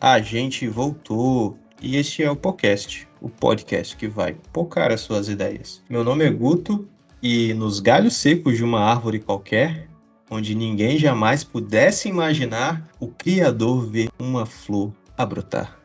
[0.00, 1.58] a gente voltou.
[1.80, 5.82] E este é o podcast, o podcast que vai pocar as suas ideias.
[5.90, 6.88] Meu nome é Guto
[7.22, 9.88] e nos galhos secos de uma árvore qualquer,
[10.30, 15.78] onde ninguém jamais pudesse imaginar, o Criador vê uma flor a brotar.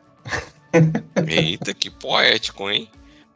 [1.28, 2.88] Eita, que poético, hein?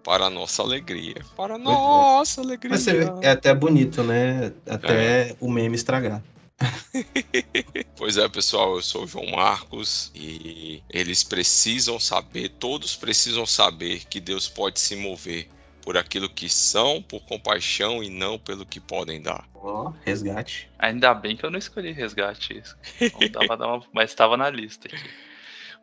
[0.03, 1.17] Para a nossa alegria.
[1.37, 2.71] Para a nossa alegria.
[2.71, 4.53] Mas você vê, é até bonito, né?
[4.67, 6.23] Até o meme estragar.
[7.97, 14.05] pois é, pessoal, eu sou o João Marcos e eles precisam saber, todos precisam saber
[14.07, 15.49] que Deus pode se mover
[15.83, 19.49] por aquilo que são, por compaixão e não pelo que podem dar.
[19.55, 20.69] Ó, resgate.
[20.79, 22.63] Ainda bem que eu não escolhi resgate.
[23.01, 23.87] Não dava dar uma...
[23.93, 25.11] Mas estava na lista aqui.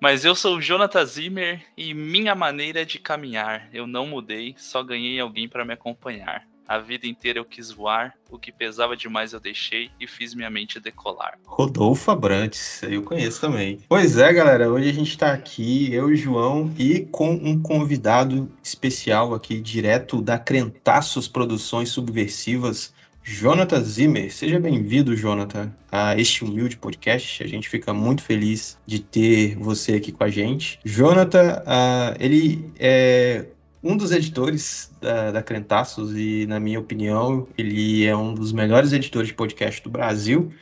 [0.02, 3.70] Mas eu sou o Jonathan Zimmer e minha maneira de caminhar.
[3.72, 6.46] Eu não mudei, só ganhei alguém para me acompanhar.
[6.68, 10.50] A vida inteira eu quis voar, o que pesava demais eu deixei e fiz minha
[10.50, 11.38] mente decolar.
[11.46, 13.80] Rodolfo Abrantes, eu conheço também.
[13.90, 17.62] Pois é, galera, hoje a gente tá aqui, eu e o João, e com um
[17.62, 24.34] convidado especial aqui, direto da Crentaços Produções Subversivas, Jonathan Zimmer.
[24.34, 27.42] Seja bem-vindo, Jonathan, a este humilde podcast.
[27.42, 30.78] A gente fica muito feliz de ter você aqui com a gente.
[30.84, 33.46] Jonathan, uh, ele é
[33.84, 38.94] um dos editores da, da Crentaços e, na minha opinião, ele é um dos melhores
[38.94, 40.54] editores de podcast do Brasil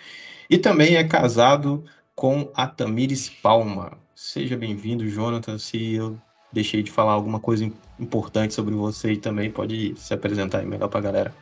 [0.49, 3.97] e também é casado com a Tamires Palma.
[4.15, 5.57] Seja bem-vindo, Jonathan.
[5.59, 6.19] Se eu
[6.51, 10.99] deixei de falar alguma coisa importante sobre você também pode se apresentar aí melhor para
[10.99, 11.35] a galera.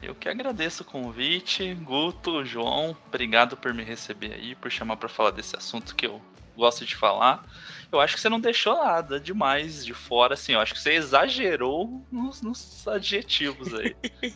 [0.00, 5.10] Eu que agradeço o convite, Guto, João, obrigado por me receber aí, por chamar para
[5.10, 6.22] falar desse assunto que eu
[6.56, 7.44] gosto de falar
[7.92, 10.52] eu acho que você não deixou nada demais de fora, assim.
[10.52, 13.96] Eu acho que você exagerou nos, nos adjetivos aí.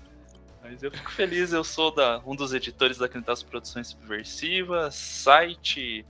[0.63, 6.07] Mas eu fico feliz, eu sou da, um dos editores da Cantas Produções Subversivas, site,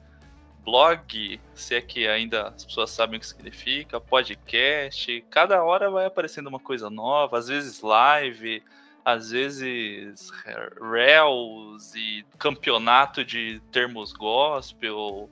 [0.64, 5.24] blog, se é que ainda as pessoas sabem o que significa, podcast.
[5.28, 8.62] Cada hora vai aparecendo uma coisa nova, às vezes live,
[9.04, 10.30] às vezes
[10.80, 15.28] reels e campeonato de termos gospel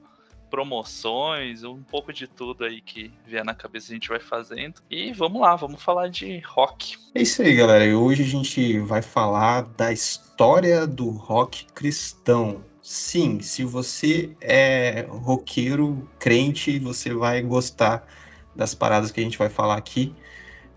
[0.53, 4.83] promoções, um pouco de tudo aí que vier na cabeça a gente vai fazendo.
[4.91, 6.99] E vamos lá, vamos falar de rock.
[7.15, 7.87] É isso aí, galera.
[7.87, 12.63] E hoje a gente vai falar da história do rock cristão.
[12.83, 18.07] Sim, se você é roqueiro, crente, você vai gostar
[18.55, 20.15] das paradas que a gente vai falar aqui.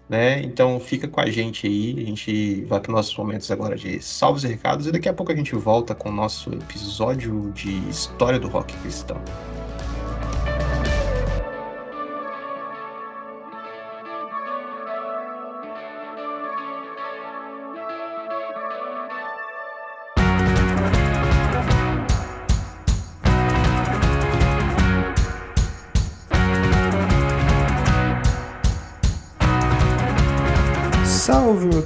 [0.07, 0.41] Né?
[0.43, 3.99] Então fica com a gente aí, a gente vai para os nossos momentos agora de
[4.01, 7.71] salvos e recados e daqui a pouco a gente volta com o nosso episódio de
[7.89, 9.19] História do Rock Cristão.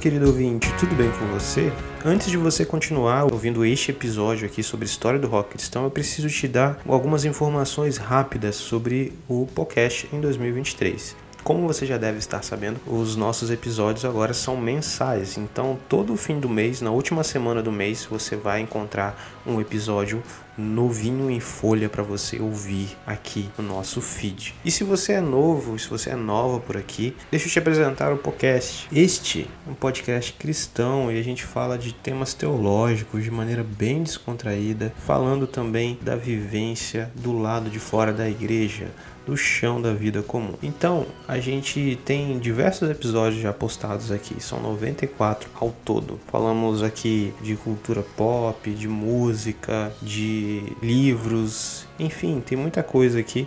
[0.00, 1.70] Querido ouvinte, tudo bem com você?
[2.02, 6.26] Antes de você continuar ouvindo este episódio aqui sobre história do rock cristão, eu preciso
[6.30, 11.14] te dar algumas informações rápidas sobre o podcast em 2023.
[11.42, 15.38] Como você já deve estar sabendo, os nossos episódios agora são mensais.
[15.38, 20.22] Então, todo fim do mês, na última semana do mês, você vai encontrar um episódio
[20.60, 24.54] novinho em folha para você ouvir aqui no nosso feed.
[24.64, 28.12] E se você é novo, se você é nova por aqui, deixa eu te apresentar
[28.12, 28.86] o podcast.
[28.92, 34.02] Este é um podcast cristão e a gente fala de temas teológicos de maneira bem
[34.02, 38.88] descontraída, falando também da vivência do lado de fora da igreja
[39.26, 40.54] do chão da vida comum.
[40.62, 46.18] Então, a gente tem diversos episódios já postados aqui, são 94 ao todo.
[46.30, 53.46] Falamos aqui de cultura pop, de música, de livros, enfim, tem muita coisa aqui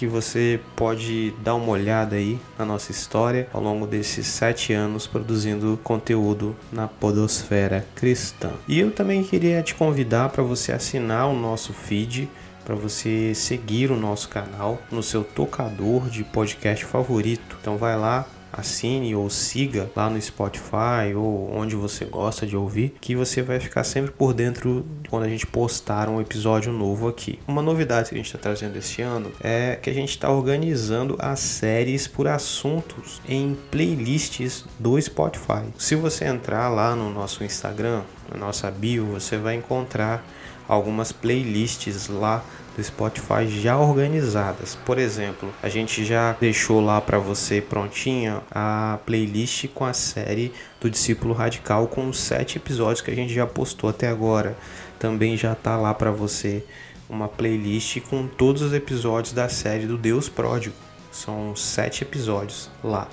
[0.00, 5.06] que você pode dar uma olhada aí na nossa história ao longo desses sete anos
[5.06, 8.50] produzindo conteúdo na podosfera cristã.
[8.66, 12.30] E eu também queria te convidar para você assinar o nosso feed
[12.70, 17.56] para você seguir o nosso canal no seu tocador de podcast favorito.
[17.60, 22.94] Então vai lá, assine ou siga lá no Spotify ou onde você gosta de ouvir,
[23.00, 27.40] que você vai ficar sempre por dentro quando a gente postar um episódio novo aqui.
[27.48, 31.16] Uma novidade que a gente está trazendo esse ano é que a gente está organizando
[31.18, 35.64] as séries por assuntos em playlists do Spotify.
[35.76, 38.02] Se você entrar lá no nosso Instagram,
[38.32, 40.24] na nossa bio, você vai encontrar
[40.68, 42.44] algumas playlists lá
[42.76, 44.76] do Spotify já organizadas.
[44.84, 50.52] Por exemplo, a gente já deixou lá para você prontinha a playlist com a série
[50.80, 54.56] do Discípulo Radical com os sete episódios que a gente já postou até agora.
[54.98, 56.64] Também já tá lá para você
[57.08, 60.74] uma playlist com todos os episódios da série do Deus Pródigo.
[61.10, 63.08] São sete episódios lá.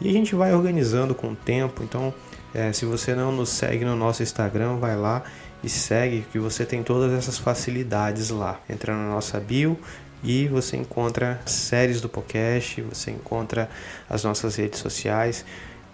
[0.00, 1.82] E a gente vai organizando com o tempo.
[1.82, 2.12] Então,
[2.54, 5.24] é, se você não nos segue no nosso Instagram, vai lá
[5.62, 8.60] e segue que você tem todas essas facilidades lá.
[8.68, 9.78] Entra na nossa bio
[10.22, 13.68] e você encontra séries do podcast, você encontra
[14.08, 15.44] as nossas redes sociais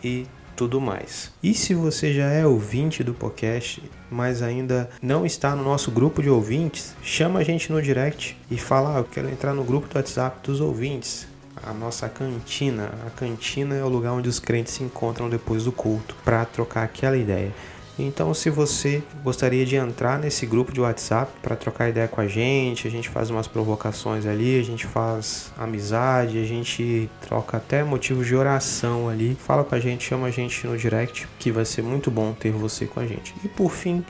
[0.03, 0.27] e
[0.57, 1.33] tudo mais.
[1.43, 6.23] E se você já é ouvinte do podcast, mas ainda não está no nosso grupo
[6.23, 9.89] de ouvintes, chama a gente no direct e fala: ah, eu quero entrar no grupo
[9.89, 11.27] do WhatsApp dos ouvintes.
[11.63, 12.91] A nossa cantina.
[13.07, 16.83] A cantina é o lugar onde os crentes se encontram depois do culto para trocar
[16.83, 17.53] aquela ideia.
[17.99, 22.26] Então, se você gostaria de entrar nesse grupo de WhatsApp para trocar ideia com a
[22.26, 27.85] gente, a gente faz umas provocações ali, a gente faz amizade, a gente troca até
[27.85, 29.37] motivos de oração ali.
[29.46, 32.50] Fala com a gente, chama a gente no direct, que vai ser muito bom ter
[32.50, 33.32] você com a gente.
[33.44, 34.05] E por fim,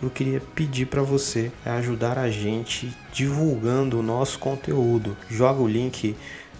[0.00, 5.16] eu queria pedir para você ajudar a gente divulgando o nosso conteúdo.
[5.28, 6.14] Joga o link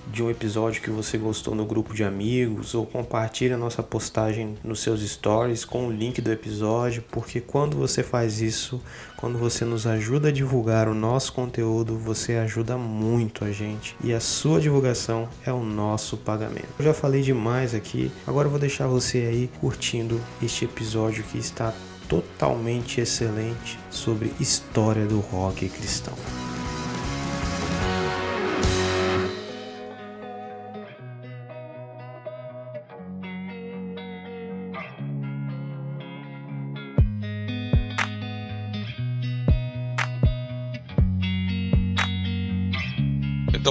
[0.06, 4.56] de um episódio que você gostou no grupo de amigos ou compartilhe a nossa postagem
[4.62, 8.80] nos seus stories com o link do episódio, porque quando você faz isso,
[9.16, 14.12] quando você nos ajuda a divulgar o nosso conteúdo, você ajuda muito a gente e
[14.12, 16.68] a sua divulgação é o nosso pagamento.
[16.78, 21.38] Eu já falei demais aqui, agora eu vou deixar você aí curtindo este episódio que
[21.38, 21.72] está
[22.08, 26.14] totalmente excelente sobre história do rock cristão.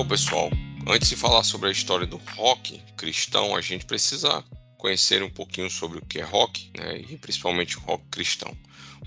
[0.07, 0.51] Pessoal,
[0.87, 4.43] antes de falar sobre a história do rock cristão, a gente precisa
[4.77, 8.55] conhecer um pouquinho sobre o que é rock, né, e principalmente o rock cristão.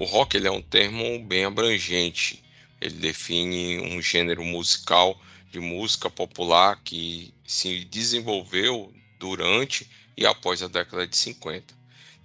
[0.00, 2.42] O rock ele é um termo bem abrangente.
[2.80, 5.18] Ele define um gênero musical
[5.52, 11.74] de música popular que se desenvolveu durante e após a década de 50.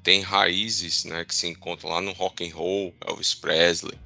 [0.02, 3.98] Tem raízes né, que se encontram lá no rock and roll, Elvis Presley,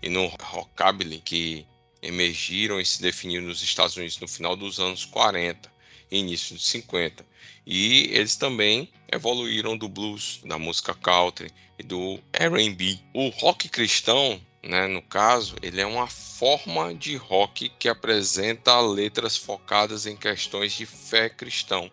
[0.00, 1.66] e no rockabilly, que
[2.02, 5.72] emergiram e se definiram nos Estados Unidos no final dos anos 40
[6.10, 7.24] e início dos 50.
[7.64, 12.98] E eles também evoluíram do blues, da música country e do R&B.
[13.14, 19.36] O rock cristão, né, no caso, ele é uma forma de rock que apresenta letras
[19.36, 21.90] focadas em questões de fé cristão.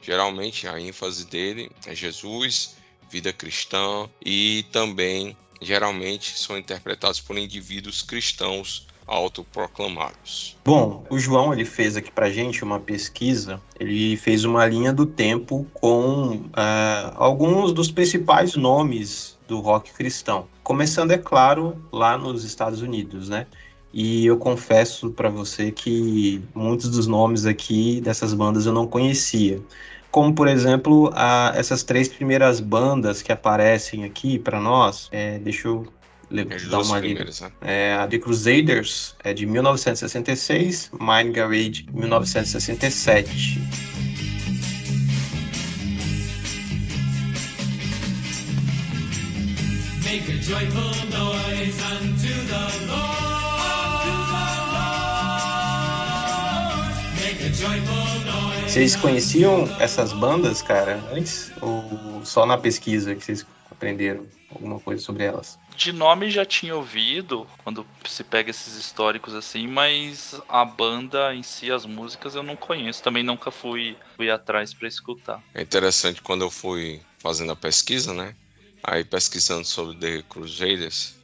[0.00, 2.76] Geralmente a ênfase dele é Jesus,
[3.10, 10.56] vida cristã e também geralmente são interpretados por indivíduos cristãos autoproclamados.
[10.64, 13.60] Bom, o João ele fez aqui para gente uma pesquisa.
[13.78, 20.46] Ele fez uma linha do tempo com uh, alguns dos principais nomes do rock cristão.
[20.62, 23.46] Começando, é claro, lá nos Estados Unidos, né?
[23.92, 29.60] E eu confesso para você que muitos dos nomes aqui dessas bandas eu não conhecia.
[30.12, 35.08] Como, por exemplo, a, essas três primeiras bandas que aparecem aqui para nós.
[35.10, 35.86] É, deixa eu
[36.70, 37.24] dar uma lida.
[37.24, 37.52] Né?
[37.60, 43.58] É, a The Crusaders é de 1966, Mind Garage 1967.
[50.04, 53.20] Make a joyful noise unto the Lord.
[58.66, 61.50] Vocês conheciam essas bandas, cara, antes?
[61.60, 65.58] Ou só na pesquisa que vocês aprenderam alguma coisa sobre elas?
[65.80, 71.42] De nome já tinha ouvido, quando se pega esses históricos assim, mas a banda em
[71.42, 73.02] si, as músicas, eu não conheço.
[73.02, 75.42] Também nunca fui, fui atrás para escutar.
[75.54, 78.36] É interessante quando eu fui fazendo a pesquisa, né?
[78.82, 81.14] Aí pesquisando sobre The Crusaders,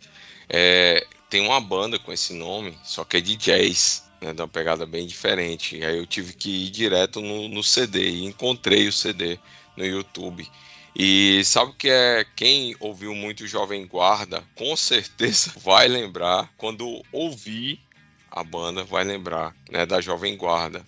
[0.48, 4.32] é, tem uma banda com esse nome, só que é de jazz, né?
[4.32, 5.84] De uma pegada bem diferente.
[5.84, 9.38] Aí eu tive que ir direto no, no CD e encontrei o CD
[9.76, 10.48] no YouTube.
[10.98, 17.02] E sabe o que é quem ouviu muito Jovem Guarda, com certeza vai lembrar quando
[17.12, 17.78] ouvir
[18.30, 20.82] a banda vai lembrar, né, da Jovem Guarda.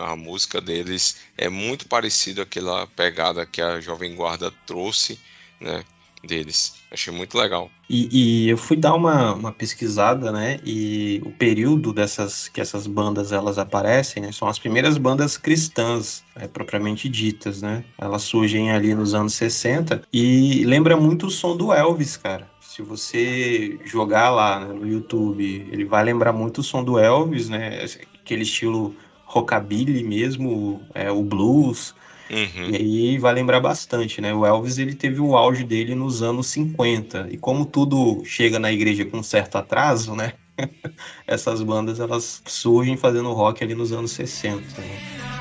[0.00, 5.20] a música deles é muito parecida àquela pegada que a Jovem Guarda trouxe,
[5.60, 5.84] né?
[6.26, 6.74] Deles.
[6.90, 7.70] Achei muito legal.
[7.88, 10.58] E, e, eu fui dar uma, uma pesquisada, né?
[10.64, 14.32] E o período dessas que essas bandas elas aparecem, né?
[14.32, 17.84] São as primeiras bandas cristãs, é, propriamente ditas, né?
[17.98, 22.48] Elas surgem ali nos anos 60 e lembra muito o som do Elvis, cara.
[22.60, 27.48] Se você jogar lá né, no YouTube, ele vai lembrar muito o som do Elvis,
[27.48, 27.84] né?
[28.20, 31.94] Aquele estilo rockabilly mesmo, é, o blues.
[32.30, 32.70] Uhum.
[32.70, 34.32] E aí vai lembrar bastante, né?
[34.34, 37.28] O Elvis ele teve o auge dele nos anos 50.
[37.30, 40.32] E como tudo chega na igreja com certo atraso, né?
[41.26, 44.60] Essas bandas elas surgem fazendo rock ali nos anos 60.
[44.80, 45.33] Né?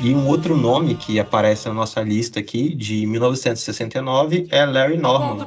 [0.00, 5.46] E um outro nome que aparece na nossa lista aqui, de 1969, é Larry Norman.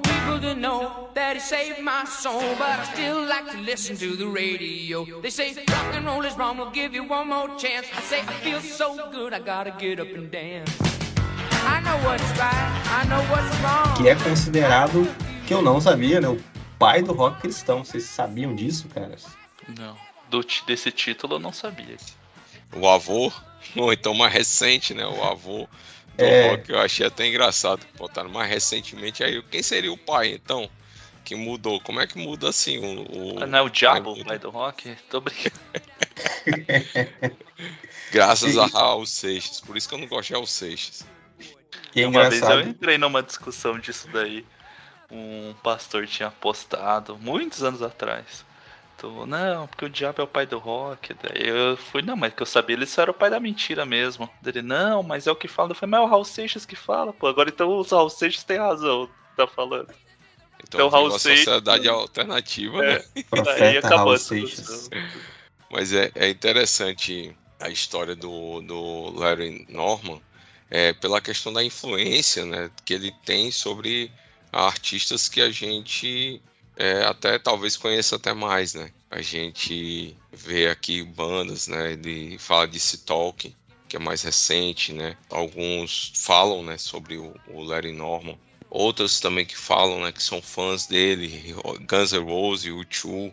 [13.97, 15.07] Que é considerado,
[15.45, 16.29] que eu não sabia, né?
[16.29, 16.39] O
[16.79, 17.83] pai do rock cristão.
[17.83, 19.27] Vocês sabiam disso, caras?
[19.77, 19.95] Não.
[20.29, 21.97] Do, desse título eu não sabia.
[22.75, 23.31] O avô
[23.75, 25.05] ou então mais recente, né?
[25.05, 25.67] O avô
[26.17, 26.49] do é.
[26.49, 27.85] rock, eu achei até engraçado.
[27.97, 29.41] Botaram mais recentemente aí.
[29.43, 30.69] Quem seria o pai, então?
[31.23, 31.79] Que mudou?
[31.81, 33.35] Como é que muda assim o.
[33.35, 33.43] o...
[33.43, 34.95] Ah, não é o diabo, o pai do rock?
[35.09, 35.59] Tô brincando.
[38.11, 39.59] Graças a Raul Seixas.
[39.59, 41.05] Por isso que eu não gosto de Raul Seixas.
[41.91, 42.31] Que Uma engraçado.
[42.31, 44.45] vez eu entrei numa discussão disso daí.
[45.11, 48.45] Um pastor tinha postado, muitos anos atrás,
[49.27, 51.13] não, porque o diabo é o pai do rock.
[51.13, 53.85] Daí eu fui, não, mas que eu sabia, ele só era o pai da mentira
[53.85, 54.29] mesmo.
[54.41, 55.71] Dele, não, mas é o que fala.
[55.71, 57.27] Eu falei, mas é o Raul Seixas que fala, pô.
[57.27, 59.93] Agora então o Raul Seixas tem razão, tá falando.
[60.63, 61.45] Então, então Raul Seixas.
[61.45, 63.03] sociedade alternativa, é, né?
[63.45, 64.89] Daí acabou Seixas.
[65.71, 70.21] Mas é, é interessante a história do, do Larry Norman
[70.69, 74.11] é, pela questão da influência né, que ele tem sobre
[74.51, 76.41] artistas que a gente
[76.77, 78.91] é, até talvez conheça até mais, né?
[79.09, 81.93] A gente vê aqui bandas, né?
[81.93, 83.55] Ele fala de Talk,
[83.87, 85.17] que é mais recente, né?
[85.29, 88.37] Alguns falam, né, sobre o, o Larry Norman.
[88.69, 91.55] Outros também que falam, né, que são fãs dele,
[91.89, 93.31] Guns N' Roses, U2.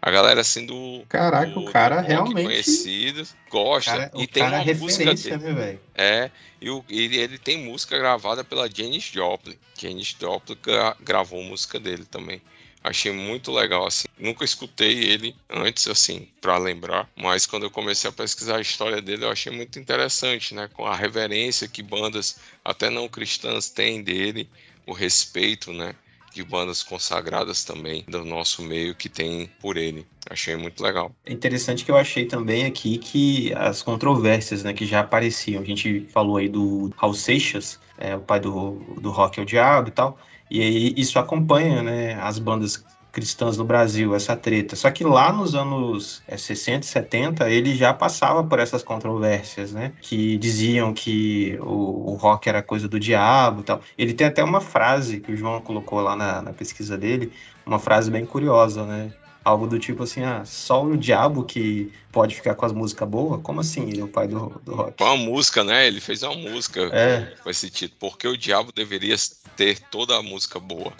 [0.00, 1.04] A galera assim do.
[1.08, 2.44] Caraca, do, o cara realmente.
[2.44, 3.90] Conhecido, gosta.
[3.90, 5.36] Cara, e tem uma é música dele.
[5.36, 5.80] Né, velho?
[5.96, 9.58] é, e o, ele, ele tem música gravada pela Janis Joplin.
[9.76, 12.40] Janis Joplin gra, gravou música dele também.
[12.86, 14.06] Achei muito legal, assim.
[14.16, 19.02] Nunca escutei ele antes, assim, para lembrar, mas quando eu comecei a pesquisar a história
[19.02, 20.68] dele, eu achei muito interessante, né?
[20.72, 24.48] Com a reverência que bandas, até não cristãs, têm dele,
[24.86, 25.96] o respeito, né?
[26.36, 30.06] De bandas consagradas também do nosso meio que tem por ele.
[30.28, 31.10] Achei muito legal.
[31.24, 35.62] É interessante que eu achei também aqui que as controvérsias né, que já apareciam.
[35.62, 39.46] A gente falou aí do Raul Seixas, é, o pai do, do rock é o
[39.46, 40.18] diabo e tal.
[40.50, 42.84] E aí isso acompanha, né, as bandas
[43.16, 44.76] cristãs no Brasil, essa treta.
[44.76, 49.72] Só que lá nos anos é, 60 e 70, ele já passava por essas controvérsias,
[49.72, 49.94] né?
[50.02, 53.80] Que diziam que o, o rock era coisa do diabo e tal.
[53.96, 57.32] Ele tem até uma frase que o João colocou lá na, na pesquisa dele,
[57.64, 59.10] uma frase bem curiosa, né?
[59.42, 63.40] Algo do tipo assim, ah, só o diabo que pode ficar com as músicas boas?
[63.40, 63.88] Como assim?
[63.88, 64.92] Ele é o pai do, do rock.
[64.98, 65.86] Com a música, né?
[65.86, 67.32] Ele fez uma música é.
[67.42, 67.98] com esse título.
[67.98, 69.16] Porque o diabo deveria
[69.56, 70.92] ter toda a música boa.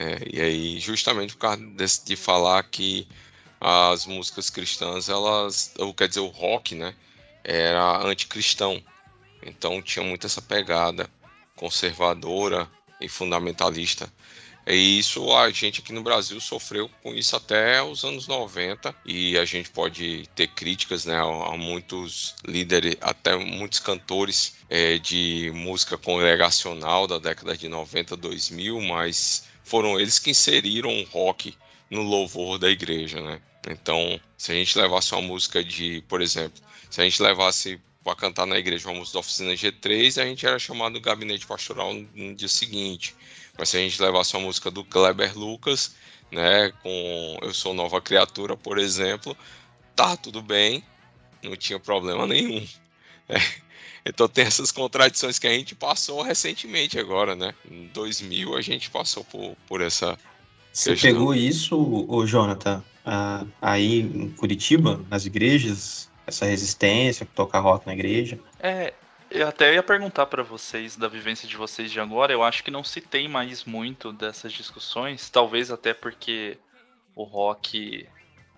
[0.00, 3.08] É, e aí, justamente por causa desse, de falar que
[3.60, 6.94] as músicas cristãs, elas, ou quer dizer, o rock, né,
[7.42, 8.80] era anticristão.
[9.42, 11.10] Então tinha muito essa pegada
[11.56, 14.08] conservadora e fundamentalista.
[14.64, 19.36] E isso a gente aqui no Brasil sofreu com isso até os anos 90 e
[19.36, 25.98] a gente pode ter críticas né, a muitos líderes, até muitos cantores é, de música
[25.98, 31.54] congregacional da década de 90, 2000, mas foram eles que inseriram o rock
[31.90, 33.40] no louvor da igreja, né?
[33.68, 38.16] Então, se a gente levasse uma música de, por exemplo, se a gente levasse para
[38.16, 42.34] cantar na igreja uma música da oficina G3, a gente era chamado gabinete pastoral no
[42.34, 43.14] dia seguinte.
[43.58, 45.94] Mas se a gente levasse uma música do Kleber Lucas,
[46.30, 49.36] né, com Eu Sou Nova Criatura, por exemplo,
[49.94, 50.82] tá tudo bem,
[51.42, 52.66] não tinha problema nenhum.
[53.28, 53.67] É.
[54.08, 57.54] Então tem essas contradições que a gente passou recentemente agora, né?
[57.70, 60.18] Em 2000 a gente passou por, por essa
[60.72, 61.12] Você questão.
[61.12, 62.82] pegou isso, ô Jonathan,
[63.60, 68.38] aí em Curitiba, nas igrejas, essa resistência, tocar rock na igreja?
[68.60, 68.94] É,
[69.30, 72.32] eu até ia perguntar para vocês da vivência de vocês de agora.
[72.32, 76.56] Eu acho que não se tem mais muito dessas discussões, talvez até porque
[77.14, 78.06] o rock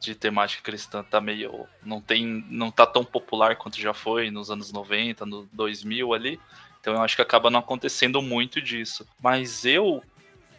[0.00, 4.50] de temática cristã tá meio não tem não tá tão popular quanto já foi nos
[4.50, 6.40] anos 90, no 2000 ali.
[6.80, 9.06] Então eu acho que acaba não acontecendo muito disso.
[9.22, 10.02] Mas eu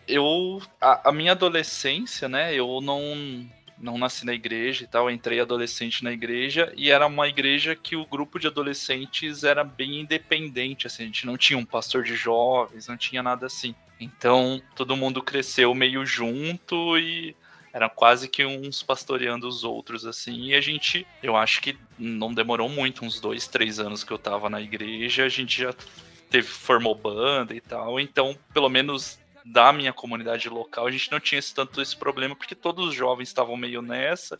[0.07, 3.49] eu a, a minha adolescência, né, eu não
[3.81, 7.95] não nasci na igreja e tal, entrei adolescente na igreja e era uma igreja que
[7.95, 12.15] o grupo de adolescentes era bem independente, assim, a gente não tinha um pastor de
[12.15, 13.73] jovens, não tinha nada assim.
[13.99, 17.35] Então, todo mundo cresceu meio junto e
[17.73, 22.33] era quase que uns pastoreando os outros, assim, e a gente, eu acho que não
[22.33, 25.73] demorou muito, uns dois, três anos que eu tava na igreja, a gente já
[26.29, 31.19] teve, formou banda e tal, então, pelo menos da minha comunidade local, a gente não
[31.19, 34.39] tinha esse, tanto esse problema, porque todos os jovens estavam meio nessa,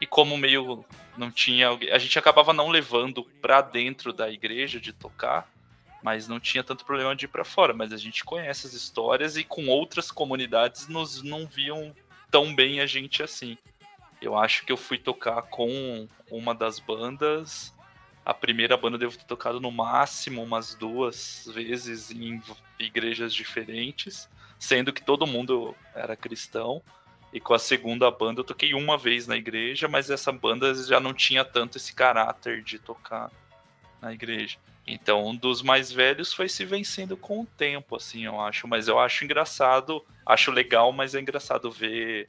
[0.00, 0.84] e como meio
[1.16, 5.46] não tinha a gente acabava não levando para dentro da igreja de tocar,
[6.02, 9.36] mas não tinha tanto problema de ir para fora, mas a gente conhece as histórias
[9.36, 11.94] e com outras comunidades nos não viam
[12.30, 13.56] tão bem a gente assim.
[14.20, 17.74] Eu acho que eu fui tocar com uma das bandas
[18.24, 22.40] a primeira banda devo ter tocado no máximo umas duas vezes em
[22.78, 26.82] igrejas diferentes, sendo que todo mundo era cristão.
[27.32, 31.00] E com a segunda banda eu toquei uma vez na igreja, mas essa banda já
[31.00, 33.30] não tinha tanto esse caráter de tocar
[34.00, 34.58] na igreja.
[34.92, 38.66] Então, um dos mais velhos foi se vencendo com o tempo, assim, eu acho.
[38.66, 42.28] Mas eu acho engraçado, acho legal, mas é engraçado ver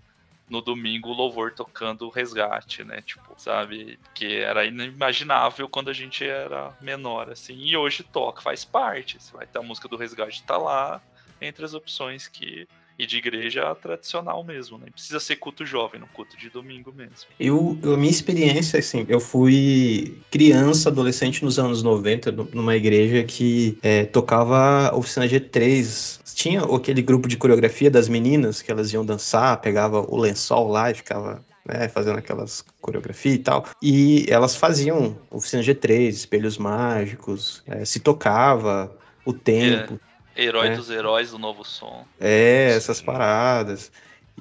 [0.49, 3.01] no domingo o louvor tocando o resgate, né?
[3.01, 3.97] Tipo, sabe?
[4.13, 7.55] Que era inimaginável quando a gente era menor, assim.
[7.55, 9.17] E hoje toca, faz parte.
[9.33, 11.01] Vai ter a música do resgate, tá lá
[11.41, 12.67] entre as opções que
[12.97, 14.87] e de igreja tradicional mesmo, né?
[14.91, 17.29] Precisa ser culto jovem, no culto de domingo mesmo.
[17.39, 23.77] Eu, a minha experiência, assim, eu fui criança, adolescente nos anos 90, numa igreja que
[23.81, 26.19] é, tocava oficina G3.
[26.33, 30.91] Tinha aquele grupo de coreografia das meninas que elas iam dançar, pegava o lençol lá
[30.91, 33.65] e ficava né, fazendo aquelas coreografia e tal.
[33.81, 38.95] E elas faziam oficina G3, espelhos mágicos, é, se tocava
[39.25, 39.99] o tempo.
[40.07, 40.10] É.
[40.35, 40.75] Herói é.
[40.75, 42.05] dos heróis do novo som.
[42.19, 43.91] É, essas paradas.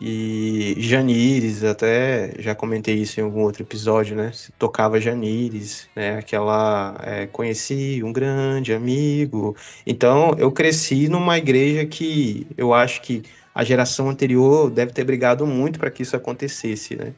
[0.00, 4.32] E Janires, até já comentei isso em algum outro episódio, né?
[4.32, 6.16] Se tocava Janires, né?
[6.18, 6.96] Aquela.
[7.02, 9.54] É, conheci um grande amigo.
[9.86, 13.22] Então, eu cresci numa igreja que eu acho que
[13.54, 17.12] a geração anterior deve ter brigado muito para que isso acontecesse, né?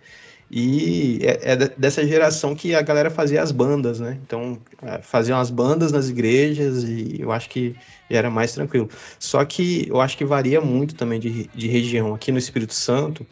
[0.55, 4.19] E é, é, dessa geração que a galera fazia as bandas, né?
[4.23, 7.75] Então, é, faziam as bandas nas igrejas e eu acho que
[8.11, 8.91] era mais tranquilo.
[9.19, 12.15] Só que eu acho que varia muito também de, de região.
[12.15, 13.27] Aqui no Espírito Santo,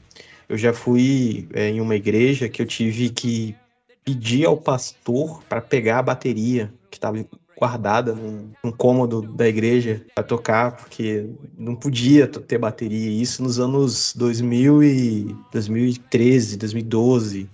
[0.49, 3.55] eu já fui é, em uma igreja que eu tive que
[4.03, 7.23] pedir ao pastor para pegar a bateria que estava
[7.61, 11.27] guardada num, num cômodo da igreja para tocar, porque
[11.59, 13.23] não podia ter bateria.
[13.23, 17.51] Isso nos anos 2000 e 2013, 2012.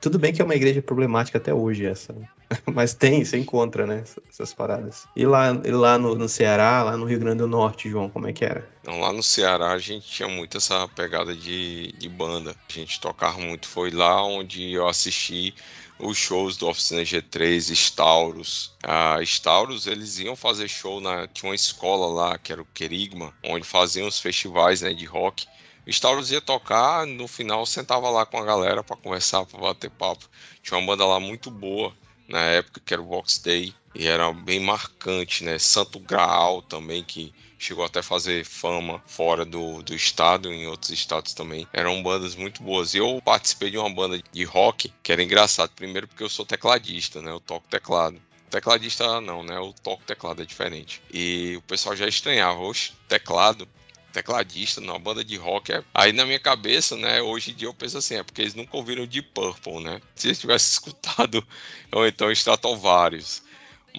[0.00, 2.26] Tudo bem que é uma igreja problemática até hoje essa, né?
[2.74, 5.06] mas tem, você encontra, né, essas paradas.
[5.14, 8.26] E lá, e lá no, no, Ceará, lá no Rio Grande do Norte, João, como
[8.26, 8.66] é que era?
[8.84, 12.52] Não, lá no Ceará a gente tinha muito essa pegada de, de banda.
[12.68, 15.54] A gente tocava muito, foi lá onde eu assisti
[16.02, 18.72] os shows do Oficina G3, Stauros.
[18.82, 21.26] A Stauros, eles iam fazer show na.
[21.26, 25.46] Tinha uma escola lá, que era o Querigma, onde faziam os festivais né, de rock.
[25.86, 30.28] Stauros ia tocar, no final sentava lá com a galera para conversar, para bater papo.
[30.62, 31.92] Tinha uma banda lá muito boa
[32.28, 35.58] na época, que era o Box Day, e era bem marcante, né?
[35.58, 40.90] Santo Graal também, que chegou até a fazer fama fora do, do estado, em outros
[40.90, 41.66] estados também.
[41.72, 42.94] Eram bandas muito boas.
[42.94, 45.70] Eu participei de uma banda de rock que era engraçado.
[45.74, 47.30] Primeiro porque eu sou tecladista, né?
[47.30, 48.20] Eu toco teclado.
[48.48, 49.56] Tecladista não, né?
[49.56, 51.02] Eu toco teclado, é diferente.
[51.12, 53.68] E o pessoal já estranhava, oxe, teclado
[54.12, 55.72] tecladista numa banda de rock.
[55.72, 55.84] É...
[55.94, 58.76] Aí na minha cabeça, né, hoje em dia eu penso assim, é porque eles nunca
[58.76, 60.00] ouviram de Purple, né?
[60.16, 61.46] Se eles tivessem escutado,
[61.92, 62.28] ou então
[62.76, 63.42] vários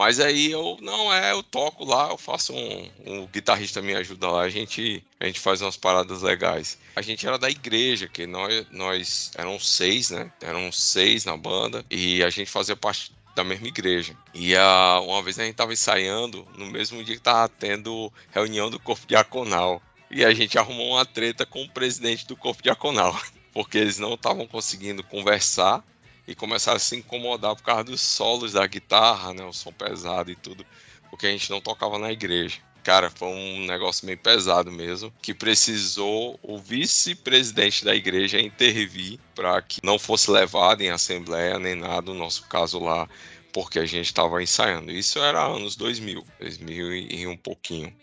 [0.02, 4.32] mas aí eu, não é, eu toco lá, eu faço um, um guitarrista me ajuda
[4.32, 6.80] lá, a gente, a gente faz umas paradas legais.
[6.96, 10.32] A gente era da igreja, que nós, nós eram seis, né?
[10.42, 14.18] Eram seis na banda e a gente fazia parte da mesma igreja.
[14.34, 18.72] E a, uma vez a gente tava ensaiando, no mesmo dia que tava tendo reunião
[18.72, 19.80] do corpo diaconal.
[20.10, 23.16] E a gente arrumou uma treta com o presidente do corpo diaconal.
[23.54, 25.84] Porque eles não estavam conseguindo conversar
[26.32, 30.32] e começaram a se incomodar por causa dos solos da guitarra, né, o som pesado
[30.32, 30.66] e tudo,
[31.10, 32.58] porque a gente não tocava na igreja.
[32.84, 39.62] Cara, foi um negócio meio pesado mesmo, que precisou o vice-presidente da igreja intervir para
[39.62, 43.08] que não fosse levado em assembleia nem nada, no nosso caso lá,
[43.54, 44.92] porque a gente estava ensaiando.
[44.92, 47.94] Isso era anos 2000, 2000 e um pouquinho.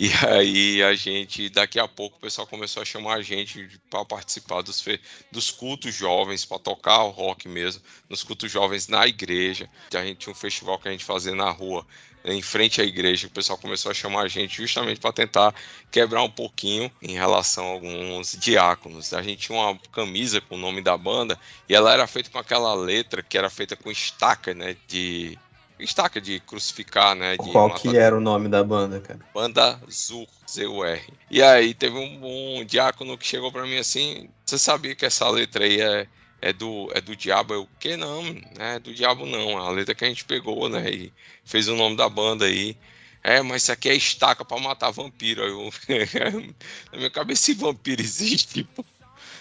[0.00, 4.04] E aí a gente, daqui a pouco, o pessoal começou a chamar a gente para
[4.04, 4.84] participar dos,
[5.28, 9.68] dos cultos jovens, para tocar o rock mesmo, nos cultos jovens na igreja.
[9.92, 11.84] A gente tinha um festival que a gente fazia na rua,
[12.24, 15.52] em frente à igreja, o pessoal começou a chamar a gente justamente para tentar
[15.90, 19.12] quebrar um pouquinho em relação a alguns diáconos.
[19.12, 21.36] A gente tinha uma camisa com o nome da banda
[21.68, 25.36] e ela era feita com aquela letra que era feita com estaca, né, de
[25.78, 27.36] estaca de crucificar, né?
[27.36, 29.20] De Qual que era o nome da banda, cara?
[29.32, 31.02] Banda Zur, Z-U-R.
[31.30, 35.28] E aí teve um, um diácono que chegou para mim assim, você sabia que essa
[35.28, 36.06] letra aí é,
[36.40, 37.54] é do, é do diabo?
[37.54, 38.76] Eu, que não, né?
[38.76, 40.90] É do diabo não, a letra que a gente pegou, né?
[40.90, 41.12] E
[41.44, 42.76] fez o nome da banda aí.
[43.22, 45.42] É, mas isso aqui é estaca para matar vampiro.
[45.42, 45.70] Eu,
[46.92, 48.84] na minha cabeça, se vampiro existe, pô.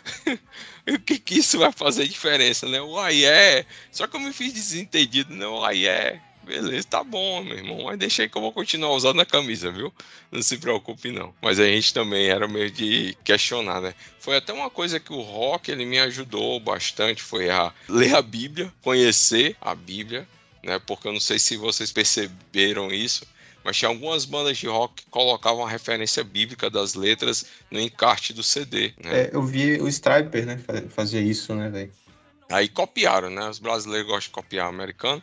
[0.87, 2.81] o que, que isso vai fazer diferença, né?
[2.81, 3.65] O aí é.
[3.91, 5.45] Só que eu me fiz desentendido, né?
[5.47, 6.21] O aí é.
[6.47, 7.83] Beleza, tá bom, meu irmão.
[7.83, 9.93] Mas deixa aí que eu vou continuar usando a camisa, viu?
[10.31, 11.35] Não se preocupe, não.
[11.41, 13.93] Mas a gente também era meio de questionar, né?
[14.19, 17.21] Foi até uma coisa que o rock ele me ajudou bastante.
[17.21, 20.27] Foi a ler a Bíblia, conhecer a Bíblia,
[20.63, 20.79] né?
[20.79, 23.25] Porque eu não sei se vocês perceberam isso
[23.67, 28.31] mas tinha algumas bandas de rock que colocavam a referência bíblica das letras no encarte
[28.31, 28.93] do CD.
[29.03, 29.23] Né?
[29.23, 30.57] É, eu vi o Striper, né?
[30.87, 31.91] Fazia isso, né, velho?
[32.49, 33.49] Aí copiaram, né?
[33.49, 35.21] Os brasileiros gostam de copiar o americano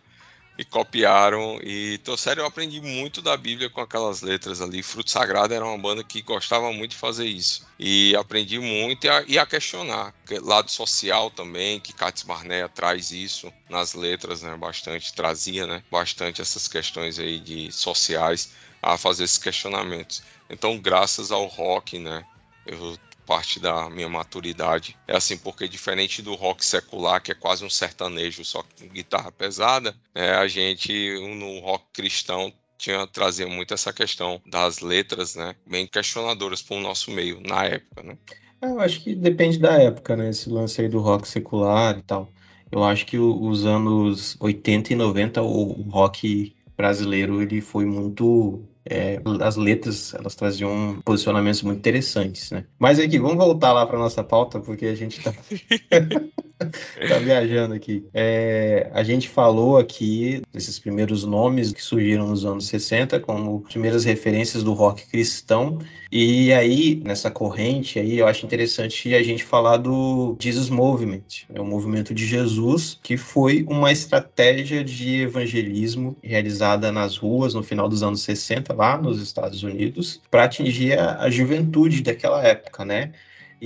[0.57, 1.59] e copiaram.
[1.62, 4.83] E então, sério, eu aprendi muito da Bíblia com aquelas letras ali.
[4.83, 7.67] Fruto Sagrado era uma banda que gostava muito de fazer isso.
[7.79, 10.14] E aprendi muito e a, e a questionar.
[10.43, 14.57] Lado social também, que Katz Barnea traz isso nas letras, né?
[14.57, 15.83] Bastante, trazia, né?
[15.90, 20.23] Bastante essas questões aí de sociais a fazer esses questionamentos.
[20.49, 22.25] Então, graças ao rock, né?
[22.67, 24.97] Eu parte da minha maturidade.
[25.07, 29.33] É assim, porque diferente do rock secular, que é quase um sertanejo só com guitarra
[29.33, 30.93] pesada, é, a gente
[31.37, 36.81] no rock cristão tinha trazia muito essa questão das letras, né, bem questionadoras para o
[36.81, 38.19] nosso meio na época, né?
[38.61, 42.03] É, eu acho que depende da época, né, esse lance aí do rock secular e
[42.03, 42.31] tal.
[42.71, 49.20] Eu acho que os anos 80 e 90 o rock brasileiro ele foi muito é,
[49.40, 52.64] as letras elas traziam posicionamentos muito interessantes, né?
[52.79, 55.33] Mas aqui, vamos voltar lá para nossa pauta, porque a gente está
[57.09, 58.07] tá viajando aqui.
[58.12, 64.05] É, a gente falou aqui desses primeiros nomes que surgiram nos anos 60 como primeiras
[64.05, 65.79] referências do rock cristão.
[66.12, 71.61] E aí, nessa corrente aí, eu acho interessante a gente falar do Jesus Movement, é
[71.61, 77.88] o movimento de Jesus, que foi uma estratégia de evangelismo realizada nas ruas no final
[77.88, 83.13] dos anos 60, lá nos Estados Unidos, para atingir a, a juventude daquela época, né?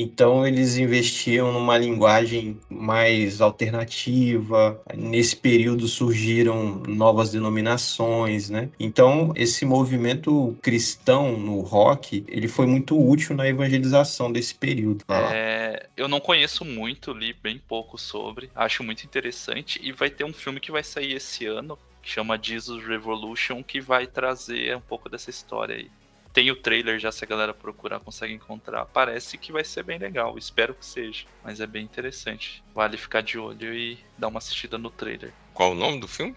[0.00, 4.80] Então eles investiam numa linguagem mais alternativa.
[4.94, 8.68] Nesse período surgiram novas denominações, né?
[8.78, 15.04] Então esse movimento cristão no rock, ele foi muito útil na evangelização desse período.
[15.08, 18.50] É, eu não conheço muito, li bem pouco sobre.
[18.54, 21.76] Acho muito interessante e vai ter um filme que vai sair esse ano
[22.08, 25.90] chama Jesus Revolution que vai trazer um pouco dessa história aí
[26.38, 28.86] tem o trailer já, se a galera procurar, consegue encontrar.
[28.86, 31.24] Parece que vai ser bem legal, espero que seja.
[31.42, 32.62] Mas é bem interessante.
[32.72, 35.32] Vale ficar de olho e dar uma assistida no trailer.
[35.52, 36.36] Qual o nome do filme?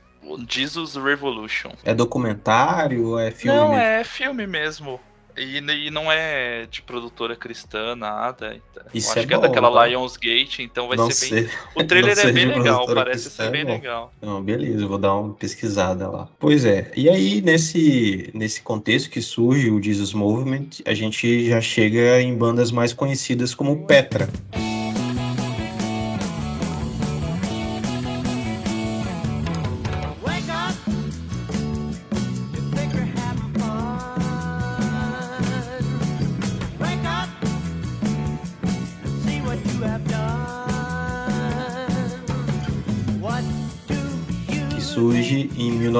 [0.49, 1.71] Jesus Revolution.
[1.83, 3.19] É documentário?
[3.19, 3.57] É filme?
[3.57, 3.83] Não, mesmo?
[3.83, 4.99] é filme mesmo.
[5.37, 8.55] E, e, não é de produtora cristã, nada.
[8.55, 9.89] Então, Isso acho é que bom, é daquela né?
[9.89, 11.49] Lionsgate, então vai Não ser bem.
[11.75, 13.71] O trailer é bem legal, parece cristã, ser bem não.
[13.71, 14.13] legal.
[14.21, 16.27] Não, beleza, vou dar uma pesquisada lá.
[16.39, 21.61] Pois é, e aí nesse, nesse contexto que surge o Jesus Movement, a gente já
[21.61, 24.29] chega em bandas mais conhecidas como Petra.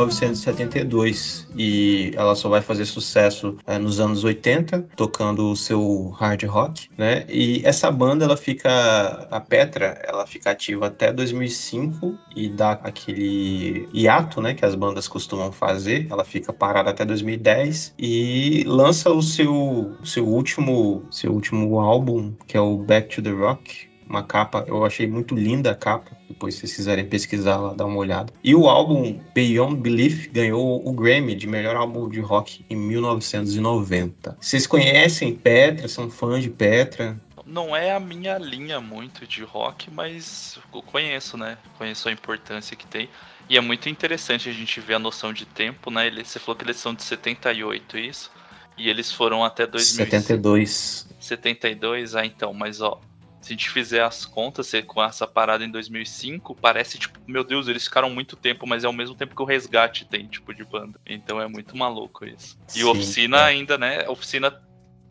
[0.07, 6.43] 1972 e ela só vai fazer sucesso eh, nos anos 80, tocando o seu hard
[6.43, 7.25] rock, né?
[7.29, 13.87] E essa banda ela fica a Petra, ela fica ativa até 2005 e dá aquele
[13.93, 16.07] hiato, né, que as bandas costumam fazer.
[16.09, 22.57] Ela fica parada até 2010 e lança o seu seu último seu último álbum, que
[22.57, 26.17] é o Back to the Rock, uma capa, eu achei muito linda a capa.
[26.31, 28.33] Depois, se vocês quiserem pesquisar lá, dá uma olhada.
[28.43, 34.37] E o álbum Beyond Belief ganhou o Grammy de melhor álbum de rock em 1990.
[34.39, 35.87] Vocês conhecem Petra?
[35.87, 37.19] São fãs de Petra?
[37.45, 41.57] Não é a minha linha muito de rock, mas eu conheço, né?
[41.77, 43.09] Conheço a importância que tem.
[43.49, 46.07] E é muito interessante a gente ver a noção de tempo, né?
[46.07, 48.31] Ele, você falou que eles são de 78, isso?
[48.77, 51.07] E eles foram até 2000 72.
[51.19, 53.01] 72, ah, então, mas ó,
[53.41, 57.67] se a gente fizer as contas com essa parada em 2005, parece tipo, meu Deus,
[57.67, 60.63] eles ficaram muito tempo, mas é ao mesmo tempo que o Resgate tem, tipo, de
[60.63, 60.99] banda.
[61.05, 62.57] Então é muito maluco isso.
[62.69, 63.43] E Sim, Oficina é.
[63.45, 64.07] ainda, né?
[64.07, 64.51] Oficina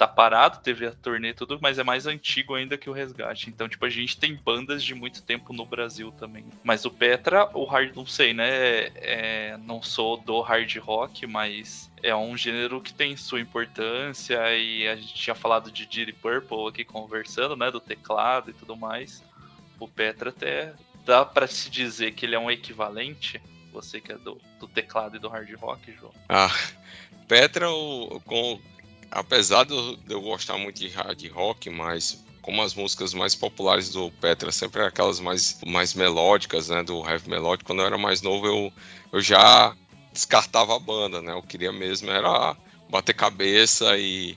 [0.01, 3.51] tá parado, teve a turnê e tudo, mas é mais antigo ainda que o Resgate.
[3.51, 6.47] Então, tipo, a gente tem bandas de muito tempo no Brasil também.
[6.65, 8.49] Mas o Petra, o hard, não sei, né?
[8.97, 14.89] É, não sou do hard rock, mas é um gênero que tem sua importância e
[14.89, 19.23] a gente tinha falado de Deep Purple aqui conversando, né, do teclado e tudo mais.
[19.79, 20.73] O Petra até
[21.05, 23.39] dá pra se dizer que ele é um equivalente.
[23.71, 26.15] Você que é do, do teclado e do hard rock, João.
[26.27, 26.51] Ah,
[27.29, 28.59] Petra, o- com,
[29.11, 29.75] apesar de
[30.09, 34.81] eu, gostar muito de hard rock, mas como as músicas mais populares do Petra sempre
[34.81, 38.73] eram aquelas mais, mais melódicas, né, do heavy melódico, quando eu era mais novo eu,
[39.13, 39.77] eu já
[40.13, 42.57] descartava a banda, né, eu queria mesmo era
[42.89, 44.37] bater cabeça e,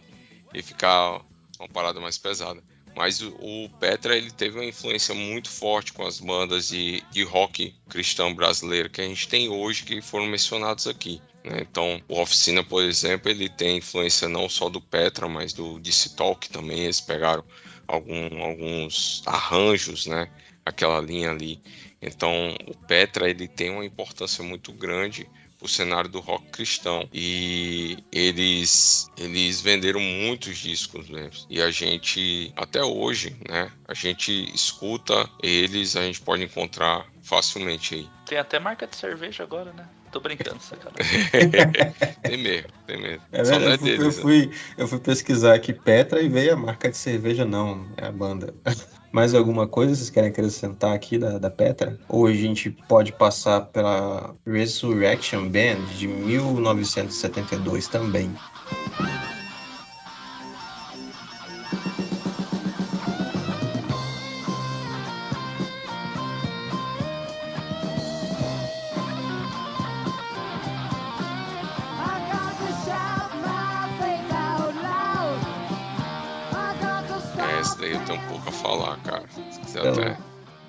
[0.53, 1.21] e ficar
[1.59, 2.61] uma parada mais pesada.
[2.95, 7.23] Mas o, o Petra ele teve uma influência muito forte com as bandas de, de
[7.23, 11.19] rock cristão brasileiro que a gente tem hoje, que foram mencionados aqui.
[11.43, 11.59] Né?
[11.61, 16.15] Então, o Oficina, por exemplo, ele tem influência não só do Petra, mas do DC
[16.15, 16.79] Talk também.
[16.79, 17.43] Eles pegaram
[17.87, 20.29] algum- alguns arranjos, né?
[20.65, 21.61] Aquela linha ali.
[22.01, 25.29] Então, o Petra ele tem uma importância muito grande
[25.61, 32.51] o cenário do rock cristão e eles eles venderam muitos discos mesmo e a gente
[32.57, 38.59] até hoje né a gente escuta eles a gente pode encontrar facilmente aí Tem até
[38.59, 39.87] marca de cerveja agora, né?
[40.13, 41.25] Tô brincando, sacanagem.
[42.21, 44.21] tem mesmo tem mesmo É só verdade, não é eu, fui, eu, deles né?
[44.21, 48.11] fui, eu fui pesquisar aqui Petra e veio a marca de cerveja, não, é a
[48.11, 48.53] banda.
[49.11, 51.99] Mais alguma coisa vocês querem acrescentar aqui da, da Petra?
[52.07, 58.31] Ou a gente pode passar pela Resurrection Band de 1972 também?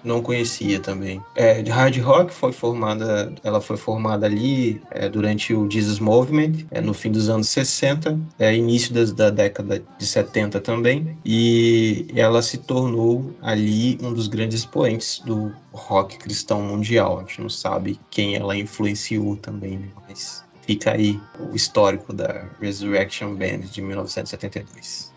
[0.05, 1.21] Não conhecia também.
[1.35, 6.67] É, de hard rock foi formada, ela foi formada ali é, durante o Jesus Movement,
[6.71, 12.07] é, no fim dos anos 60, é, início das- da década de 70 também, e
[12.15, 17.19] ela se tornou ali um dos grandes expoentes do rock cristão mundial.
[17.19, 19.89] A gente não sabe quem ela influenciou também, né?
[20.09, 25.14] mas fica aí o histórico da Resurrection Band de 1972.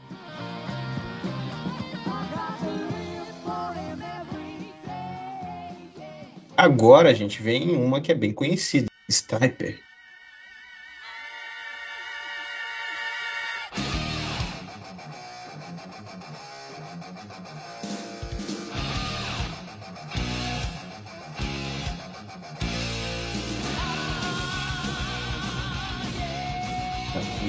[6.57, 9.86] Agora a gente vem em uma que é bem conhecida, Striper.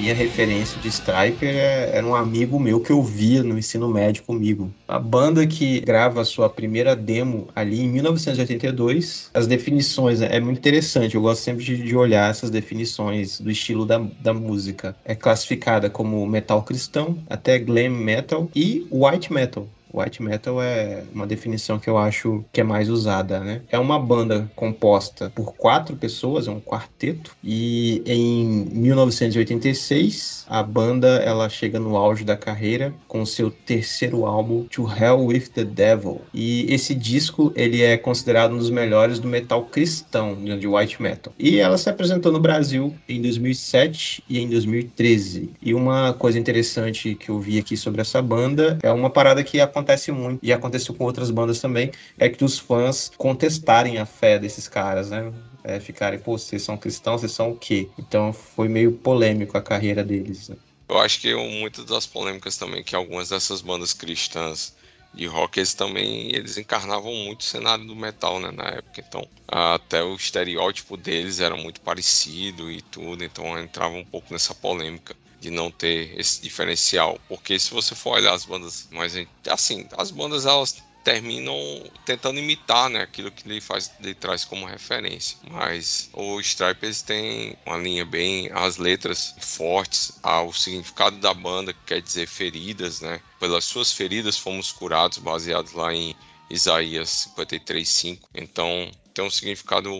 [0.09, 4.23] Minha referência de Striper é- era um amigo meu que eu via no ensino médio
[4.23, 4.73] comigo.
[4.87, 9.29] A banda que grava a sua primeira demo ali em 1982.
[9.33, 13.85] As definições, é muito interessante, eu gosto sempre de, de olhar essas definições do estilo
[13.85, 14.97] da, da música.
[15.03, 19.71] É classificada como metal cristão, até glam metal e white metal.
[19.93, 23.61] White metal é uma definição que eu acho que é mais usada, né?
[23.69, 31.07] É uma banda composta por quatro pessoas, é um quarteto, e em 1986 a banda
[31.17, 36.21] ela chega no auge da carreira com seu terceiro álbum To Hell with the Devil.
[36.33, 41.01] E esse disco ele é considerado um dos melhores do metal cristão, né, de white
[41.01, 41.33] metal.
[41.37, 45.51] E ela se apresentou no Brasil em 2007 e em 2013.
[45.61, 49.59] E uma coisa interessante que eu vi aqui sobre essa banda é uma parada que
[49.79, 54.37] acontece muito e aconteceu com outras bandas também, é que os fãs contestarem a fé
[54.37, 55.31] desses caras, né?
[55.63, 57.89] É, ficarem, pô, vocês são cristãos, vocês são o quê?
[57.97, 60.49] Então foi meio polêmico a carreira deles.
[60.49, 60.55] Né?
[60.87, 64.73] Eu acho que muitas das polêmicas também que algumas dessas bandas cristãs
[65.13, 69.27] de rock eles também eles encarnavam muito o cenário do metal né, na época então
[69.47, 75.15] até o estereótipo deles era muito parecido e tudo então entrava um pouco nessa polêmica
[75.39, 77.19] de não ter esse diferencial.
[77.27, 79.13] Porque se você for olhar as bandas mais
[79.47, 81.57] assim as bandas elas terminam
[82.05, 85.37] tentando imitar né, aquilo que ele faz ele traz como referência.
[85.49, 91.33] Mas o Stripe eles têm uma linha bem as letras fortes ah, o significado da
[91.33, 93.21] banda que quer dizer feridas né.
[93.39, 96.15] Pelas suas feridas fomos curados baseados lá em
[96.49, 99.91] Isaías 53:5 então tem um significado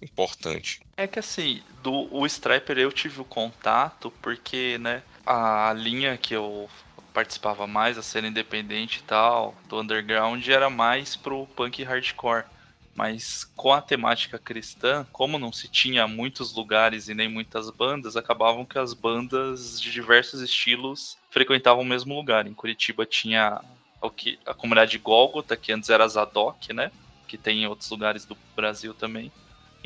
[0.00, 6.16] importante É que assim, do o Striper eu tive o contato porque, né, a linha
[6.16, 6.68] que eu
[7.12, 12.44] participava mais, a cena independente e tal, do underground, era mais pro punk hardcore.
[12.94, 18.16] Mas com a temática cristã, como não se tinha muitos lugares e nem muitas bandas,
[18.16, 22.46] acabavam que as bandas de diversos estilos frequentavam o mesmo lugar.
[22.46, 23.60] Em Curitiba tinha
[24.00, 26.90] o que a comunidade Gólgota, que antes era Zadok, né?
[27.26, 29.32] Que tem em outros lugares do Brasil também.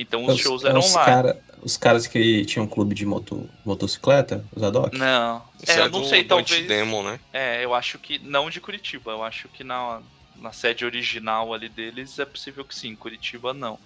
[0.01, 1.05] Então os, shows eram os lá.
[1.05, 4.95] cara- os caras que tinham um clube de moto, motocicleta, os Adoc?
[4.95, 6.51] Não, Isso é, é, eu não do, sei, do talvez.
[6.51, 7.21] Antidemon, né?
[7.33, 9.13] É, eu acho que não de Curitiba.
[9.13, 10.03] Eu acho que na,
[10.37, 12.97] na sede original ali deles é possível que sim.
[12.97, 13.79] Curitiba não.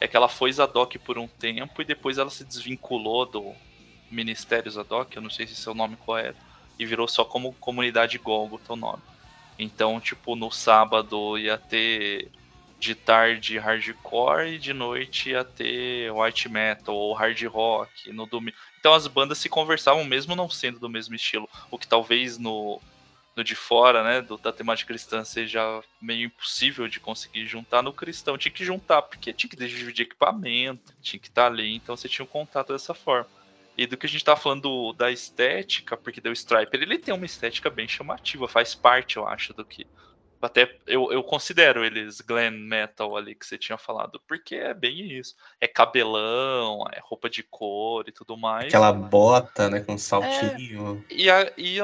[0.00, 3.54] É que ela foi Zadok por um tempo e depois ela se desvinculou do
[4.10, 6.38] Ministério Zadok, eu não sei se é o nome correto,
[6.78, 9.02] e virou só como comunidade Golgotha o nome.
[9.58, 12.30] Então, tipo, no sábado ia ter
[12.78, 18.56] de tarde hardcore e de noite ia ter white metal ou hard rock no domingo.
[18.78, 22.82] Então as bandas se conversavam mesmo não sendo do mesmo estilo, o que talvez no,
[23.36, 25.60] no de fora, né, do, da temática cristã seja
[26.00, 28.36] meio impossível de conseguir juntar no cristão.
[28.38, 32.24] Tinha que juntar porque tinha que dividir equipamento, tinha que estar ali, então você tinha
[32.24, 33.28] um contato dessa forma.
[33.76, 37.14] E do que a gente tá falando do- da estética, porque deu Striper, ele tem
[37.14, 39.86] uma estética bem chamativa, faz parte, eu acho, do que.
[40.40, 45.12] Até eu, eu considero eles glam metal ali que você tinha falado, porque é bem
[45.12, 45.34] isso.
[45.60, 48.68] É cabelão, é roupa de cor e tudo mais.
[48.68, 51.04] Aquela bota, né, com saltinho.
[51.10, 51.78] E, a, e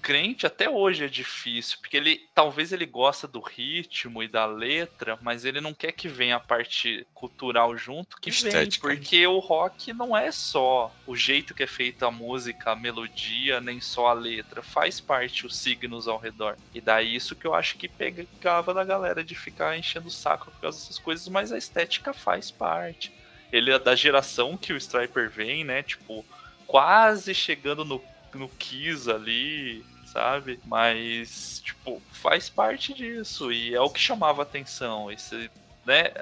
[0.00, 5.18] crente até hoje é difícil, porque ele talvez ele gosta do ritmo e da letra,
[5.22, 9.38] mas ele não quer que venha a parte cultural junto, que Estética, vem, porque o
[9.38, 14.08] rock não é só o jeito que é feita a música, a melodia, nem só
[14.08, 16.56] a letra, faz parte os signos ao redor.
[16.74, 20.50] E daí isso que eu acho que pegava da galera de ficar enchendo o saco
[20.50, 23.12] por causa dessas coisas, mas a estética faz parte.
[23.52, 25.82] Ele é da geração que o Striper vem, né?
[25.82, 26.24] Tipo,
[26.70, 28.00] quase chegando no,
[28.38, 30.60] no Kiss ali, sabe?
[30.64, 33.52] Mas, tipo, faz parte disso.
[33.52, 35.10] E é o que chamava atenção.
[35.10, 35.50] Esse,
[35.84, 36.12] né?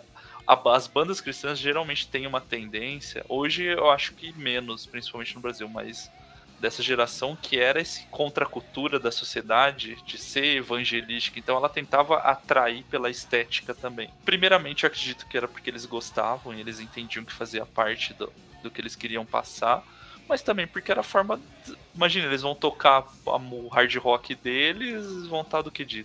[0.47, 5.68] As bandas cristãs geralmente têm uma tendência, hoje eu acho que menos, principalmente no Brasil,
[5.68, 6.11] mas
[6.59, 11.68] dessa geração que era esse contra a cultura da sociedade de ser evangelística, então ela
[11.68, 14.11] tentava atrair pela estética também.
[14.25, 18.33] Primeiramente, eu acredito que era porque eles gostavam e eles entendiam que fazia parte do,
[18.62, 19.85] do que eles queriam passar,
[20.29, 21.38] mas também porque era a forma.
[21.64, 25.85] de- Imagina, eles vão tocar a- o hard rock deles, vão estar do que?
[25.85, 26.05] De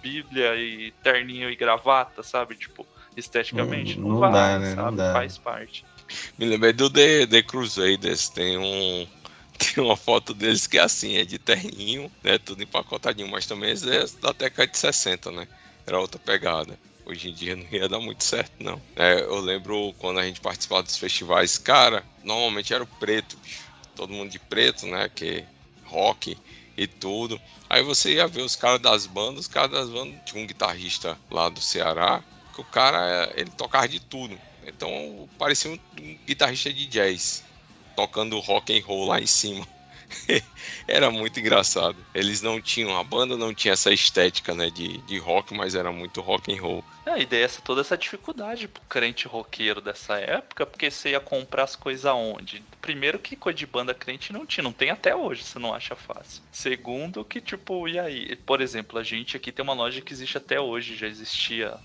[0.00, 2.56] Bíblia e terninho e gravata, sabe?
[2.56, 3.96] Tipo, esteticamente.
[3.98, 4.74] Não- Não, não vai, dá, né?
[4.74, 4.82] sabe?
[4.90, 5.12] Não dá.
[5.12, 5.84] Faz parte.
[6.38, 9.06] Me lembrei do The, The Crusaders, tem um.
[9.58, 12.36] Tem uma foto deles que é assim, é de terninho, né?
[12.38, 13.74] Tudo empacotadinho, mas também é
[14.20, 15.46] da década de 60, né?
[15.86, 16.76] Era outra pegada.
[17.04, 18.80] Hoje em dia não ia dar muito certo, não.
[18.96, 23.70] É, eu lembro quando a gente participava dos festivais, cara, normalmente era o preto, bicho.
[23.94, 25.08] Todo mundo de preto, né?
[25.08, 25.44] Que
[25.84, 26.36] rock
[26.76, 27.40] e tudo.
[27.68, 31.18] Aí você ia ver os caras das bandas, os caras das bandas, tinha um guitarrista
[31.30, 34.38] lá do Ceará, que o cara, ele tocava de tudo.
[34.62, 37.42] Então parecia um, um guitarrista de jazz,
[37.94, 39.66] tocando rock and roll lá em cima.
[40.86, 41.96] era muito engraçado.
[42.14, 45.92] Eles não tinham, a banda não tinha essa estética, né, de, de rock, mas era
[45.92, 46.84] muito rock and roll.
[47.04, 51.20] É, e daí essa, toda essa dificuldade pro crente roqueiro dessa época, porque você ia
[51.20, 52.62] comprar as coisas aonde?
[52.80, 55.96] Primeiro que coisa de banda crente não tinha, não tem até hoje, você não acha
[55.96, 56.42] fácil.
[56.50, 58.36] Segundo que, tipo, e aí?
[58.36, 61.78] Por exemplo, a gente aqui tem uma loja que existe até hoje, já existia,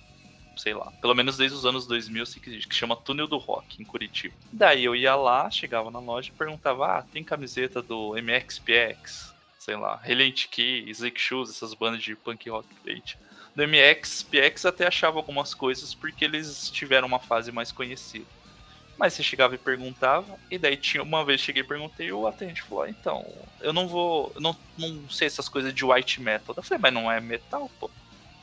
[0.57, 3.85] sei lá, pelo menos desde os anos 2000 sei que chama Túnel do Rock, em
[3.85, 4.33] Curitiba.
[4.51, 9.35] Daí eu ia lá, chegava na loja e perguntava, ah, tem camiseta do MXPX?
[9.59, 13.17] Sei lá, Relent Key, Zeke Shoes, essas bandas de punk rock crente
[13.57, 18.27] do MX, PX até achava algumas coisas porque eles tiveram uma fase mais conhecida.
[18.95, 22.61] Mas você chegava e perguntava, e daí tinha uma vez cheguei e perguntei, o atendente
[22.61, 23.23] falou: ah, então,
[23.61, 24.31] eu não vou.
[24.35, 26.55] Eu não, não sei essas coisas de white metal.
[26.55, 27.91] Eu falei, mas não é metal, pô.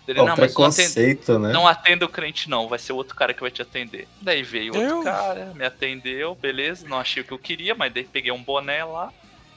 [0.06, 1.52] Ele, Ó, não, mas não atende, preconceito, né?
[1.52, 4.06] não atenda o crente, não, vai ser outro cara que vai te atender.
[4.20, 5.02] Daí veio outro Eu?
[5.02, 8.84] cara, me atendeu, beleza, não achei o que eu queria, mas daí peguei um boné
[8.84, 9.10] lá,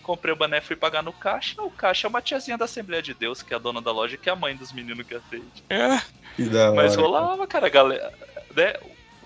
[0.04, 1.62] comprei o boné, fui pagar no caixa.
[1.62, 4.18] O caixa é uma tiazinha da Assembleia de Deus, que é a dona da loja,
[4.18, 5.64] que é a mãe dos meninos que atende.
[5.70, 5.98] É,
[6.36, 8.12] Que da Mas hora, rolava, cara, a galera.
[8.56, 8.74] Né?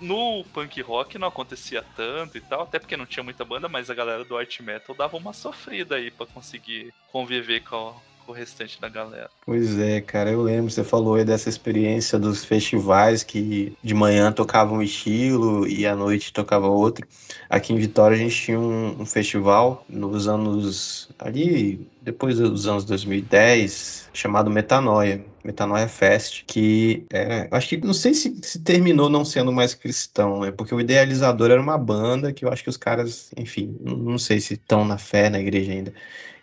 [0.00, 3.88] No punk rock não acontecia tanto e tal, até porque não tinha muita banda, mas
[3.88, 8.32] a galera do art metal dava uma sofrida aí pra conseguir conviver com, a- com
[8.32, 9.30] o restante da galera.
[9.44, 14.32] Pois é, cara, eu lembro, você falou aí dessa experiência dos festivais que de manhã
[14.32, 17.06] tocava um estilo e à noite tocava outro.
[17.48, 22.84] Aqui em Vitória a gente tinha um, um festival nos anos ali depois dos anos
[22.84, 29.24] 2010, chamado Metanoia, Metanoia Fest, que é, acho que não sei se, se terminou não
[29.24, 30.50] sendo mais cristão, né?
[30.50, 34.40] Porque o idealizador era uma banda que eu acho que os caras, enfim, não, sei
[34.40, 35.94] se estão na fé na igreja ainda.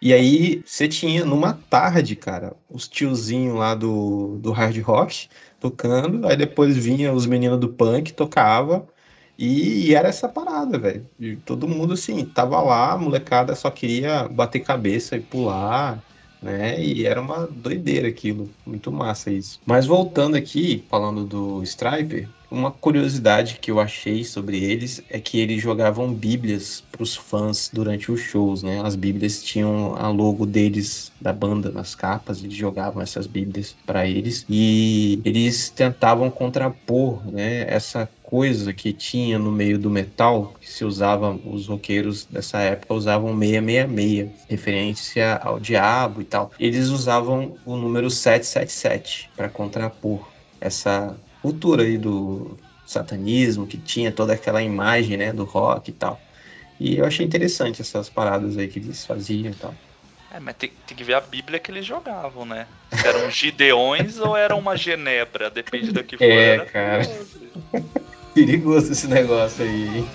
[0.01, 5.27] E aí você tinha numa tarde, cara, os tiozinhos lá do, do hard rock
[5.59, 8.87] tocando, aí depois vinha os meninos do punk, tocava,
[9.39, 11.07] e, e era essa parada, velho.
[11.45, 16.03] Todo mundo assim, tava lá, a molecada só queria bater cabeça e pular,
[16.41, 16.79] né?
[16.81, 19.59] E era uma doideira aquilo, muito massa isso.
[19.65, 25.39] Mas voltando aqui, falando do Striper, uma curiosidade que eu achei sobre eles é que
[25.39, 28.81] eles jogavam bíblias para os fãs durante os shows, né?
[28.83, 34.07] As bíblias tinham a logo deles da banda nas capas, eles jogavam essas bíblias para
[34.07, 40.69] eles e eles tentavam contrapor, né, essa coisa que tinha no meio do metal, que
[40.69, 46.51] se usava, os roqueiros dessa época usavam 666, referência ao diabo e tal.
[46.59, 52.55] Eles usavam o número 777 para contrapor essa cultura aí do
[52.85, 56.21] satanismo, que tinha toda aquela imagem, né, do rock e tal.
[56.79, 59.73] E eu achei interessante essas paradas aí que eles faziam e tal.
[60.31, 62.67] É, mas tem, tem que ver a Bíblia que eles jogavam, né?
[63.03, 66.25] Eram gideões ou era uma genebra, depende do que for.
[66.25, 67.01] É, cara.
[68.45, 68.91] Perigoso.
[68.91, 70.05] Esse negócio aí, hein?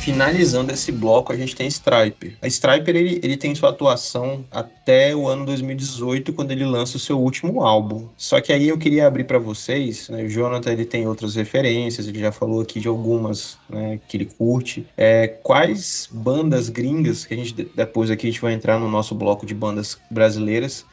[0.00, 2.34] Finalizando esse bloco, a gente tem Striper.
[2.40, 7.00] A Striper ele, ele tem sua atuação até o ano 2018, quando ele lança o
[7.00, 8.08] seu último álbum.
[8.16, 10.24] Só que aí eu queria abrir para vocês, né?
[10.24, 14.24] O Jonathan ele tem outras referências, ele já falou aqui de algumas, né, que ele
[14.24, 14.86] curte.
[14.96, 19.14] É, quais bandas gringas que a gente depois aqui a gente vai entrar no nosso
[19.14, 20.86] bloco de bandas brasileiras?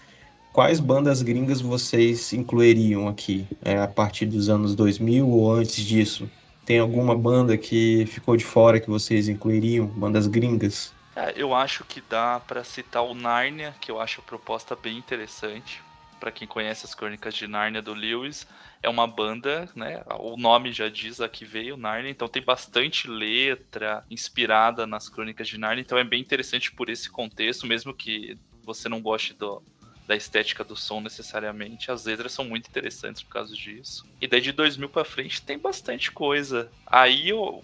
[0.58, 6.28] Quais bandas gringas vocês incluiriam aqui é, a partir dos anos 2000 ou antes disso?
[6.66, 9.86] Tem alguma banda que ficou de fora que vocês incluiriam?
[9.86, 10.92] Bandas gringas?
[11.16, 14.98] É, eu acho que dá pra citar o Narnia, que eu acho a proposta bem
[14.98, 15.80] interessante.
[16.20, 18.48] Pra quem conhece as crônicas de Narnia do Lewis,
[18.82, 20.02] é uma banda, né?
[20.20, 25.48] O nome já diz a que veio, Narnia, então tem bastante letra inspirada nas crônicas
[25.48, 29.62] de Narnia, então é bem interessante por esse contexto, mesmo que você não goste do,
[30.08, 31.92] da estética do som necessariamente.
[31.92, 34.06] As letras são muito interessantes por causa disso.
[34.22, 36.72] E daí de 2000 pra frente tem bastante coisa.
[36.86, 37.64] Aí eu,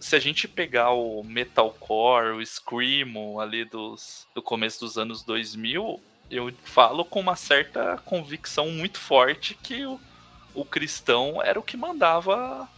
[0.00, 6.02] se a gente pegar o metalcore, o screamo ali dos, do começo dos anos 2000,
[6.30, 10.00] eu falo com uma certa convicção muito forte que o,
[10.52, 12.68] o cristão era o que mandava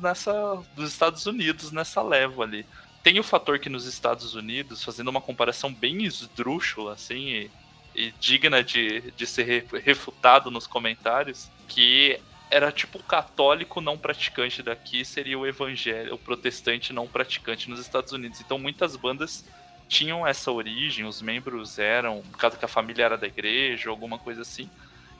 [0.00, 2.66] nessa dos Estados Unidos nessa leva ali.
[3.02, 7.48] Tem o fator que nos Estados Unidos, fazendo uma comparação bem esdrúxula assim,
[7.94, 13.98] e, digna de, de ser re- refutado nos comentários, que era tipo o católico não
[13.98, 18.40] praticante daqui seria o evangelho, o protestante não praticante nos Estados Unidos.
[18.40, 19.44] Então muitas bandas
[19.88, 24.18] tinham essa origem, os membros eram, por causa que a família era da igreja, alguma
[24.18, 24.70] coisa assim.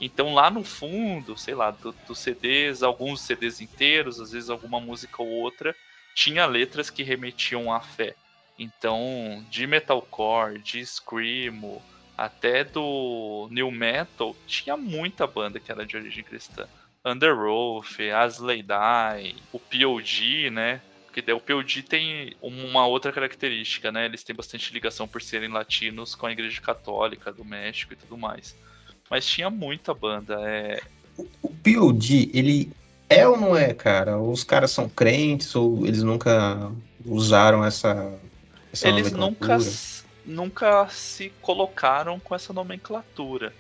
[0.01, 4.81] Então lá no fundo, sei lá, do- dos CDs, alguns CDs inteiros, às vezes alguma
[4.81, 5.77] música ou outra,
[6.15, 8.17] tinha letras que remetiam à fé.
[8.57, 11.85] Então, de metalcore, de screamo,
[12.19, 16.67] até do new metal, tinha muita banda que era de origem cristã.
[17.05, 20.81] Underoath, Asley Die, o POD, né?
[21.07, 24.07] Porque daí o POD tem uma outra característica, né?
[24.07, 28.19] Eles têm bastante ligação por serem latinos com a Igreja Católica do México e tudo
[28.19, 28.57] mais.
[29.09, 30.35] Mas tinha muita banda.
[30.43, 30.81] É...
[31.41, 32.73] O POD, ele
[33.09, 34.19] é ou não é, cara?
[34.19, 36.71] Os caras são crentes ou eles nunca
[37.07, 38.13] usaram essa,
[38.73, 39.59] essa Eles nunca,
[40.29, 43.55] nunca se colocaram com essa nomenclatura.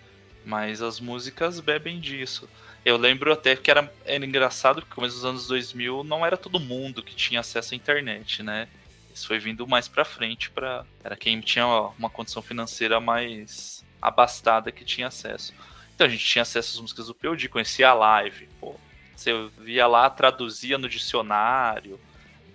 [0.44, 2.48] Mas as músicas bebem disso.
[2.84, 6.36] Eu lembro até que era, era engraçado que no começo dos anos 2000 não era
[6.36, 8.68] todo mundo que tinha acesso à internet, né?
[9.12, 11.66] Isso foi vindo mais pra frente para era quem tinha
[11.98, 15.52] uma condição financeira mais abastada que tinha acesso.
[15.94, 18.76] Então a gente tinha acesso às músicas do POD, conhecia a live, pô.
[19.16, 21.98] Você via lá, traduzia no dicionário,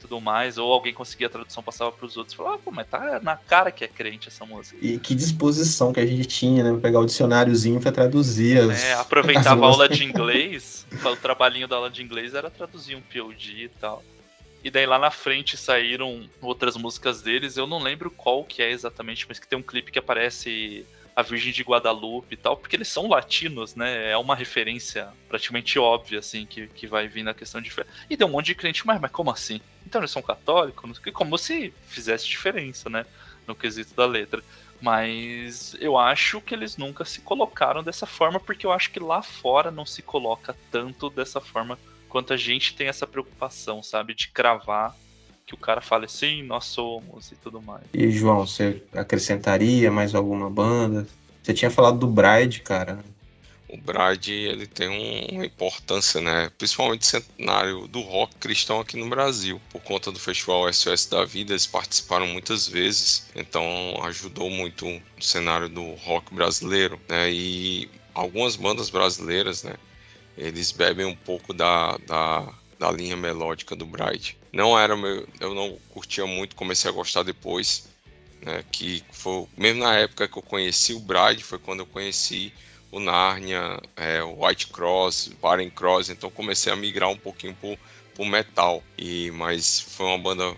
[0.03, 3.21] tudo mais, ou alguém conseguia a tradução, passava pros outros, falava, ah, pô, mas tá
[3.23, 4.77] na cara que é crente essa música.
[4.81, 6.79] E que disposição que a gente tinha, né?
[6.81, 8.83] Pegar o dicionáriozinho pra traduzir as...
[8.83, 13.01] É, aproveitava a aula de inglês, o trabalhinho da aula de inglês era traduzir um
[13.01, 14.03] POD e tal.
[14.61, 18.71] E daí lá na frente saíram outras músicas deles, eu não lembro qual que é
[18.71, 20.85] exatamente, mas que tem um clipe que aparece
[21.15, 24.11] a Virgem de Guadalupe e tal, porque eles são latinos, né?
[24.11, 27.85] É uma referência praticamente óbvia, assim, que, que vai vir na questão de fé.
[28.09, 29.61] E tem um monte de crente, mas, mas como assim?
[29.85, 30.99] Então eles são católicos?
[31.13, 33.05] Como se fizesse diferença, né?
[33.45, 34.43] No quesito da letra.
[34.81, 39.21] Mas eu acho que eles nunca se colocaram dessa forma, porque eu acho que lá
[39.21, 41.77] fora não se coloca tanto dessa forma
[42.09, 44.13] quanto a gente tem essa preocupação, sabe?
[44.13, 44.95] De cravar
[45.45, 47.83] que o cara fale sim, nós somos e tudo mais.
[47.93, 51.07] E João, você acrescentaria mais alguma banda?
[51.41, 53.03] Você tinha falado do Bride, cara.
[53.67, 56.51] O Bride ele tem um- uma importância, né?
[56.57, 59.59] Principalmente centenário do rock cristão aqui no Brasil.
[59.71, 63.65] Por conta do Festival SOS da Vida, eles participaram muitas vezes, então
[64.03, 67.31] ajudou muito o cenário do rock brasileiro, né?
[67.31, 69.73] E algumas bandas brasileiras, né?
[70.37, 74.37] Eles bebem um pouco da, da, da linha melódica do Bride.
[74.53, 77.89] Não era meu, eu não curtia muito, comecei a gostar depois,
[78.39, 78.63] né?
[78.71, 82.53] Que foi mesmo na época que eu conheci o Bride, foi quando eu conheci
[82.91, 87.75] o Narnia, é, o White Cross, Barren Cross, então comecei a migrar um pouquinho pro,
[88.13, 88.83] pro metal.
[88.95, 90.55] E mas foi uma banda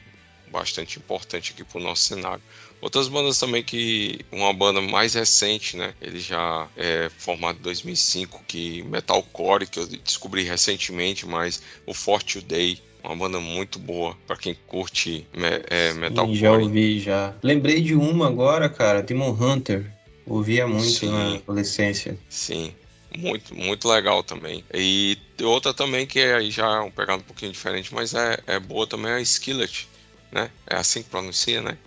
[0.52, 2.44] bastante importante aqui pro nosso cenário.
[2.82, 5.94] Outras bandas também que uma banda mais recente, né?
[6.02, 12.42] Ele já é formado em 2005, que metalcore que eu descobri recentemente, mas o Forte
[12.42, 17.36] Day uma banda muito boa para quem curte me, é, Sim, já ouvi, já.
[17.44, 19.92] Lembrei de uma agora, cara, Demon Hunter.
[20.26, 21.12] Ouvia muito Sim.
[21.12, 22.18] na adolescência.
[22.28, 22.74] Sim,
[23.16, 24.64] muito, muito legal também.
[24.74, 28.60] E outra também que aí já é um pegado um pouquinho diferente, mas é, é
[28.60, 29.88] boa também é a Skillet,
[30.32, 30.50] né?
[30.66, 31.78] É assim que pronuncia, né?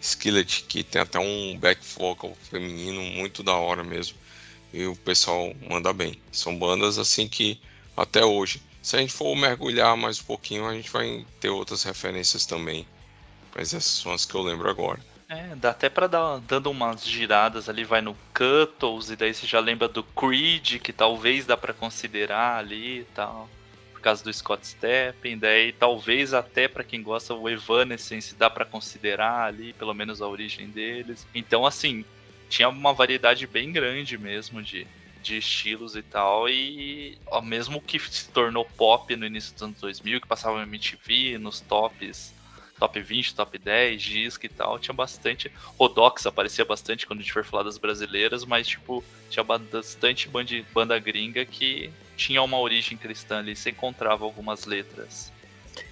[0.00, 4.16] Skillet, que tem até um back vocal feminino muito da hora mesmo.
[4.72, 6.18] E o pessoal manda bem.
[6.30, 7.60] São bandas assim que
[7.96, 11.84] até hoje, se a gente for mergulhar mais um pouquinho, a gente vai ter outras
[11.84, 12.86] referências também.
[13.54, 15.00] Mas essas são as que eu lembro agora.
[15.28, 19.46] É, dá até pra dar dando umas giradas ali, vai no Cuttles, e daí você
[19.46, 23.48] já lembra do Creed, que talvez dá pra considerar ali e tal.
[23.94, 28.64] Por causa do Scott Steppen, daí talvez até pra quem gosta o Evanescence dá pra
[28.64, 31.26] considerar ali, pelo menos a origem deles.
[31.34, 32.04] Então, assim,
[32.48, 34.86] tinha uma variedade bem grande mesmo de,
[35.22, 39.80] de estilos e tal, e ó, mesmo que se tornou pop no início dos anos
[39.80, 42.34] 2000, que passava no MTV, nos tops
[42.82, 45.52] top 20, top 10, disco e tal, tinha bastante.
[45.78, 50.66] Rodox aparecia bastante quando a gente for falar das brasileiras, mas tipo, tinha bastante bandi-
[50.74, 55.32] banda gringa que tinha uma origem cristã ali, você encontrava algumas letras.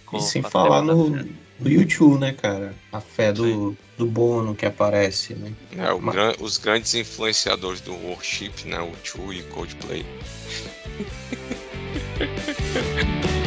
[0.06, 2.74] Com E sem falar da no, no YouTube, né, cara?
[2.92, 5.52] A fé do, do Bono que aparece, né?
[5.76, 8.80] É, o Mas- gran- os grandes influenciadores do worship, né?
[8.80, 10.04] O Chu e Coldplay.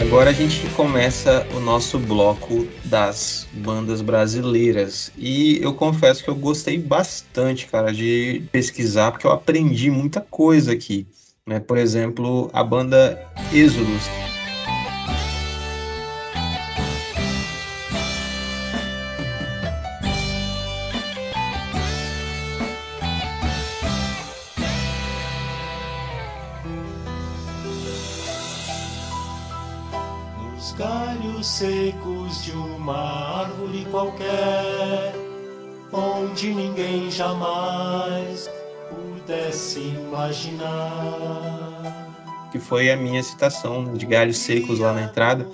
[0.00, 5.10] Agora a gente começa o nosso bloco das bandas brasileiras.
[5.18, 10.72] E eu confesso que eu gostei bastante, cara, de pesquisar, porque eu aprendi muita coisa
[10.72, 11.06] aqui.
[11.48, 11.58] Né?
[11.60, 13.18] Por exemplo, a banda
[13.50, 14.02] Êxodos.
[30.38, 35.14] Nos galhos secos de uma árvore qualquer,
[35.90, 38.57] onde ninguém jamais
[39.28, 40.88] pudesse imaginar.
[42.50, 45.46] que foi a minha citação de galhos secos lá na entrada,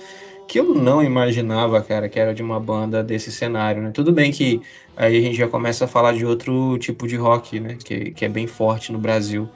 [0.47, 3.91] que eu não imaginava, cara, que era de uma banda desse cenário, né?
[3.91, 4.61] Tudo bem que
[4.95, 7.75] aí a gente já começa a falar de outro tipo de rock, né?
[7.83, 9.49] Que, que é bem forte no Brasil.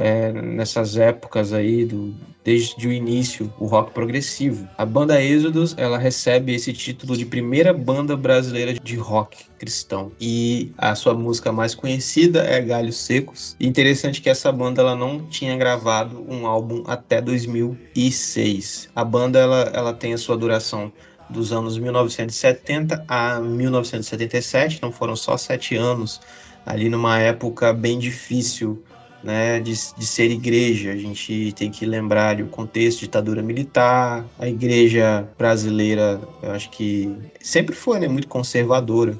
[0.00, 4.68] É, nessas épocas aí, do, desde o início, o rock progressivo.
[4.78, 10.12] A banda Êxodos, ela recebe esse título de primeira banda brasileira de rock cristão.
[10.20, 13.56] E a sua música mais conhecida é Galhos Secos.
[13.60, 18.88] Interessante que essa banda ela não tinha gravado um álbum até 2006.
[18.94, 20.92] A banda ela, ela tem a sua duração
[21.28, 26.20] dos anos 1970 a 1977, então foram só sete anos
[26.64, 28.82] ali numa época bem difícil
[29.22, 30.92] né, de, de ser igreja.
[30.92, 37.14] A gente tem que lembrar do contexto, ditadura militar, a igreja brasileira, eu acho que
[37.40, 39.18] sempre foi né, muito conservadora.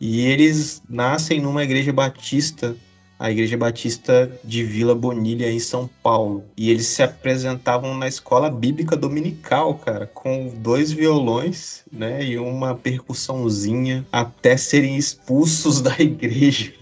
[0.00, 2.76] E eles nascem numa igreja batista,
[3.18, 6.44] a igreja batista de Vila Bonilha, em São Paulo.
[6.56, 12.76] E eles se apresentavam na escola bíblica dominical, cara, com dois violões, né, e uma
[12.76, 16.72] percussãozinha, até serem expulsos da igreja.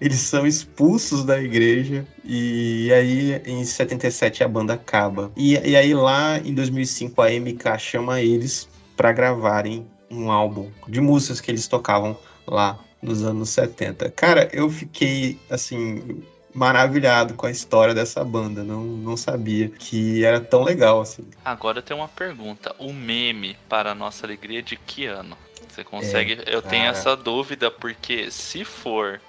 [0.00, 5.30] Eles são expulsos da igreja e aí em 77 a banda acaba.
[5.36, 11.00] E, e aí lá em 2005 a MK chama eles para gravarem um álbum de
[11.00, 14.10] músicas que eles tocavam lá nos anos 70.
[14.10, 16.22] Cara, eu fiquei assim
[16.52, 21.24] maravilhado com a história dessa banda, não, não sabia que era tão legal assim.
[21.44, 22.74] Agora eu tenho uma pergunta.
[22.78, 25.36] O meme, para a nossa alegria, de que ano?
[25.68, 26.42] Você consegue.
[26.46, 29.20] eu tenho essa dúvida, porque se for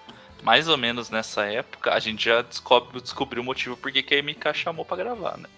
[0.44, 4.24] mais ou menos nessa época, a gente já descobre, descobriu o motivo por que a
[4.24, 5.50] MK chamou pra gravar, né?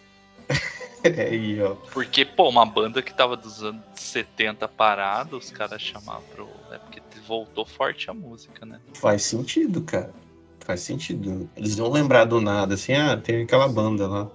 [1.03, 1.75] É aí, ó.
[1.91, 6.49] Porque, pô, uma banda que tava dos anos 70 parada, os caras chamavam pro.
[6.71, 8.79] É porque voltou forte a música, né?
[8.93, 10.13] Faz sentido, cara.
[10.61, 11.49] Faz sentido.
[11.57, 14.27] Eles vão lembrar do nada, assim, ah, tem aquela banda lá.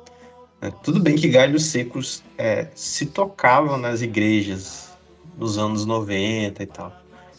[0.60, 4.92] É, tudo bem que Galhos Secos é, se tocavam nas igrejas
[5.38, 6.92] nos anos 90 e tal.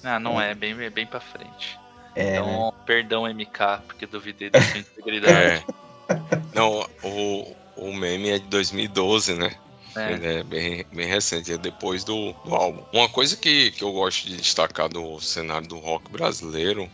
[0.03, 1.78] Ah, não é, bem, bem pra frente.
[2.20, 5.65] É, então, perdão, MK, porque duvidei da sua integridade.
[6.09, 6.15] É.
[6.55, 9.55] Não, o, o meme é de 2012, né?
[9.95, 10.11] É.
[10.11, 12.84] Ele é bem, bem recente, é depois do, do álbum.
[12.91, 16.89] Uma coisa que, que eu gosto de destacar do cenário do rock brasileiro,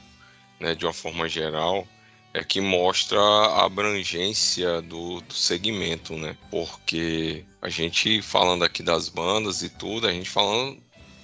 [0.60, 1.88] né, de uma forma geral,
[2.34, 6.36] é que mostra a abrangência do, do segmento, né?
[6.52, 10.78] Porque a gente falando aqui das bandas e tudo, a gente falando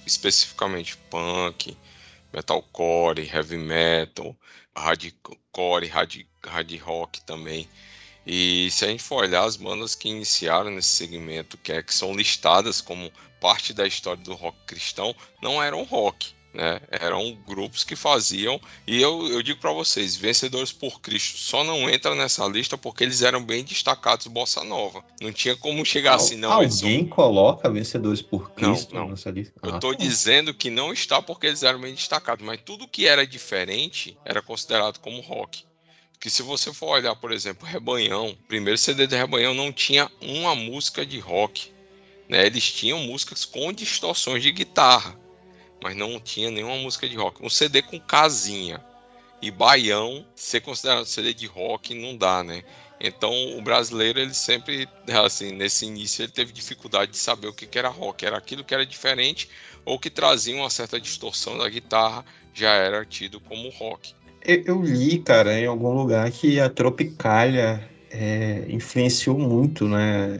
[0.06, 1.76] especificamente punk,
[2.32, 4.36] metalcore, heavy metal,
[4.74, 7.68] hardcore, hard, hard rock também.
[8.26, 11.92] E se a gente for olhar as bandas que iniciaram nesse segmento, que, é, que
[11.92, 16.80] são listadas como parte da história do rock cristão, não eram rock, né?
[16.90, 18.60] Eram grupos que faziam.
[18.86, 23.02] E eu, eu digo para vocês, Vencedores por Cristo só não entra nessa lista porque
[23.04, 25.02] eles eram bem destacados bossa nova.
[25.20, 26.62] Não tinha como chegar assim, não.
[26.62, 29.08] eles Alguém coloca Vencedores por Não, Cristo não.
[29.08, 29.54] nessa lista?
[29.62, 29.98] Eu Ah, tô tá.
[29.98, 34.42] dizendo que não está porque eles eram bem destacados, mas tudo que era diferente era
[34.42, 35.64] considerado como rock.
[36.20, 40.08] Que se você for olhar, por exemplo, Rebanhão, o primeiro CD do Rebanhão não tinha
[40.20, 41.72] uma música de rock.
[42.28, 42.46] Né?
[42.46, 45.18] Eles tinham músicas com distorções de guitarra,
[45.82, 47.44] mas não tinha nenhuma música de rock.
[47.44, 48.80] Um CD com casinha
[49.40, 52.62] e baião, ser considerado CD de rock, não dá, né?
[53.00, 54.88] Então o brasileiro, ele sempre,
[55.24, 58.24] assim, nesse início, ele teve dificuldade de saber o que era rock.
[58.24, 59.48] Era aquilo que era diferente
[59.84, 62.24] ou que trazia uma certa distorção da guitarra,
[62.54, 64.14] já era tido como rock.
[64.44, 70.38] Eu, eu li, cara, em algum lugar que a Tropicália é, influenciou muito, né?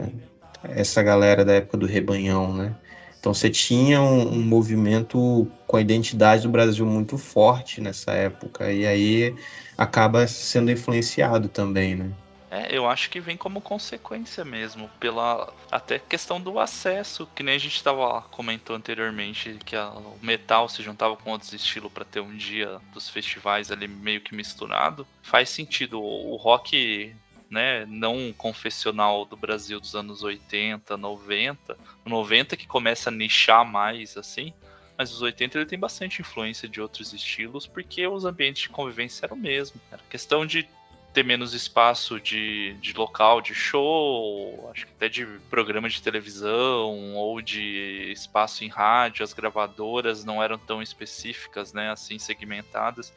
[0.62, 2.76] Essa galera da época do Rebanhão, né?
[3.22, 8.72] Então você tinha um, um movimento com a identidade do Brasil muito forte nessa época,
[8.72, 9.36] e aí
[9.78, 12.12] acaba sendo influenciado também, né?
[12.50, 17.54] É, eu acho que vem como consequência mesmo, pela até questão do acesso, que nem
[17.54, 22.04] a gente tava comentou anteriormente, que a- o metal se juntava com outros estilos para
[22.04, 25.06] ter um dia dos festivais ali meio que misturado.
[25.22, 27.16] Faz sentido o o rock,
[27.52, 33.62] né, não confessional do Brasil dos anos 80, 90, o 90 que começa a nichar
[33.62, 34.54] mais assim,
[34.96, 39.26] mas os 80 ele tem bastante influência de outros estilos, porque os ambientes de convivência
[39.26, 39.78] eram o mesmo.
[39.90, 40.66] Era questão de
[41.12, 47.14] ter menos espaço de, de local de show, acho que até de programa de televisão
[47.14, 53.12] ou de espaço em rádio, as gravadoras não eram tão específicas, né, assim segmentadas.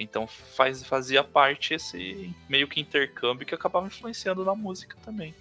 [0.00, 5.34] Então faz, fazia parte esse meio que intercâmbio que acabava influenciando na música também.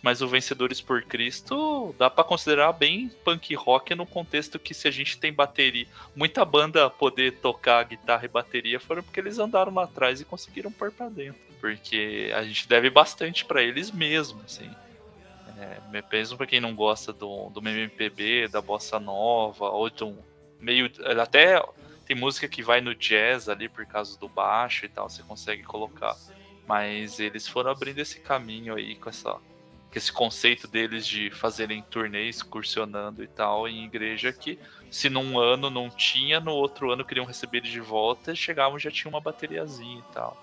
[0.00, 4.86] Mas o Vencedores por Cristo dá pra considerar bem punk rock no contexto que se
[4.86, 9.74] a gente tem bateria, muita banda poder tocar guitarra e bateria foram porque eles andaram
[9.74, 11.40] lá atrás e conseguiram pôr pra dentro.
[11.60, 14.70] Porque a gente deve bastante pra eles mesmo, assim.
[15.58, 15.80] É,
[16.12, 20.16] mesmo pra quem não gosta do, do MPB, da bossa nova, ou de um
[20.60, 20.88] meio.
[21.20, 21.60] Até
[22.06, 25.64] tem música que vai no jazz ali por causa do baixo e tal, você consegue
[25.64, 26.16] colocar.
[26.66, 31.82] Mas eles foram abrindo esse caminho aí com essa com esse conceito deles de fazerem
[31.82, 34.58] turnês, excursionando e tal em igreja que
[34.90, 39.08] se num ano não tinha, no outro ano queriam receber de volta, chegavam já tinha
[39.08, 40.36] uma bateriazinha e tal.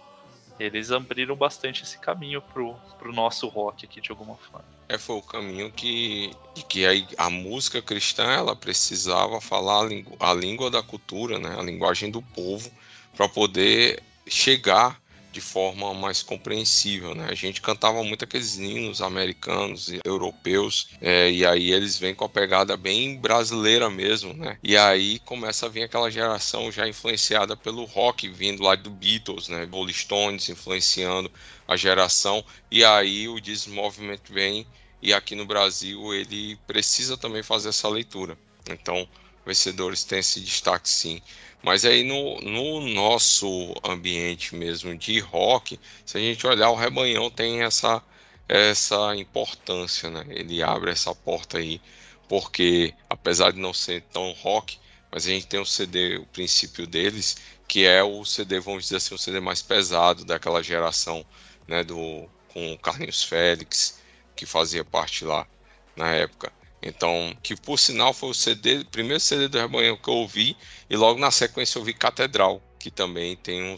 [0.59, 4.72] Eles abriram bastante esse caminho pro, pro nosso rock aqui de alguma forma.
[4.89, 6.91] É, foi o caminho que, que a,
[7.25, 12.11] a música cristã ela precisava falar a, lingu- a língua da cultura, né, a linguagem
[12.11, 12.71] do povo,
[13.15, 15.01] para poder chegar
[15.33, 17.15] de forma mais compreensível.
[17.15, 17.27] Né?
[17.29, 22.23] A gente cantava muito aqueles hinos americanos e europeus, é, e aí eles vêm com
[22.23, 24.33] a pegada bem brasileira mesmo.
[24.33, 24.57] Né?
[24.63, 29.49] E aí começa a vir aquela geração já influenciada pelo rock, vindo lá do Beatles,
[29.49, 29.67] né?
[29.69, 31.31] Rolling Stones influenciando
[31.67, 33.37] a geração, e aí o
[33.69, 34.67] Movement vem
[35.01, 38.37] e aqui no Brasil ele precisa também fazer essa leitura.
[38.69, 39.07] Então,
[39.45, 41.21] vencedores têm esse destaque sim.
[41.61, 47.29] Mas aí no, no nosso ambiente mesmo de rock, se a gente olhar, o Rebanhão
[47.31, 48.01] tem essa,
[48.47, 50.25] essa importância, né?
[50.29, 51.81] Ele abre essa porta aí,
[52.27, 54.77] porque apesar de não ser tão rock,
[55.11, 57.37] mas a gente tem o CD, o princípio deles,
[57.67, 61.25] que é o CD, vamos dizer assim, o CD mais pesado daquela geração,
[61.67, 61.83] né?
[61.83, 63.99] Do, com o Carlinhos Félix,
[64.35, 65.47] que fazia parte lá
[65.95, 66.51] na época.
[66.85, 70.55] Então, que por sinal foi o CD, primeiro CD do Rebanhão que eu ouvi,
[70.89, 73.75] e logo na sequência eu ouvi Catedral, que também tem um,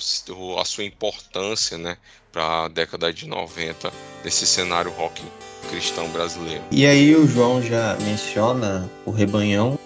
[0.60, 1.97] a sua importância, né,
[2.32, 3.91] para a década de 90
[4.24, 5.22] desse cenário rock
[5.70, 6.64] cristão brasileiro.
[6.72, 9.80] E aí o João já menciona o Rebanhão.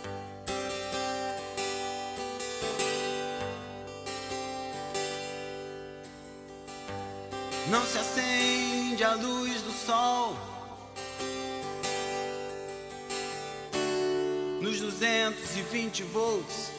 [15.70, 16.72] 220 volts.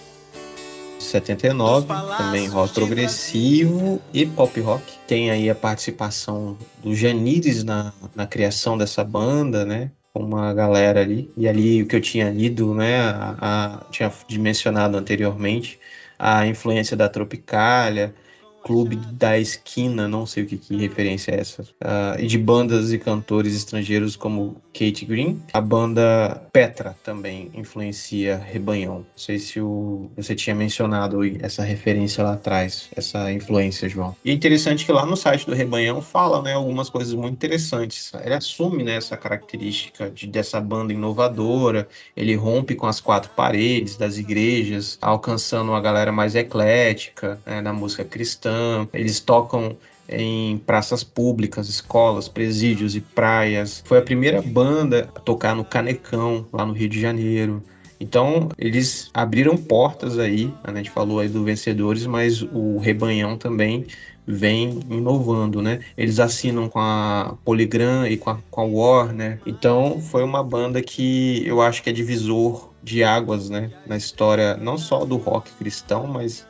[0.99, 1.87] 79,
[2.19, 4.83] também rock progressivo e pop rock.
[5.07, 9.91] Tem aí a participação do Janires na, na criação dessa banda, né?
[10.13, 11.31] Com uma galera ali.
[11.37, 13.01] E ali o que eu tinha lido, né?
[13.01, 15.81] A, a- tinha mencionado anteriormente,
[16.19, 18.15] a influência da Tropicália,
[18.63, 22.93] Clube da Esquina, não sei o que, que referência é essa, ah, e de bandas
[22.93, 25.41] e cantores estrangeiros como Kate Green.
[25.53, 28.99] A banda Petra também influencia Rebanhão.
[28.99, 34.17] Não sei se o, você tinha mencionado essa referência lá atrás, essa influência, João.
[34.25, 38.13] E é interessante que lá no site do Rebanhão fala né, algumas coisas muito interessantes.
[38.25, 43.97] Ele assume né, essa característica de, dessa banda inovadora, ele rompe com as quatro paredes
[43.97, 48.50] das igrejas, alcançando uma galera mais eclética né, na música cristã.
[48.93, 49.77] Eles tocam
[50.09, 53.83] em praças públicas, escolas, presídios e praias.
[53.85, 57.63] Foi a primeira banda a tocar no Canecão, lá no Rio de Janeiro.
[58.01, 63.87] Então, eles abriram portas aí, a gente falou aí do Vencedores, mas o Rebanhão também
[64.27, 65.81] vem inovando, né?
[65.99, 69.41] Eles assinam com a Polygram e com a, com a Warner.
[69.45, 73.71] Então, foi uma banda que eu acho que é divisor de águas, né?
[73.87, 76.47] Na história não só do rock cristão, mas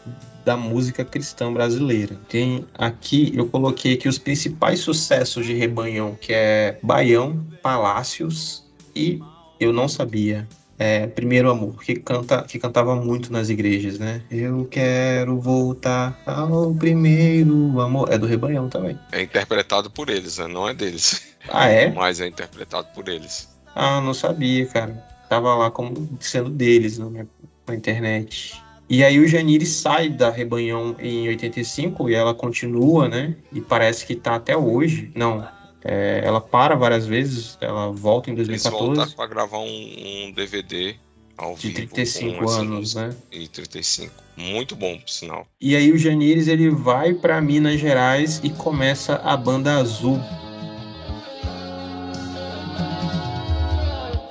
[0.51, 2.17] da música cristã brasileira.
[2.29, 8.65] Tem aqui, eu coloquei aqui os principais sucessos de Rebanhão, que é Baião, Palácios
[8.97, 9.21] e
[9.61, 10.49] eu não sabia.
[10.77, 14.23] É, Primeiro Amor, que, canta, que cantava muito nas igrejas, né?
[14.29, 18.11] Eu quero voltar ao primeiro amor.
[18.11, 18.99] É do Rebanhão também.
[19.13, 20.49] É interpretado por eles, né?
[20.49, 21.91] não é deles, Ah, é?
[21.95, 23.49] mas é interpretado por eles.
[23.77, 24.95] Ah, não sabia, cara.
[25.29, 27.29] Tava lá como sendo deles minha-
[27.69, 28.61] na internet.
[28.91, 33.37] E aí o Janire sai da Rebanhão em 85 e ela continua, né?
[33.53, 35.13] E parece que tá até hoje.
[35.15, 35.47] Não,
[35.85, 40.33] é, ela para várias vezes, ela volta em Eles 2014 voltaram para gravar um, um
[40.33, 40.97] DVD
[41.39, 41.95] ao de vivo.
[41.95, 43.07] 35 com essa anos, música.
[43.07, 43.17] né?
[43.31, 44.13] E 35.
[44.37, 45.47] Muito bom, por sinal.
[45.61, 50.19] E aí o Janires ele vai para Minas Gerais e começa a banda Azul.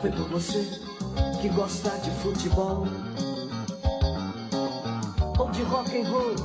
[0.02, 0.68] Foi por você
[1.42, 2.86] que gosta de futebol
[5.48, 6.36] de rock and roll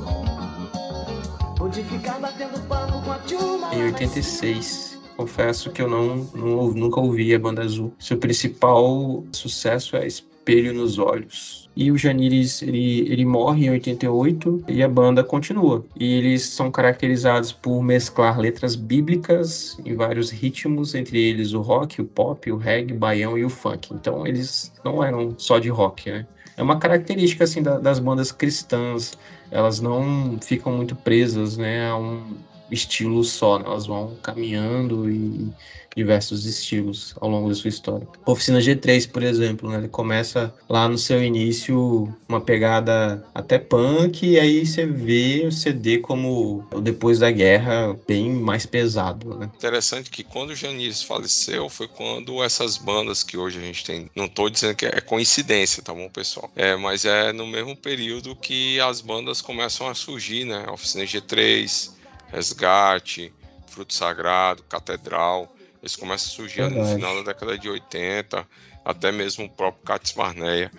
[1.60, 3.74] ou de ficar batendo papo com a turma.
[3.74, 5.00] em 86.
[5.16, 7.92] Confesso que eu não, não nunca ouvi a banda Azul.
[7.98, 11.68] Seu principal sucesso é Espelho nos Olhos.
[11.76, 15.84] E o Janires, ele, ele morre em 88 e a banda continua.
[15.98, 22.00] E eles são caracterizados por mesclar letras bíblicas em vários ritmos, entre eles o rock,
[22.00, 23.92] o pop, o reggae, o baião e o funk.
[23.92, 26.26] Então eles não eram só de rock, né?
[26.56, 29.12] É uma característica assim da- das bandas cristãs,
[29.50, 33.64] elas não ficam muito presas, né, a um estilo só, né?
[33.66, 35.52] elas vão caminhando e
[35.96, 38.06] diversos estilos ao longo da sua história.
[38.26, 39.78] Oficina G3, por exemplo, né?
[39.78, 45.52] ele começa lá no seu início uma pegada até punk e aí você vê o
[45.52, 49.50] CD como o depois da guerra bem mais pesado, né?
[49.56, 54.10] Interessante que quando o Janires faleceu foi quando essas bandas que hoje a gente tem,
[54.16, 56.50] não tô dizendo que é coincidência, tá bom, pessoal?
[56.56, 60.66] É, mas é no mesmo período que as bandas começam a surgir, né?
[60.68, 61.93] Oficina G3,
[62.28, 63.32] Resgate,
[63.66, 65.54] Fruto Sagrado, Catedral.
[65.82, 68.46] Eles começam a surgir ali no final da década de 80,
[68.84, 70.70] até mesmo o próprio Cates Barneia.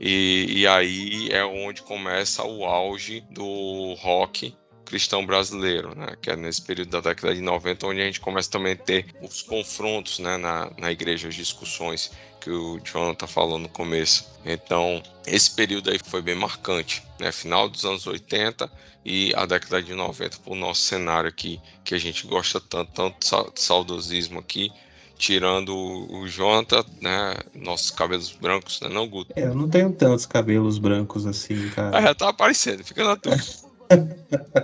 [0.00, 6.14] E, e aí é onde começa o auge do rock cristão brasileiro, né?
[6.20, 9.06] Que é nesse período da década de 90, onde a gente começa também a ter
[9.20, 10.36] os confrontos, né?
[10.36, 12.12] Na, na igreja, as discussões
[12.44, 14.30] que o Jonathan falou no começo.
[14.44, 17.32] Então, esse período aí foi bem marcante, né?
[17.32, 18.70] Final dos anos 80
[19.02, 22.92] e a década de 90 para o nosso cenário aqui, que a gente gosta tanto,
[22.92, 24.70] tanto sa- saudosismo aqui,
[25.16, 27.34] tirando o o Jonathan, né?
[27.54, 28.90] Nossos cabelos brancos, né?
[28.90, 29.32] Não, Guto?
[29.34, 31.96] É, eu não tenho tantos cabelos brancos assim, cara.
[31.96, 33.34] Ah, já tá aparecendo, fica na tua.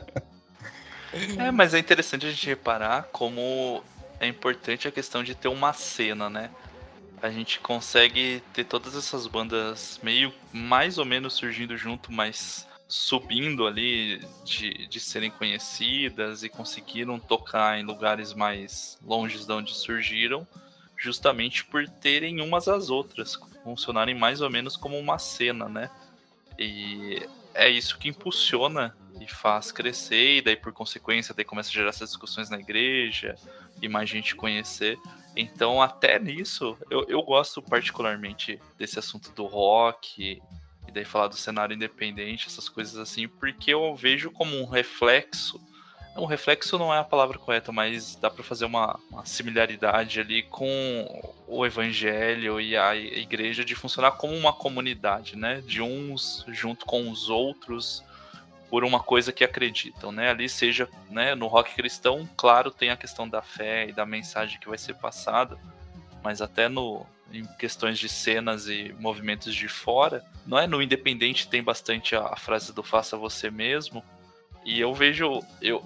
[1.38, 3.82] É, mas é interessante a gente reparar como
[4.20, 6.50] é importante a questão de ter uma cena, né?
[7.22, 13.66] A gente consegue ter todas essas bandas meio mais ou menos surgindo junto, mas subindo
[13.66, 20.46] ali de, de serem conhecidas e conseguiram tocar em lugares mais longes de onde surgiram,
[20.96, 25.90] justamente por terem umas às outras, funcionarem mais ou menos como uma cena, né?
[26.58, 27.22] E
[27.54, 31.90] é isso que impulsiona e faz crescer, e daí por consequência daí começa a gerar
[31.90, 33.36] essas discussões na igreja
[33.80, 34.98] e mais gente conhecer.
[35.36, 40.40] Então, até nisso, eu, eu gosto particularmente desse assunto do rock,
[40.88, 45.60] e daí falar do cenário independente, essas coisas assim, porque eu vejo como um reflexo.
[46.16, 50.42] Um reflexo não é a palavra correta, mas dá para fazer uma, uma, similaridade ali
[50.42, 55.62] com o evangelho e a igreja de funcionar como uma comunidade, né?
[55.64, 58.02] De uns junto com os outros
[58.70, 60.30] por uma coisa que acreditam, né?
[60.30, 64.60] Ali seja, né, no rock cristão, claro, tem a questão da fé e da mensagem
[64.60, 65.58] que vai ser passada,
[66.22, 71.46] mas até no em questões de cenas e movimentos de fora, não é no independente
[71.46, 74.04] tem bastante a, a frase do faça você mesmo.
[74.64, 75.84] E eu vejo eu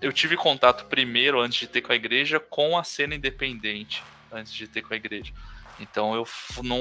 [0.00, 4.02] eu tive contato primeiro antes de ter com a igreja com a cena independente,
[4.32, 5.32] antes de ter com a igreja.
[5.80, 6.26] Então eu
[6.62, 6.78] não.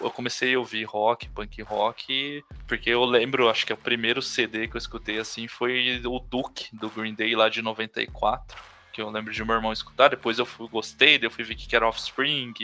[0.00, 4.68] Eu comecei a ouvir rock, punk rock, porque eu lembro, acho que o primeiro CD
[4.68, 8.56] que eu escutei assim foi o Duke, do Green Day lá de 94.
[8.92, 11.76] Que eu lembro de meu irmão escutar, depois eu fui, gostei, eu fui ver que
[11.76, 12.54] era Offspring,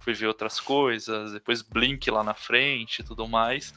[0.00, 3.74] fui ver outras coisas, depois Blink lá na frente e tudo mais.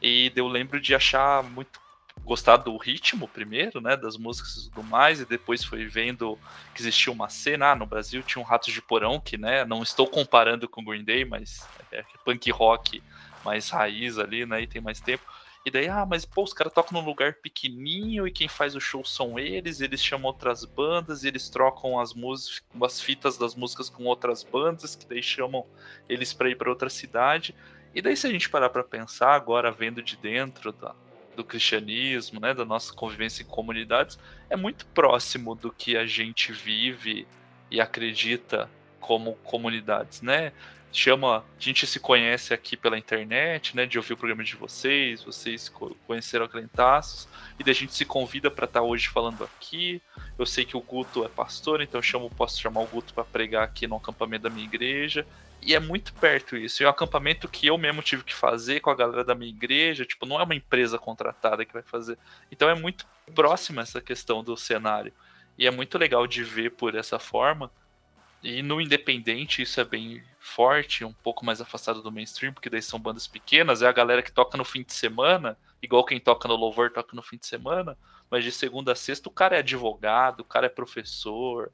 [0.00, 1.80] E eu lembro de achar muito
[2.24, 6.38] gostar do ritmo primeiro, né, das músicas e tudo mais, e depois foi vendo
[6.74, 9.82] que existia uma cena, ah, no Brasil tinha um Ratos de Porão, que, né, não
[9.82, 13.02] estou comparando com Green Day, mas é punk rock
[13.44, 15.24] mais raiz ali, né, e tem mais tempo.
[15.64, 18.80] E daí, ah, mas pô, os caras tocam num lugar pequenininho e quem faz o
[18.80, 23.54] show são eles, eles chamam outras bandas, e eles trocam as músicas, as fitas das
[23.54, 25.66] músicas com outras bandas, que daí chamam
[26.08, 27.54] eles para ir para outra cidade.
[27.94, 30.94] E daí, se a gente parar para pensar agora, vendo de dentro da,
[31.38, 34.18] do cristianismo, né, da nossa convivência em comunidades,
[34.50, 37.28] é muito próximo do que a gente vive
[37.70, 38.68] e acredita
[38.98, 40.52] como comunidades, né?
[40.90, 45.22] Chama, a gente se conhece aqui pela internet, né, de ouvir o programa de vocês,
[45.22, 45.70] vocês
[46.06, 50.02] conheceram a Crentaços, e da gente se convida para estar tá hoje falando aqui.
[50.36, 53.22] Eu sei que o Guto é pastor, então eu chamo, posso chamar o Guto para
[53.22, 55.24] pregar aqui no acampamento da minha igreja.
[55.60, 56.82] E é muito perto isso.
[56.82, 59.50] E é um acampamento que eu mesmo tive que fazer com a galera da minha
[59.50, 60.04] igreja.
[60.04, 62.18] Tipo, não é uma empresa contratada que vai fazer.
[62.50, 65.12] Então é muito próxima essa questão do cenário.
[65.58, 67.70] E é muito legal de ver por essa forma.
[68.42, 72.80] E no independente isso é bem forte, um pouco mais afastado do mainstream, porque daí
[72.80, 76.46] são bandas pequenas, é a galera que toca no fim de semana, igual quem toca
[76.46, 77.98] no louvor toca no fim de semana,
[78.30, 81.72] mas de segunda a sexta o cara é advogado, o cara é professor,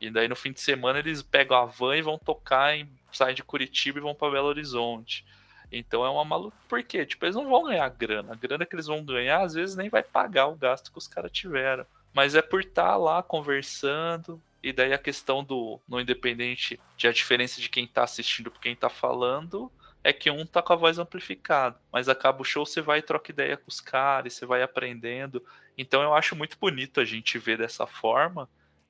[0.00, 3.34] e daí no fim de semana eles pegam a van e vão tocar em saem
[3.34, 5.24] de Curitiba e vão para Belo Horizonte.
[5.70, 6.56] Então é uma maluca.
[6.68, 7.04] Por quê?
[7.04, 8.32] Tipo, eles não vão ganhar grana.
[8.32, 11.08] A grana que eles vão ganhar, às vezes, nem vai pagar o gasto que os
[11.08, 11.84] caras tiveram.
[12.12, 14.40] Mas é por estar tá lá conversando.
[14.62, 18.62] E daí a questão do no independente de a diferença de quem tá assistindo para
[18.62, 19.70] quem tá falando
[20.02, 21.76] é que um tá com a voz amplificada.
[21.90, 25.44] Mas acaba o show, você vai e troca ideia com os caras, você vai aprendendo.
[25.76, 28.48] Então eu acho muito bonito a gente ver dessa forma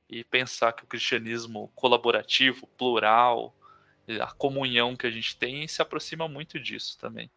[0.08, 3.54] e pensar que o cristianismo colaborativo, plural,
[4.20, 7.30] a comunhão que a gente tem se aproxima muito disso também.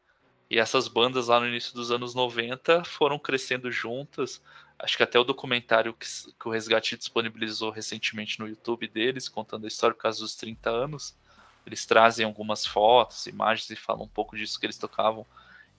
[0.49, 4.41] E essas bandas lá no início dos anos 90 foram crescendo juntas.
[4.79, 9.65] Acho que até o documentário que, que o Resgate disponibilizou recentemente no YouTube deles, contando
[9.65, 11.17] a história por causa dos 30 anos,
[11.65, 15.25] eles trazem algumas fotos, imagens e falam um pouco disso que eles tocavam.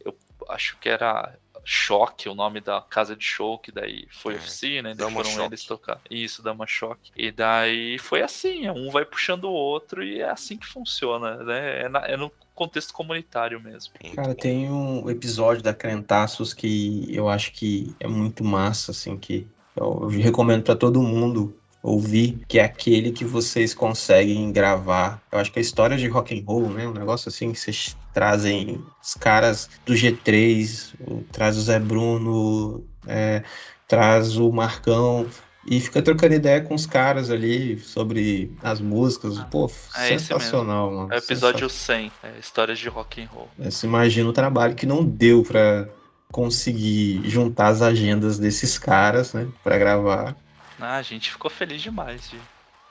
[0.05, 0.14] Eu
[0.49, 1.39] acho que era
[1.71, 5.31] Choque, o nome da casa de show, que daí foi É, oficina, daí Dama foram
[5.31, 5.45] Choque.
[5.45, 6.01] eles tocar.
[6.11, 7.11] Isso, Dama Choque.
[7.14, 11.83] E daí foi assim, um vai puxando o outro e é assim que funciona, né?
[11.83, 13.93] É, na- é no contexto comunitário mesmo.
[14.16, 19.47] Cara, tem um episódio da Crentaços que eu acho que é muito massa, assim, que
[19.77, 25.22] eu recomendo pra todo mundo ouvir, que é aquele que vocês conseguem gravar.
[25.31, 26.87] Eu acho que é a história de rock and roll, né?
[26.89, 32.85] Um negócio assim que vocês trazem os caras do G3, o- traz o Zé Bruno,
[33.07, 33.43] é,
[33.87, 35.26] traz o Marcão.
[35.70, 39.39] E fica trocando ideia com os caras ali sobre as músicas.
[39.51, 41.12] Pô, É sensacional, mano.
[41.12, 43.49] É episódio 100, é Histórias de Rock and Roll.
[43.59, 45.87] Você imagina o trabalho que não deu pra
[46.33, 50.35] conseguir juntar as agendas desses caras, né, Pra gravar.
[50.81, 52.41] Ah, a gente ficou feliz demais de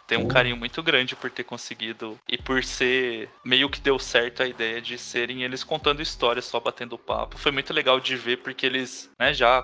[0.08, 0.30] ter um Pô.
[0.30, 4.82] carinho muito grande por ter conseguido e por ser meio que deu certo a ideia
[4.82, 7.38] de serem eles contando histórias só batendo papo.
[7.38, 9.64] Foi muito legal de ver porque eles, né, já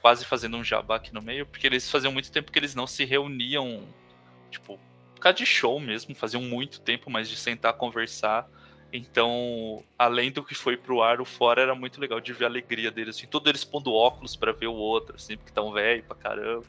[0.00, 2.86] quase fazendo um jabá aqui no meio, porque eles faziam muito tempo que eles não
[2.86, 3.94] se reuniam,
[4.50, 4.76] tipo,
[5.14, 8.46] por causa de show mesmo, faziam muito tempo, mas de sentar conversar.
[8.92, 12.48] Então, além do que foi pro ar, o fora era muito legal de ver a
[12.48, 16.04] alegria deles, assim, todos eles pondo óculos pra ver o outro, assim, porque tão velho
[16.06, 16.66] pra caramba.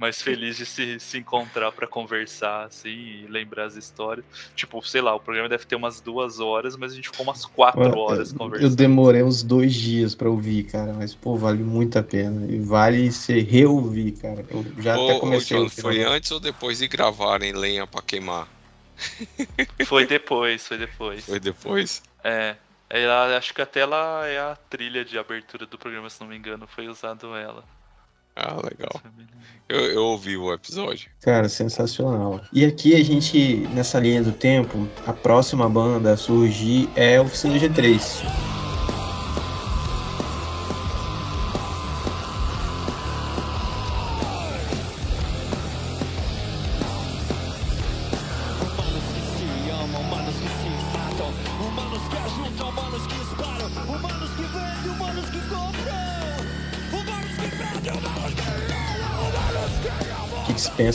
[0.00, 4.26] Mais feliz de se, se encontrar pra conversar, assim, e lembrar as histórias.
[4.54, 7.44] Tipo, sei lá, o programa deve ter umas duas horas, mas a gente ficou umas
[7.44, 8.76] quatro horas Eu conversando.
[8.76, 12.46] demorei uns dois dias pra ouvir, cara, mas pô, vale muito a pena.
[12.50, 14.46] E vale se reouvir, cara.
[14.50, 15.82] Eu já Ô, até ô, comecei John, a ouvir.
[15.82, 18.48] foi antes ou depois de gravarem lenha pra queimar?
[19.80, 21.24] Foi depois, foi depois.
[21.24, 22.02] Foi depois?
[22.24, 22.56] É.
[22.88, 26.36] Ela, acho que até ela é a trilha de abertura do programa, se não me
[26.36, 27.68] engano, foi usado ela.
[28.36, 29.00] Ah, legal.
[29.68, 31.08] Eu, eu ouvi o episódio.
[31.20, 32.40] Cara, sensacional.
[32.52, 37.54] E aqui a gente, nessa linha do tempo, a próxima banda a surgir é Oficina
[37.54, 38.59] G3.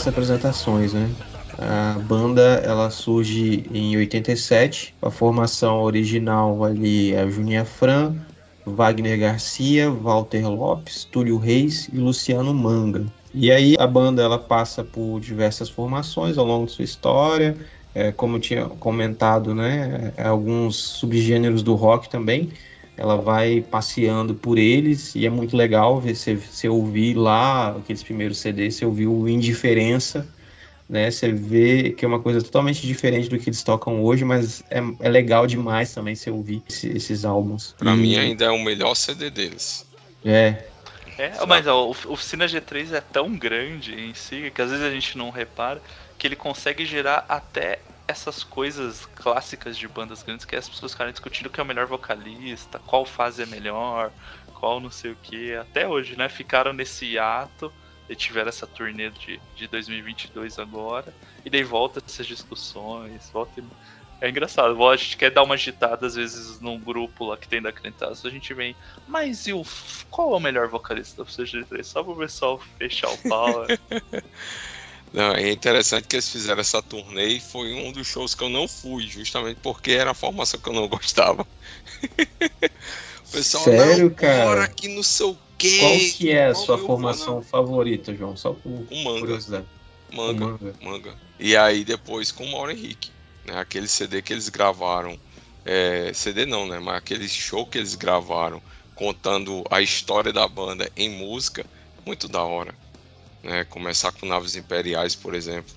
[0.06, 1.10] Dispensa apresentações, né?
[1.58, 8.14] A banda ela surge em 87, a formação original ali é Juninha Fran,
[8.64, 13.06] Wagner Garcia, Walter Lopes, Túlio Reis e Luciano Manga.
[13.32, 17.56] E aí a banda ela passa por diversas formações ao longo de sua história,
[17.94, 22.50] é, como eu tinha comentado, né, é, alguns subgêneros do rock também.
[22.96, 28.02] Ela vai passeando por eles e é muito legal ver você, você ouvir lá aqueles
[28.02, 30.26] primeiros CDs, você ouvir o Indiferença,
[30.88, 31.10] né?
[31.10, 34.78] Você vê que é uma coisa totalmente diferente do que eles tocam hoje, mas é,
[35.00, 37.74] é legal demais também você ouvir esse- esses álbuns.
[37.78, 39.84] Pra E- mim ainda é o melhor CD deles.
[40.24, 40.64] É,
[41.18, 44.90] É, mas ó, o Oficina G3 é tão grande em si que às vezes a
[44.90, 45.80] gente não repara
[46.18, 47.78] que ele consegue gerar até
[48.08, 51.86] essas coisas clássicas de bandas grandes que as pessoas ficarem discutindo quem é o melhor
[51.86, 54.12] vocalista, qual fase é melhor,
[54.54, 55.54] qual não sei o que.
[55.54, 56.28] Até hoje, né?
[56.28, 57.72] Ficaram nesse ato
[58.08, 61.12] e tiveram essa turnê de, de 2022 agora.
[61.44, 63.64] E daí volta essas discussões, volta e-
[64.20, 67.60] É engraçado, a gente quer dar uma agitada às vezes num grupo lá que tem
[67.60, 68.74] da Crentaço, a gente vem,
[69.06, 69.62] mas e o.
[70.10, 71.82] Qual é o melhor vocalista da CG3?
[71.84, 73.66] Só pro pessoal fechar o pau.
[75.16, 78.50] Não, é interessante que eles fizeram essa turnê e foi um dos shows que eu
[78.50, 81.48] não fui, justamente porque era a formação que eu não gostava.
[83.24, 84.44] o pessoal, Sério, não, cara?
[84.44, 85.78] bora que não sei o quê.
[85.78, 88.36] qual que é a sua formação favorita, João?
[88.36, 88.86] Só por?
[88.90, 89.68] Um manga, curiosidade.
[90.10, 90.76] manga, Manga.
[90.80, 91.18] manga.
[91.38, 93.12] E aí depois com o Mauro Henrique,
[93.44, 93.58] né?
[93.58, 95.20] Aquele CD que eles gravaram,
[95.64, 96.78] é, CD não, né?
[96.78, 98.62] Mas aquele show que eles gravaram
[98.94, 101.68] contando a história da banda em música,
[102.04, 102.78] muito da hora.
[103.46, 103.64] Né?
[103.64, 105.72] Começar com Naves Imperiais, por exemplo.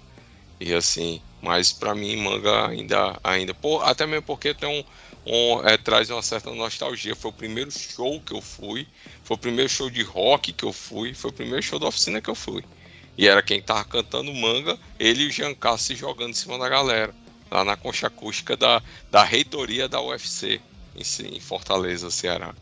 [0.60, 4.84] E assim, mas pra mim manga ainda ainda, pô, até mesmo porque tem um,
[5.32, 7.16] um é, traz uma certa nostalgia.
[7.16, 8.88] Foi o primeiro show que eu fui,
[9.24, 12.20] foi o primeiro show de rock que eu fui, foi o primeiro show da oficina
[12.20, 12.64] que eu fui.
[13.16, 16.68] E era quem tava cantando manga, ele e o Giancarlo se jogando em cima da
[16.68, 17.14] galera,
[17.52, 20.60] lá na concha acústica da, da reitoria da UFC,
[20.96, 22.56] em, em Fortaleza, Ceará.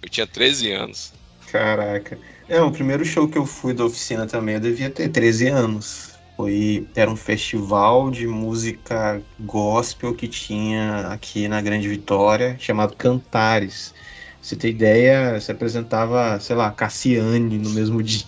[0.00, 1.12] Eu tinha 13 anos.
[1.50, 2.18] Caraca.
[2.48, 6.20] É, o primeiro show que eu fui da oficina também, eu devia ter 13 anos.
[6.36, 13.92] Foi, era um festival de música gospel que tinha aqui na Grande Vitória, chamado Cantares.
[13.92, 14.00] Pra
[14.40, 18.26] Você ter ideia, se apresentava, sei lá, Cassiane no mesmo dia.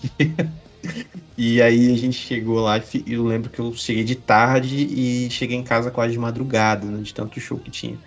[1.36, 5.30] E aí a gente chegou lá e eu lembro que eu cheguei de tarde e
[5.30, 8.00] cheguei em casa quase de madrugada, né, de tanto show que tinha.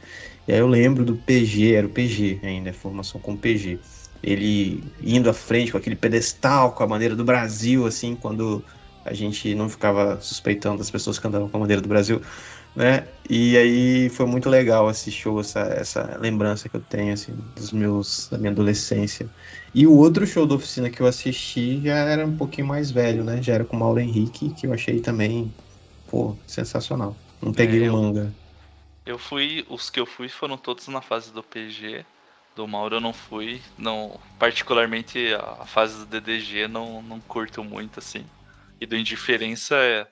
[0.47, 3.81] E aí eu lembro do PG, era o PG ainda, formação com PG
[4.23, 8.65] ele indo à frente com aquele pedestal com a bandeira do Brasil, assim, quando
[9.05, 12.21] a gente não ficava suspeitando das pessoas que andavam com a bandeira do Brasil,
[12.75, 13.07] né?
[13.29, 17.71] E aí foi muito legal esse show, essa, essa lembrança que eu tenho, assim, dos
[17.71, 19.31] meus, da minha adolescência.
[19.73, 23.23] E o outro show da oficina que eu assisti já era um pouquinho mais velho,
[23.23, 23.41] né?
[23.41, 25.55] Já era com o Mauro Henrique, que eu achei também,
[26.05, 27.21] pô, sensacional.
[27.41, 28.35] Não peguei É, o manga.
[29.07, 32.05] Eu fui, os que eu fui foram todos na fase do PG.
[32.57, 33.61] Do Mauro eu não fui.
[33.77, 38.25] Não, particularmente a fase do DDG não, não curto muito assim.
[38.81, 40.07] E do Indiferença é.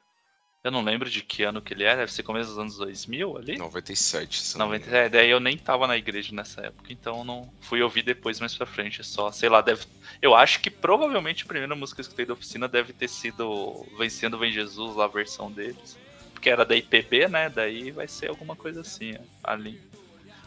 [0.63, 3.37] Eu não lembro de que ano que ele é, deve ser começo dos anos 2000
[3.37, 3.57] ali?
[3.57, 7.23] 97, se não me 90, é, daí eu nem tava na igreja nessa época, então
[7.23, 9.85] não fui ouvir depois mais pra frente, só, sei lá, deve.
[10.21, 13.85] Eu acho que provavelmente a primeira música que eu escutei da oficina deve ter sido
[13.97, 15.97] Vencendo Vem Jesus, lá a versão deles.
[16.33, 17.49] Porque era da IPB, né?
[17.49, 19.79] Daí vai ser alguma coisa assim, ali.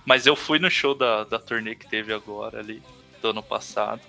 [0.09, 2.83] Mas eu fui no show da, da turnê que teve agora ali,
[3.21, 4.01] do ano passado.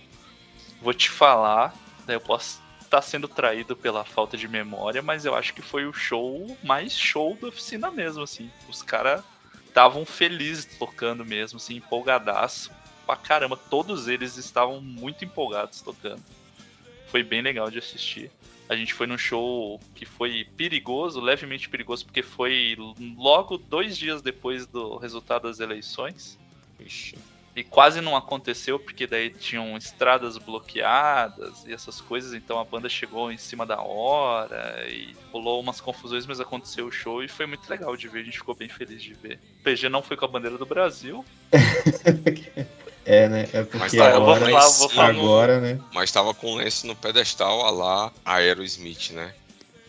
[0.81, 1.75] Vou te falar,
[2.05, 5.85] daí eu posso estar sendo traído pela falta de memória, mas eu acho que foi
[5.85, 8.49] o show mais show da oficina mesmo, assim.
[8.69, 9.21] Os caras
[9.67, 12.71] estavam felizes tocando mesmo, assim, empolgadaço
[13.05, 13.57] pra caramba.
[13.57, 16.23] Todos eles estavam muito empolgados tocando.
[17.07, 18.31] Foi bem legal de assistir.
[18.69, 22.77] A gente foi num show que foi perigoso, levemente perigoso, porque foi
[23.17, 26.37] logo dois dias depois do resultado das eleições.
[26.79, 27.17] Ixi.
[27.55, 32.87] E quase não aconteceu, porque daí tinham estradas bloqueadas e essas coisas, então a banda
[32.87, 37.47] chegou em cima da hora e rolou umas confusões, mas aconteceu o show e foi
[37.47, 39.39] muito legal de ver, a gente ficou bem feliz de ver.
[39.59, 41.25] O PG não foi com a bandeira do Brasil,
[43.09, 43.47] É, né?
[43.53, 45.79] É porque Mas tá, eu vou agora, falar- vou falar no- agora, né?
[45.91, 49.33] Mas tava com o lenço no pedestal a lá Aerosmith, né?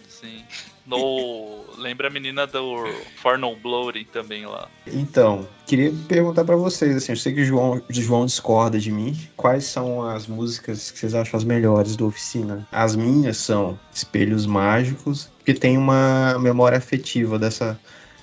[0.09, 0.43] sim.
[0.87, 1.61] No...
[1.79, 2.85] Lembra a menina do
[3.23, 4.69] For No Bloating também lá.
[4.87, 8.91] Então, queria perguntar pra vocês, assim, eu sei que o João, o João discorda de
[8.91, 9.17] mim.
[9.37, 12.67] Quais são as músicas que vocês acham as melhores do Oficina?
[12.73, 17.79] As minhas são Espelhos Mágicos, porque tem uma memória afetiva dessa,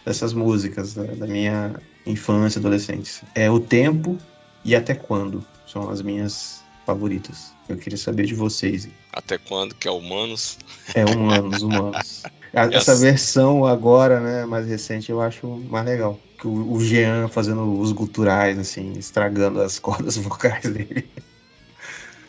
[0.05, 1.73] dessas músicas, da, da minha
[2.05, 3.27] infância, adolescência.
[3.33, 4.17] É O Tempo
[4.67, 7.53] e Até Quando são as minhas favoritas.
[7.69, 8.87] Eu queria saber de vocês.
[9.13, 10.57] Até quando que é humanos?
[10.93, 12.23] É, humanos, humanos.
[12.53, 13.01] Essa Yes.
[13.01, 16.19] versão agora, né, mais recente, eu acho mais legal.
[16.39, 21.09] Que o, o Jean fazendo os guturais, assim, estragando as cordas vocais dele.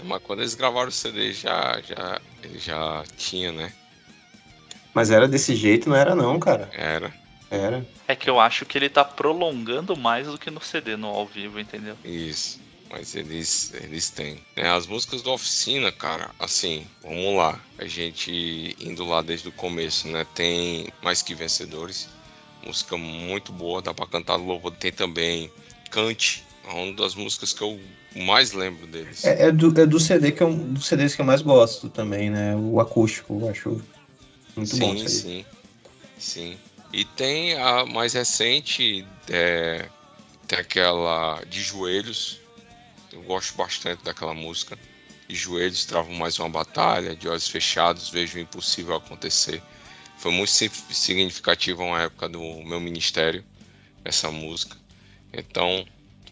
[0.05, 3.73] Mas quando eles gravaram o CD já, já, ele já tinha, né?
[4.95, 6.69] Mas era desse jeito, não era não, cara.
[6.73, 7.13] Era.
[7.51, 7.87] Era.
[8.07, 11.27] É que eu acho que ele tá prolongando mais do que no CD, no ao
[11.27, 11.97] vivo, entendeu?
[12.05, 12.61] Isso.
[12.91, 14.39] Mas eles, eles têm.
[14.57, 17.61] É, as músicas da oficina, cara, assim, vamos lá.
[17.77, 20.27] A gente indo lá desde o começo, né?
[20.35, 22.09] Tem Mais Que Vencedores.
[22.65, 24.73] Música muito boa, dá pra cantar louvor.
[24.73, 25.51] Tem também
[25.91, 27.79] Cante, é uma das músicas que eu
[28.17, 29.25] mais lembro deles.
[29.25, 32.31] É, é do, é do CD que eu, dos CDs que eu mais gosto também,
[32.31, 32.57] né?
[32.57, 33.81] O acústico, eu acho
[34.57, 35.15] muito bom sim, isso aí.
[35.15, 35.47] sim.
[36.19, 36.59] Sim.
[36.93, 39.93] E tem a mais recente, é,
[40.47, 42.47] tem aquela de joelhos.
[43.13, 44.81] Eu gosto bastante daquela música.
[45.29, 49.65] De joelhos, travam mais uma batalha, de olhos fechados, vejo o impossível acontecer.
[50.17, 53.47] Foi muito si- significativa uma época do meu ministério,
[54.05, 54.77] essa música.
[55.33, 55.87] Então,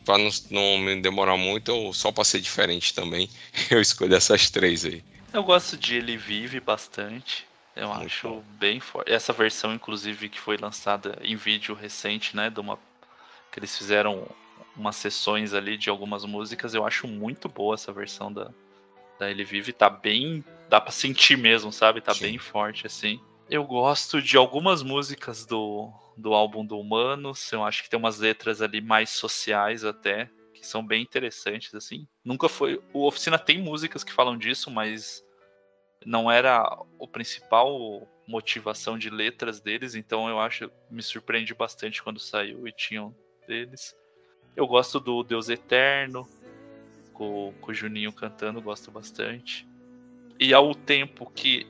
[0.05, 3.31] para não, não me demorar muito, eu, só para ser diferente também,
[3.71, 5.05] eu escolho essas três aí.
[5.33, 7.47] Eu gosto de Ele Vive bastante.
[7.77, 8.45] Eu Muito acho bom.
[8.59, 9.13] bem forte.
[9.13, 12.49] Essa versão, inclusive, que foi lançada em vídeo recente, né?
[12.49, 12.79] De uma...
[13.53, 14.27] Que eles fizeram
[14.75, 16.75] umas sessões ali de algumas músicas.
[16.75, 18.51] Eu acho muito boa essa versão da,
[19.19, 19.75] da Ele Vive.
[19.75, 20.43] Tá bem.
[20.71, 22.01] Dá pra sentir mesmo, sabe?
[22.01, 22.25] Tá Sim.
[22.25, 23.21] bem forte, assim.
[23.49, 27.53] Eu gosto de algumas músicas do, do álbum do Humanos.
[27.53, 30.31] Eu acho que tem umas letras ali mais sociais até.
[30.55, 32.09] Que são bem interessantes, assim.
[32.25, 32.81] Nunca foi.
[32.95, 35.23] O Oficina tem músicas que falam disso, mas
[36.05, 36.63] não era
[36.99, 42.73] o principal motivação de letras deles, então eu acho me surpreende bastante quando saiu e
[42.73, 43.15] tinham
[43.47, 43.97] deles.
[44.57, 46.29] Eu gosto do Deus Eterno,
[47.13, 49.67] com, com o Juninho cantando, gosto bastante.
[50.39, 51.67] E ao tempo que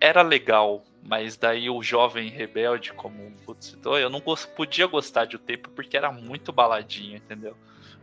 [0.00, 5.24] era legal, mas daí o jovem rebelde, como o Guto citou, eu não podia gostar
[5.24, 7.56] de o tempo porque era muito baladinha, entendeu?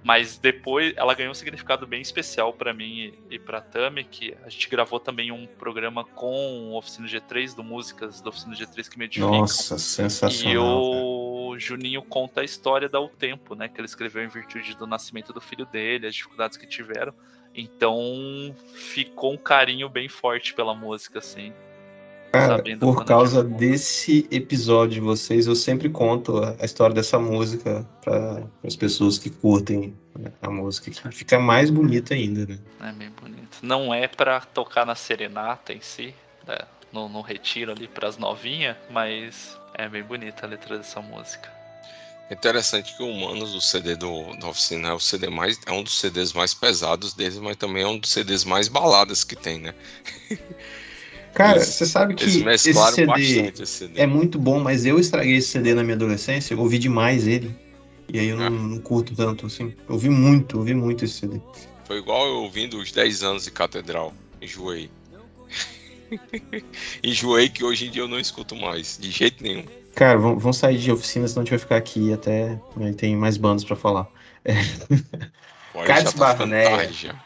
[0.06, 4.38] Mas depois ela ganhou um significado bem especial pra mim e, e pra Tami, que
[4.46, 8.88] a gente gravou também um programa com o Oficina G3, do Músicas do Oficina G3
[8.88, 9.32] que me edificam.
[9.32, 10.92] Nossa, E sensacional.
[10.92, 11.04] cara.
[11.04, 13.68] o Juninho conta a história da O Tempo, né?
[13.68, 17.12] Que ele escreveu em virtude do nascimento do filho dele, as dificuldades que tiveram.
[17.56, 21.52] Então ficou um carinho bem forte pela música, assim.
[22.40, 28.44] Cara, por causa desse episódio de vocês, eu sempre conto a história dessa música para
[28.64, 29.96] as pessoas que curtem
[30.42, 32.60] a música, que fica mais bonita ainda, né?
[32.82, 33.60] É bem bonito.
[33.62, 36.14] Não é pra tocar na serenata em si,
[36.48, 36.58] né,
[36.92, 41.56] no, no retiro ali pras novinhas, mas é bem bonita a letra dessa música.
[42.30, 45.60] É Interessante que o Humanos, o CD do, da oficina, é o CD mais.
[45.68, 49.24] É um dos CDs mais pesados deles, mas também é um dos CDs mais baladas
[49.24, 49.76] que tem, né?
[51.36, 54.00] Cara, Eles- você sabe que esse CD bastante esse CD.
[54.02, 57.54] é muito bom, mas eu estraguei esse CD na minha adolescência, eu ouvi demais ele.
[58.12, 58.50] E aí eu não, Ah.
[58.50, 59.74] não curto tanto, assim.
[59.88, 61.42] Eu ouvi muito, ouvi muito esse CD.
[61.86, 64.14] Foi igual eu ouvindo os 10 anos de Catedral.
[64.42, 64.90] Enjoei.
[67.04, 69.66] Enjoei que hoje em dia eu não escuto mais, de jeito nenhum.
[69.94, 72.60] Cara, vamos, sair de oficina, senão a gente vai ficar aqui até.
[72.76, 74.08] Né, tem mais bandas pra falar.
[75.74, 77.25] Olha, Cádiz já tá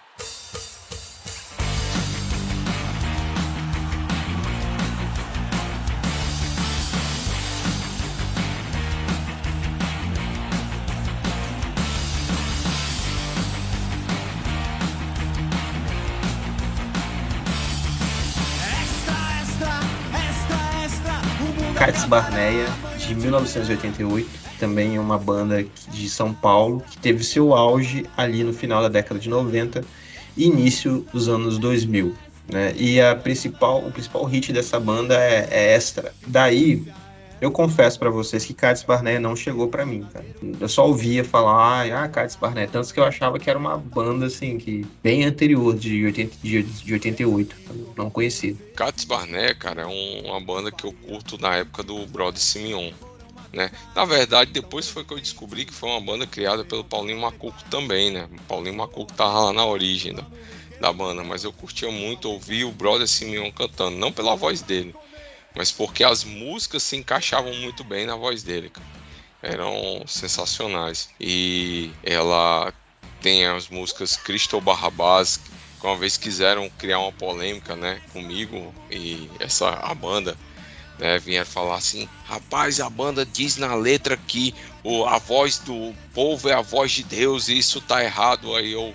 [22.10, 22.66] Barneia.
[22.98, 24.28] de 1988,
[24.60, 28.90] também é uma banda de São Paulo, que teve seu auge ali no final da
[28.90, 29.86] década de 90
[30.36, 32.16] e início dos anos 2000.
[32.52, 32.74] né?
[32.76, 36.12] E a principal, o principal hit dessa banda é, é Extra.
[36.26, 36.84] Daí,
[37.42, 40.26] eu confesso pra vocês que Cádiz Barnett não chegou pra mim, cara.
[40.60, 44.26] Eu só ouvia falar, ah, Cádiz Barnett, tanto que eu achava que era uma banda,
[44.26, 48.56] assim, que bem anterior, de, 80, de, de 88, eu não conhecia.
[48.76, 52.92] Cats Barnett, cara, é um- uma banda que eu curto na época do Brother Simeon.
[53.52, 53.72] Né?
[53.96, 57.58] Na verdade, depois foi que eu descobri que foi uma banda criada pelo Paulinho Macuco
[57.70, 58.28] também, né?
[58.32, 60.24] O Paulinho Macuco tava lá na origem da,
[60.80, 64.94] da banda, mas eu curtia muito ouvir o Brother Simeon cantando, não pela voz dele,
[65.56, 68.88] mas porque as músicas se encaixavam muito bem na voz dele, cara.
[69.42, 71.10] Eram sensacionais.
[71.20, 72.74] E ela
[73.22, 75.40] tem as músicas Cristo Barrabás,
[75.80, 80.38] que uma vez quiseram criar uma polêmica, né, comigo e essa a banda,
[80.98, 84.54] né, vieram falar assim, rapaz, a banda diz na letra que
[84.84, 88.56] o, a voz do povo é a voz de Deus e isso tá errado.
[88.56, 88.94] Aí eu,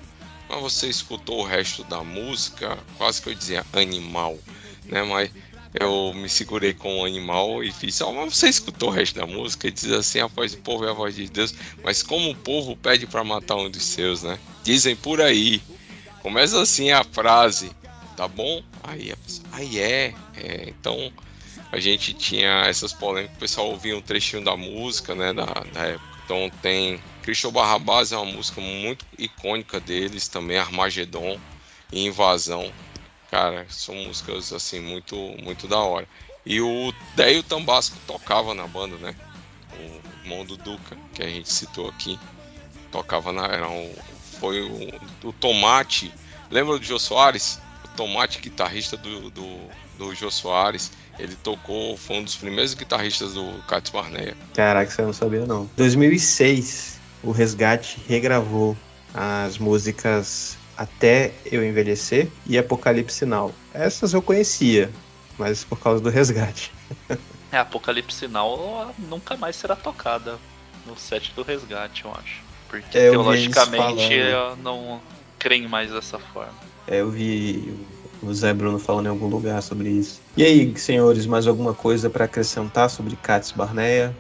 [0.48, 2.78] mas você escutou o resto da música?
[2.98, 4.39] Quase que eu dizia animal,
[4.85, 5.31] né, mas
[5.74, 9.66] eu me segurei com o animal e fiz, ó, você escutou o resto da música?
[9.66, 11.52] E diz assim, a voz do povo é a voz de Deus,
[11.82, 14.38] mas como o povo pede para matar um dos seus, né?
[14.62, 15.60] Dizem por aí.
[16.22, 17.72] Começa assim a frase,
[18.16, 18.62] tá bom?
[18.84, 20.68] Aí, a pessoa, aí é, é.
[20.68, 21.12] Então
[21.72, 25.80] a gente tinha essas polêmicas, o pessoal ouvia um trechinho da música, né, da, da
[25.80, 26.14] época.
[26.24, 31.38] Então tem Cristo Barrabás é uma música muito icônica deles, também Armagedon
[31.92, 32.70] e Invasão.
[33.35, 36.06] Cara, são músicas assim muito muito da hora.
[36.47, 39.12] E o Deio Tambasco tocava na banda, né?
[39.73, 42.16] O irmão do Duca, que a gente citou aqui,
[42.93, 43.93] tocava na era um,
[44.39, 46.15] foi o, o Tomate.
[46.48, 47.59] Lembra do Jô Soares?
[47.85, 49.59] O Tomate guitarrista do, do,
[49.98, 50.93] do Jô Soares.
[51.19, 54.36] Ele tocou, foi um dos primeiros guitarristas do Cats Barneia.
[54.55, 55.69] Caraca, você não sabia não.
[55.77, 58.77] 2006, o Resgate regravou
[59.12, 63.52] as músicas Até Eu Envelhecer e Apocalipse Sinal.
[63.72, 64.90] Essas eu conhecia,
[65.38, 66.72] mas por causa do Resgate.
[67.52, 70.40] É, Apocalipse Sinal nunca mais será tocada
[70.84, 72.42] no set do resgate, eu acho.
[72.68, 75.01] Porque É, eu teologicamente eu não
[75.38, 76.52] creem mais dessa forma.
[76.84, 77.78] É, eu vi
[78.20, 80.20] o Zé Bruno falando em algum lugar sobre isso.
[80.36, 84.16] E aí, senhores, mais alguma coisa pra acrescentar sobre Cats Barneia?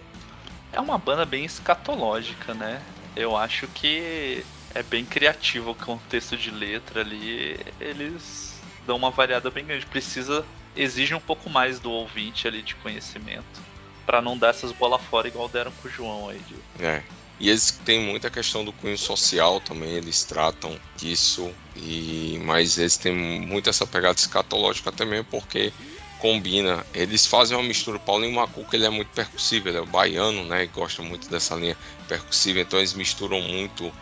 [0.72, 2.80] É uma banda bem escatológica, né?
[3.16, 4.44] Eu acho que
[4.74, 7.58] é bem criativo o contexto de letra ali.
[7.80, 8.54] Eles
[8.86, 9.86] dão uma variada bem grande.
[9.86, 10.44] Precisa,
[10.76, 13.62] exige um pouco mais do ouvinte ali de conhecimento.
[14.04, 16.38] Pra não dar essas bolas fora igual deram com o João aí.
[16.40, 17.02] de- É.
[17.40, 22.96] E eles têm muita questão do cunho social também, eles tratam disso, e mas eles
[22.96, 25.72] têm muito essa pegada escatológica também, porque
[26.18, 26.86] combina.
[26.94, 27.98] Eles fazem uma mistura.
[27.98, 30.62] Paulinho Macuco ele é muito percussivo, ele é baiano, né?
[30.64, 31.76] E gosta muito dessa linha
[32.08, 33.92] percussiva, então eles misturam muito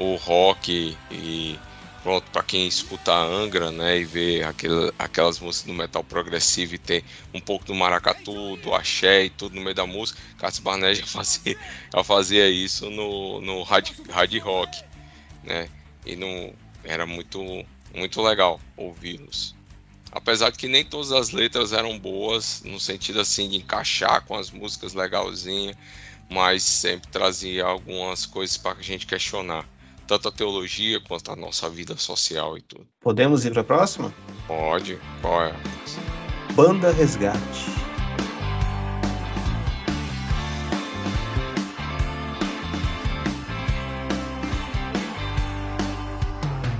[0.00, 1.58] o rock e
[2.02, 6.74] pronto, para quem escuta a Angra, né, e vê aquele, aquelas músicas do metal progressivo
[6.74, 7.04] e tem
[7.34, 11.04] um pouco do maracatu, do axé e tudo no meio da música, Cássio Barnet já
[11.06, 11.58] fazia,
[11.94, 14.82] já fazia isso no, no hard, hard rock,
[15.44, 15.68] né,
[16.06, 17.42] e não, era muito,
[17.94, 19.54] muito legal ouvi-los.
[20.12, 24.34] Apesar de que nem todas as letras eram boas, no sentido assim de encaixar com
[24.34, 25.76] as músicas legalzinhas,
[26.30, 29.68] mas sempre trazia algumas coisas para a gente questionar,
[30.10, 32.84] tanto a teologia quanto a nossa vida social e tudo.
[33.00, 34.12] Podemos ir pra próxima?
[34.44, 34.98] Pode?
[35.22, 35.54] Qual é?
[36.52, 37.38] Banda Resgate.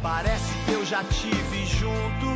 [0.02, 2.35] Parece que eu já tive junto.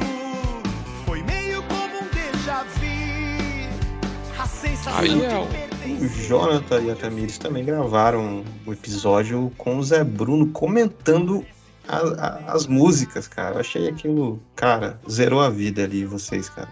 [1.05, 4.41] Foi meio como um déjà vu.
[4.41, 5.74] A sensação Aí de é
[6.07, 6.27] o-.
[6.29, 11.45] Jonathan e a Tamires também gravaram um episódio com o Zé Bruno comentando
[11.87, 13.57] a- a- as músicas, cara.
[13.57, 16.69] Eu achei aquilo, cara, zerou a vida ali, vocês, cara.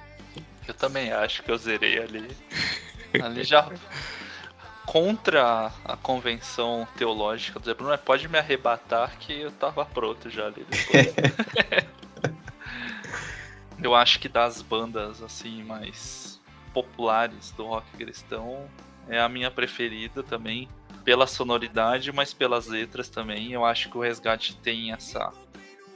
[0.66, 2.28] Eu também acho que eu zerei ali.
[3.22, 3.68] Ali já.
[4.86, 10.28] Contra a convenção teológica do Zé Bruno, mas pode me arrebatar que eu tava pronto
[10.30, 10.66] já ali
[13.82, 16.40] eu acho que das bandas assim mais
[16.72, 18.64] populares do rock cristão
[19.08, 20.68] é a minha preferida também
[21.04, 23.52] pela sonoridade, mas pelas letras também.
[23.52, 25.32] Eu acho que o Resgate tem essa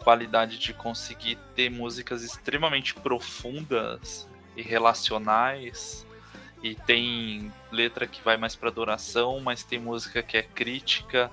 [0.02, 6.06] qualidade de conseguir ter músicas extremamente profundas e relacionais.
[6.62, 11.30] E tem letra que vai mais pra adoração, mas tem música que é crítica.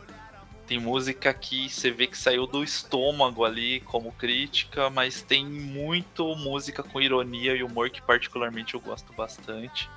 [0.67, 6.35] Tem música que você vê que saiu do estômago ali como crítica, mas tem muito
[6.35, 9.89] música com ironia e humor que particularmente eu gosto bastante.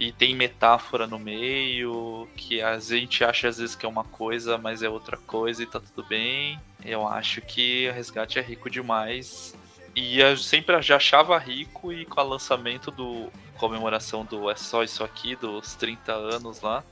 [0.00, 4.56] E tem metáfora no meio, que a gente acha às vezes que é uma coisa,
[4.56, 6.58] mas é outra coisa e tá tudo bem.
[6.82, 9.54] Eu acho que o Resgate é rico demais
[9.94, 14.82] E eu sempre já achava rico e com o lançamento do comemoração do É Só
[14.82, 16.82] Isso Aqui, dos 30 anos lá,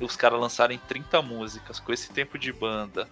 [0.00, 3.08] os caras lançarem 30 músicas com esse tempo de banda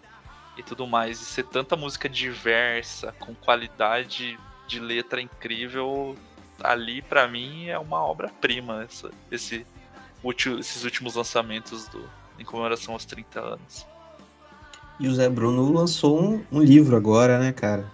[0.57, 4.36] e tudo mais, e ser tanta música diversa, com qualidade
[4.66, 6.16] de letra incrível,
[6.62, 9.66] ali pra mim é uma obra-prima essa- esse,
[10.58, 12.04] esses últimos lançamentos do,
[12.38, 13.86] em comemoração aos 30 anos.
[14.98, 17.90] E o Zé Bruno lançou um, um livro agora, né, cara?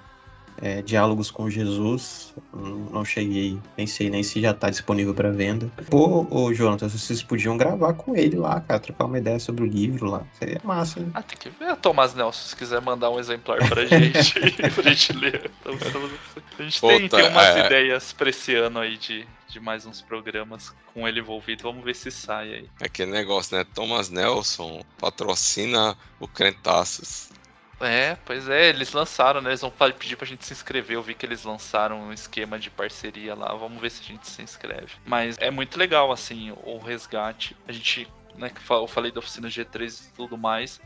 [0.61, 2.35] É, Diálogos com Jesus.
[2.53, 5.71] Não cheguei, nem sei nem se já tá disponível para venda.
[5.91, 9.67] Pô, ô Jonathan, vocês podiam gravar com ele lá, cara, trocar uma ideia sobre o
[9.67, 10.23] livro lá.
[10.39, 11.11] Seria massa, hein?
[11.15, 14.41] Ah, tem que ver, Tomás Nelson, se quiser mandar um exemplar pra gente,
[14.75, 15.51] pra gente ler.
[15.61, 15.75] Então,
[16.59, 17.67] a gente tem, Puta, tem umas é.
[17.67, 21.63] ideias pra esse ano aí de, de mais uns programas com ele envolvido.
[21.63, 22.69] Vamos ver se sai aí.
[22.81, 23.65] Aquele negócio, né?
[23.75, 27.31] Thomas Nelson patrocina o Crentaços.
[27.81, 29.51] É, pois é, eles lançaram, né?
[29.51, 30.97] Eles vão pedir pra gente se inscrever.
[30.97, 33.55] Eu vi que eles lançaram um esquema de parceria lá.
[33.55, 34.95] Vamos ver se a gente se inscreve.
[35.05, 37.55] Mas é muito legal, assim, o resgate.
[37.69, 40.81] A gente, né, eu falei da oficina G3 e tudo mais.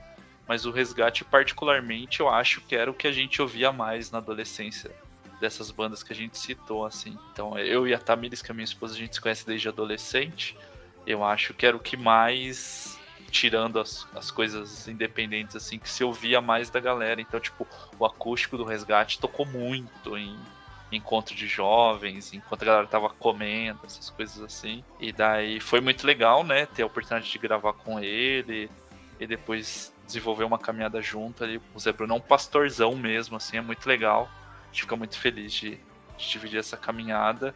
[0.48, 4.18] Mas o resgate, particularmente, eu acho que era o que a gente ouvia mais na
[4.18, 4.90] adolescência.
[5.40, 7.16] Dessas bandas que a gente citou, assim.
[7.32, 10.56] Então, eu e a Tamiris, que é minha esposa, a gente se conhece desde adolescente.
[11.06, 12.99] Eu acho que era o que mais
[13.30, 17.20] tirando as, as coisas independentes, assim, que se ouvia mais da galera.
[17.20, 17.66] Então, tipo,
[17.98, 20.36] o acústico do resgate tocou muito em
[20.92, 24.82] encontro de jovens, enquanto a galera tava comendo, essas coisas assim.
[24.98, 28.68] E daí foi muito legal, né, ter a oportunidade de gravar com ele
[29.18, 31.60] e depois desenvolver uma caminhada junto ali.
[31.74, 34.28] O Zé Bruno é um pastorzão mesmo, assim, é muito legal.
[34.64, 35.78] A gente fica muito feliz de,
[36.18, 37.54] de dividir essa caminhada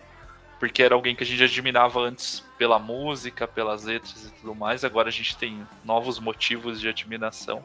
[0.58, 4.84] porque era alguém que a gente admirava antes pela música, pelas letras e tudo mais.
[4.84, 7.64] Agora a gente tem novos motivos de admiração.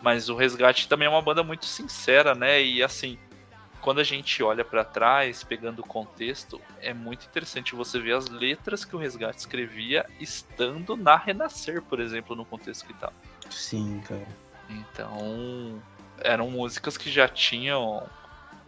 [0.00, 2.62] Mas o Resgate também é uma banda muito sincera, né?
[2.62, 3.18] E assim,
[3.80, 8.28] quando a gente olha pra trás, pegando o contexto, é muito interessante você ver as
[8.28, 13.12] letras que o Resgate escrevia estando na Renascer, por exemplo, no contexto que tá.
[13.50, 14.26] Sim, cara.
[14.68, 15.82] Então,
[16.18, 18.08] eram músicas que já tinham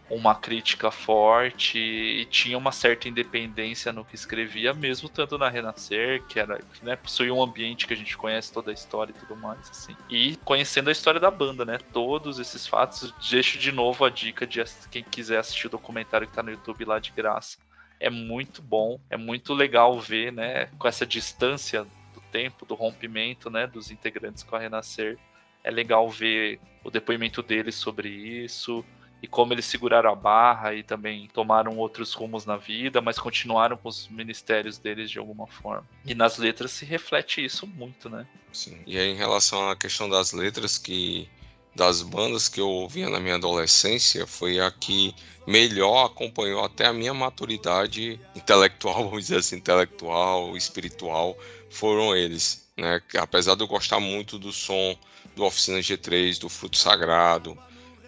[0.09, 6.21] uma crítica forte e tinha uma certa independência no que escrevia, mesmo tanto na Renascer,
[6.27, 9.35] que era, né, possuía um ambiente que a gente conhece toda a história e tudo
[9.35, 9.95] mais, assim.
[10.09, 11.79] E conhecendo a história da banda, né?
[11.91, 16.33] Todos esses fatos, deixo de novo a dica de quem quiser assistir o documentário que
[16.33, 17.57] tá no YouTube lá de graça.
[17.99, 21.83] É muito bom, é muito legal ver, né, com essa distância
[22.13, 25.17] do tempo, do rompimento, né, dos integrantes com a Renascer.
[25.63, 28.85] É legal ver o depoimento deles sobre isso,
[29.25, 33.75] e como eles seguraram a barra e também tomaram outros rumos na vida, mas continuaram
[33.75, 35.83] com os ministérios deles de alguma forma.
[36.05, 38.27] E nas letras se reflete isso muito, né?
[38.53, 38.77] Sim.
[38.85, 41.27] E aí, em relação à questão das letras que
[41.73, 45.13] das bandas que eu ouvia na minha adolescência, foi a que
[45.47, 51.35] melhor acompanhou até a minha maturidade intelectual, vamos dizer assim, intelectual, espiritual,
[51.71, 53.01] foram eles, né?
[53.17, 54.95] Apesar de eu gostar muito do som
[55.35, 57.57] do Oficina G3, do Fruto Sagrado,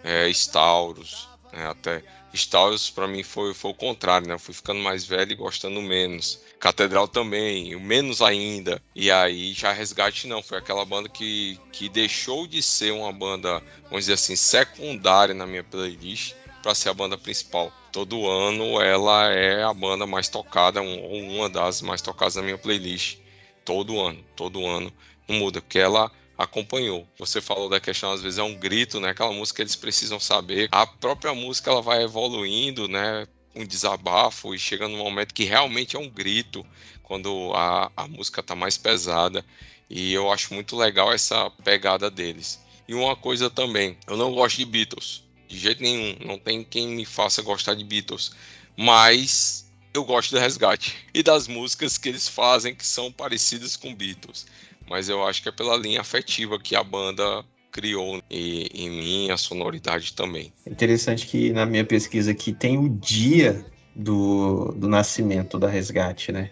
[0.03, 2.03] é, Stauros, né, até
[2.33, 4.33] Stauros para mim foi, foi o contrário, né?
[4.35, 6.39] Eu fui ficando mais velho e gostando menos.
[6.59, 8.81] Catedral também, o menos ainda.
[8.95, 13.61] E aí já Resgate não, foi aquela banda que, que deixou de ser uma banda,
[13.83, 17.71] vamos dizer assim, secundária na minha playlist para ser a banda principal.
[17.91, 22.41] Todo ano ela é a banda mais tocada, um- ou uma das mais tocadas na
[22.43, 23.17] minha playlist.
[23.65, 24.91] Todo ano, todo ano.
[25.27, 27.07] Não muda, porque ela acompanhou.
[27.17, 29.09] Você falou da questão, às vezes é um grito, né?
[29.09, 30.69] Aquela música eles precisam saber.
[30.71, 33.27] A própria música ela vai evoluindo, né?
[33.55, 36.65] Um desabafo e chega num momento que realmente é um grito,
[37.01, 39.43] quando a, a música tá mais pesada.
[39.89, 42.59] E eu acho muito legal essa pegada deles.
[42.87, 46.17] E uma coisa também, eu não gosto de Beatles, de jeito nenhum.
[46.25, 48.31] Não tem quem me faça gostar de Beatles.
[48.75, 53.95] Mas eu gosto do resgate e das músicas que eles fazem que são parecidas com
[53.95, 54.45] Beatles.
[54.89, 59.31] Mas eu acho que é pela linha afetiva que a banda criou e, em mim,
[59.31, 60.51] a sonoridade também.
[60.65, 63.65] É interessante que na minha pesquisa aqui tem o dia
[63.95, 66.51] do, do nascimento da Resgate, né?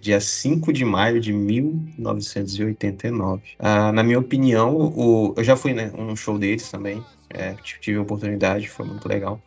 [0.00, 3.42] Dia 5 de maio de 1989.
[3.58, 7.04] Ah, na minha opinião, o, eu já fui né, num show deles também.
[7.30, 9.40] é, tive a oportunidade, foi muito legal.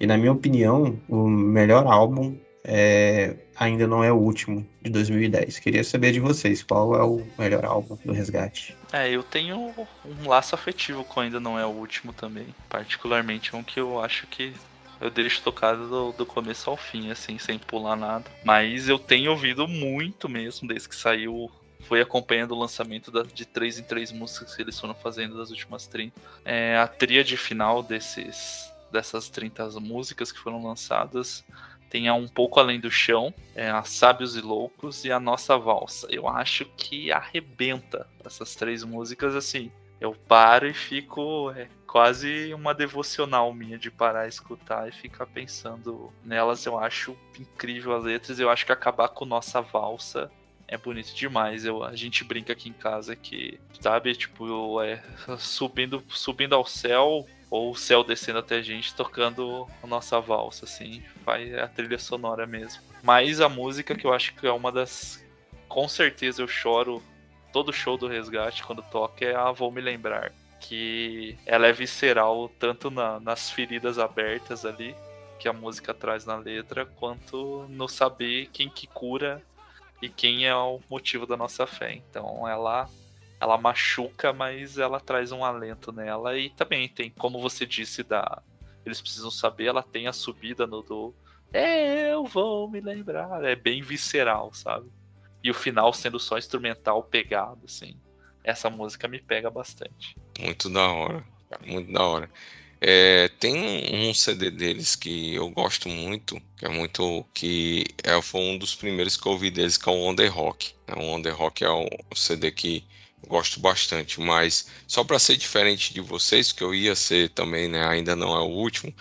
[0.00, 2.36] E na minha opinião, o melhor álbum
[2.70, 5.58] é, ainda não é o último, de 2010.
[5.58, 8.76] Queria saber de vocês, qual é o melhor álbum do Resgate?
[8.92, 9.74] É, eu tenho
[10.04, 12.54] um laço afetivo com ainda não é o último também.
[12.68, 14.52] Particularmente um que eu acho que
[15.00, 18.26] eu deixo tocado do, do começo ao fim, assim, sem pular nada.
[18.44, 21.50] Mas eu tenho ouvido muito mesmo, desde que saiu.
[21.84, 25.48] Foi acompanhando o lançamento da- de três em três músicas que eles foram fazendo das
[25.48, 26.20] últimas 30.
[26.44, 31.44] É, a tríade final desses dessas 30 músicas que foram lançadas
[31.90, 35.56] tem a Um Pouco Além do Chão, é, a Sábios e Loucos e a Nossa
[35.56, 36.06] Valsa.
[36.10, 39.70] Eu acho que arrebenta essas três músicas assim.
[40.00, 41.50] Eu paro e fico.
[41.52, 46.64] É quase uma devocional minha de parar e escutar e ficar pensando nelas.
[46.66, 48.38] Eu acho incrível as letras.
[48.38, 50.30] Eu acho que acabar com Nossa Valsa
[50.68, 51.64] é bonito demais.
[51.64, 55.02] Eu, a gente brinca aqui em casa que, sabe, tipo, é,
[55.38, 60.64] subindo, subindo ao céu, ou o céu descendo até a gente tocando a nossa valsa,
[60.64, 62.82] assim, faz a trilha sonora mesmo.
[63.02, 65.24] Mas a música que eu acho que é uma das.
[65.68, 67.02] Com certeza eu choro
[67.52, 70.32] todo show do resgate quando toca é a Vou Me Lembrar.
[70.60, 74.94] Que ela é visceral tanto na, nas feridas abertas ali,
[75.38, 79.40] que a música traz na letra, quanto no saber quem que cura
[80.02, 81.94] e quem é o motivo da nossa fé.
[81.94, 82.88] Então ela
[83.40, 88.42] ela machuca, mas ela traz um alento nela e também tem, como você disse, da
[88.84, 91.14] eles precisam saber, ela tem a subida no do
[91.52, 94.90] é, eu vou me lembrar, é bem visceral, sabe?
[95.42, 97.96] E o final sendo só instrumental pegado, assim.
[98.44, 100.16] Essa música me pega bastante.
[100.38, 101.24] Muito da hora,
[101.66, 102.30] muito da hora.
[102.80, 108.40] É, tem um CD deles que eu gosto muito, que é muito que é, foi
[108.40, 110.74] um dos primeiros que eu ouvi deles, que é o On The Rock.
[110.96, 112.84] O On The Rock é um CD que
[113.26, 117.86] gosto bastante, mas só para ser diferente de vocês, que eu ia ser também, né,
[117.86, 118.94] ainda não é o último,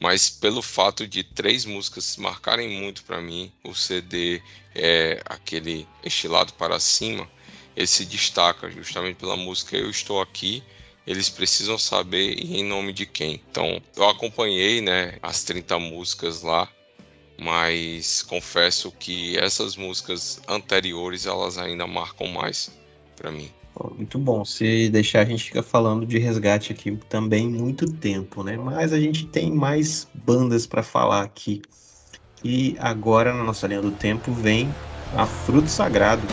[0.00, 4.40] mas pelo fato de três músicas marcarem muito para mim, o CD
[4.74, 7.28] é aquele estilado para cima,
[7.76, 10.62] ele se destaca justamente pela música Eu Estou Aqui,
[11.06, 13.42] eles precisam saber em nome de quem.
[13.50, 16.70] Então, eu acompanhei, né, as 30 músicas lá,
[17.38, 22.70] mas confesso que essas músicas anteriores elas ainda marcam mais
[23.16, 23.50] para mim.
[23.96, 24.44] Muito bom.
[24.44, 28.56] Se deixar, a gente fica falando de resgate aqui também muito tempo, né?
[28.56, 31.62] Mas a gente tem mais bandas para falar aqui.
[32.44, 34.68] E agora, na nossa linha do tempo, vem
[35.16, 36.26] a Fruto Sagrado.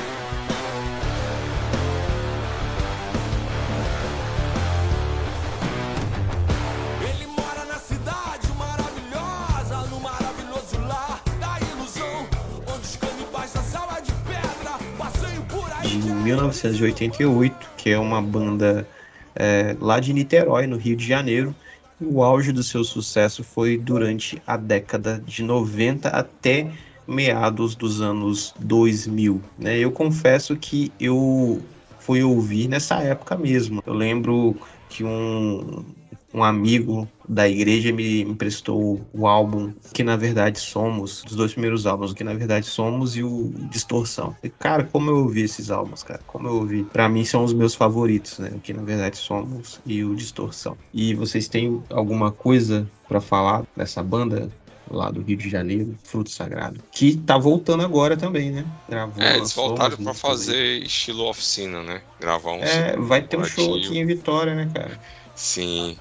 [16.63, 18.87] 1988, que é uma banda
[19.35, 21.53] é, lá de Niterói, no Rio de Janeiro.
[21.99, 26.69] O auge do seu sucesso foi durante a década de 90 até
[27.07, 29.41] meados dos anos 2000.
[29.57, 29.79] Né?
[29.79, 31.61] Eu confesso que eu
[31.99, 33.81] fui ouvir nessa época mesmo.
[33.85, 34.55] Eu lembro
[34.89, 35.85] que um,
[36.33, 41.85] um amigo da igreja me emprestou o álbum Que Na Verdade Somos, dos dois primeiros
[41.85, 44.35] álbuns, o Que Na Verdade Somos e o Distorção.
[44.43, 46.83] E, cara, como eu ouvi esses álbuns, cara, como eu ouvi.
[46.83, 48.51] Pra mim são os meus favoritos, né?
[48.55, 50.77] O Que Na Verdade Somos e o Distorção.
[50.93, 54.49] E vocês têm alguma coisa pra falar dessa banda?
[54.91, 56.79] Lá do Rio de Janeiro, Fruto Sagrado.
[56.91, 58.63] Que tá voltando agora também, né?
[58.87, 60.15] Gravou, É, eles voltaram para aí.
[60.17, 62.03] fazer estilo oficina, né?
[62.19, 64.99] Gravar um É, vai ter um show aqui em Vitória, né, cara?
[65.35, 65.97] Sim,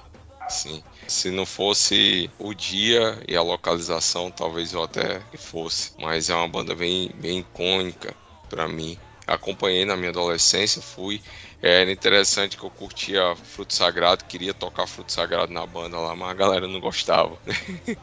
[0.47, 0.83] sim.
[1.07, 5.91] Se não fosse o dia e a localização, talvez eu até fosse.
[5.99, 8.15] Mas é uma banda bem, bem icônica
[8.49, 8.97] para mim.
[9.27, 11.21] Acompanhei na minha adolescência, fui.
[11.61, 16.29] Era interessante que eu curtia Fruto Sagrado, queria tocar Fruto Sagrado na banda lá, mas
[16.29, 17.37] a galera não gostava.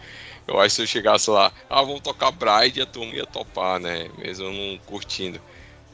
[0.46, 3.78] Eu acho que se eu chegasse lá, ah, vamos tocar Bride, a turma ia topar,
[3.78, 4.10] né?
[4.18, 5.40] Mesmo eu não curtindo.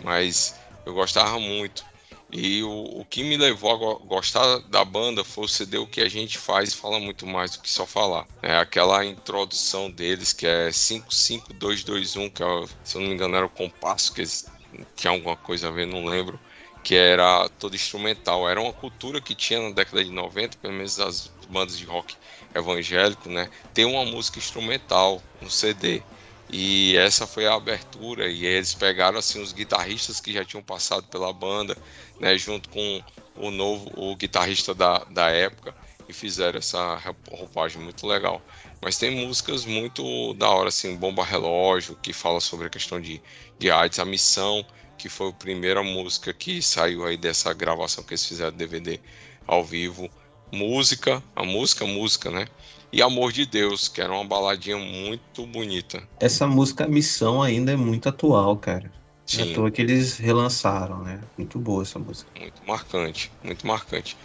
[0.03, 1.85] Mas eu gostava muito.
[2.31, 5.87] E o, o que me levou a go- gostar da banda foi o CD O
[5.89, 8.29] que a gente faz fala muito mais do que só falar.
[8.43, 12.47] É aquela introdução deles que é 55221, que é,
[12.83, 14.53] se eu não me engano era o compasso, que eles
[14.95, 16.41] tinha alguma coisa a ver, não lembro.
[16.83, 18.49] Que era todo instrumental.
[18.49, 22.17] Era uma cultura que tinha na década de 90, pelo menos as bandas de rock
[22.55, 23.49] evangélico, né?
[23.73, 26.07] Ter uma música instrumental no CD.
[26.51, 31.07] E essa foi a abertura e eles pegaram assim os guitarristas que já tinham passado
[31.09, 31.79] pela banda,
[32.19, 33.03] né, junto com
[33.35, 35.77] o novo o guitarrista da, da época
[36.09, 36.97] e fizeram essa
[37.31, 38.45] roupagem muito legal.
[38.81, 43.23] Mas tem músicas muito da hora assim, Bomba Relógio, que fala sobre a questão de,
[43.59, 44.65] de AIDS, a missão,
[44.97, 49.03] que foi a primeira música que saiu aí dessa gravação que eles fizeram DVD
[49.47, 50.11] ao vivo.
[50.53, 52.47] Música, a música, música, né?
[52.91, 56.03] E Amor de Deus, que era uma baladinha muito bonita.
[56.19, 58.91] Essa música Missão ainda é muito atual, cara.
[59.35, 59.53] Não é Sim.
[59.53, 61.21] à toa que eles relançaram, né?
[61.37, 62.31] Muito boa essa música.
[62.39, 64.17] Muito marcante, muito marcante.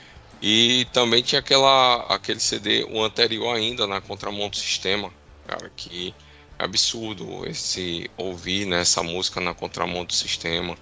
[0.41, 5.11] E também tinha aquela, aquele CD, o anterior ainda, na Contramão do Sistema,
[5.45, 6.13] cara, que
[6.57, 10.77] é absurdo esse ouvir né, essa música na Contramão do Sistema.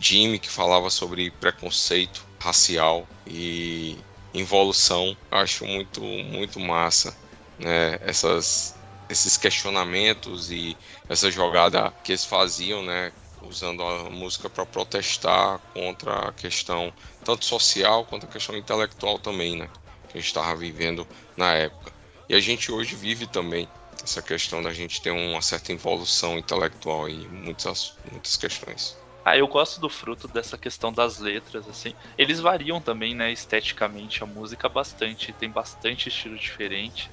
[0.00, 3.96] Jimmy, que falava sobre preconceito racial e
[4.32, 7.16] involução, acho muito, muito massa.
[7.58, 10.78] né, essas, esses questionamentos e
[11.08, 17.44] essa jogada que eles faziam, né, usando a música para protestar contra a questão tanto
[17.44, 19.68] social quanto a questão intelectual também, né,
[20.08, 21.94] que a gente estava vivendo na época.
[22.28, 23.72] E a gente hoje vive também
[24.02, 29.02] essa questão da gente ter uma certa evolução intelectual em muitas, muitas questões.
[29.30, 31.94] Ah, eu gosto do fruto dessa questão das letras, assim.
[32.16, 37.12] Eles variam também, né, esteticamente a música bastante, tem bastante estilo diferente.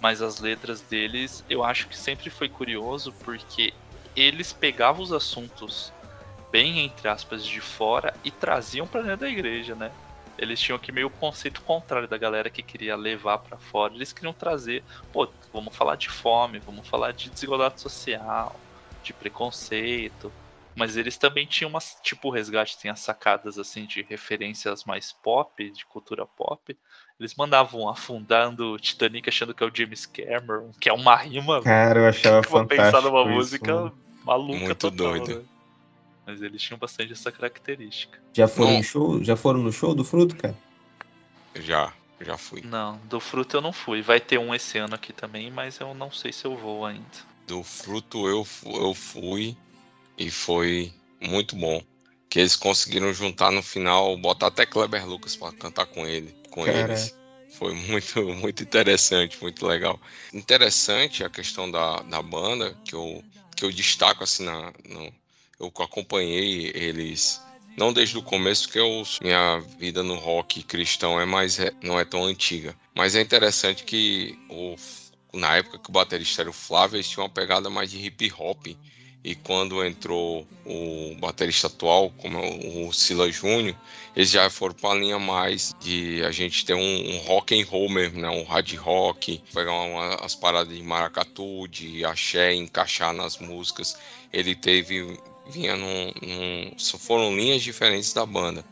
[0.00, 3.72] Mas as letras deles, eu acho que sempre foi curioso porque
[4.16, 5.94] eles pegavam os assuntos
[6.50, 9.94] bem entre aspas de fora e traziam para dentro da igreja, né?
[10.36, 13.94] Eles tinham aqui meio o conceito contrário da galera que queria levar para fora.
[13.94, 18.60] Eles queriam trazer, pô, vamos falar de fome, vamos falar de desigualdade social,
[19.00, 20.34] de preconceito,
[20.74, 25.12] mas eles também tinham umas, tipo, o Resgate tem as sacadas, assim, de referências mais
[25.12, 26.76] pop, de cultura pop.
[27.20, 31.62] Eles mandavam afundando Titanic achando que é o James Cameron, que é uma rima.
[31.62, 33.98] Cara, eu achava uma pensar fantástico numa isso, música mano.
[34.24, 35.40] maluca Muito total, doido.
[35.40, 35.44] né?
[36.26, 38.18] Mas eles tinham bastante essa característica.
[38.32, 39.22] Já foram no show?
[39.22, 40.56] Já foram no show do Fruto, cara?
[41.54, 42.62] Já, já fui.
[42.62, 44.00] Não, do fruto eu não fui.
[44.00, 47.04] Vai ter um esse ano aqui também, mas eu não sei se eu vou ainda.
[47.46, 49.56] Do fruto eu, eu fui
[50.26, 51.82] e foi muito bom.
[52.28, 56.64] Que eles conseguiram juntar no final, botar até Kleber Lucas para cantar com ele, com
[56.64, 56.78] Cara.
[56.78, 57.14] eles.
[57.50, 60.00] Foi muito, muito interessante, muito legal.
[60.32, 63.22] Interessante a questão da, da banda, que eu,
[63.54, 64.72] que eu destaco assim na.
[64.88, 65.12] No,
[65.60, 67.40] eu acompanhei eles
[67.76, 71.98] não desde o começo, porque eu, minha vida no rock cristão é mais re- não
[71.98, 72.74] é tão antiga.
[72.94, 74.74] Mas é interessante que o,
[75.34, 78.32] na época que o baterista era o Flávio, eles tinham uma pegada mais de hip
[78.38, 78.66] hop.
[79.24, 83.76] E quando entrou o baterista atual, como é o, Silas Júnior,
[84.16, 87.64] eles já foram para a linha mais de a gente ter um, um rock and
[87.64, 88.28] roll mesmo, né?
[88.28, 93.96] um hard rock, pegar uma- as paradas de maracatu, de axé, encaixar nas músicas.
[94.32, 95.16] Ele teve
[95.46, 98.64] vinha num, num- foram linhas diferentes da banda,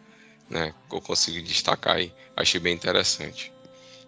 [0.48, 0.74] né?
[0.88, 3.52] Que eu consegui destacar aí, achei bem interessante.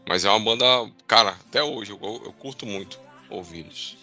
[0.07, 0.65] Mas é uma banda,
[1.07, 2.99] cara, até hoje eu, eu curto muito
[3.31, 4.02] ouvi-los.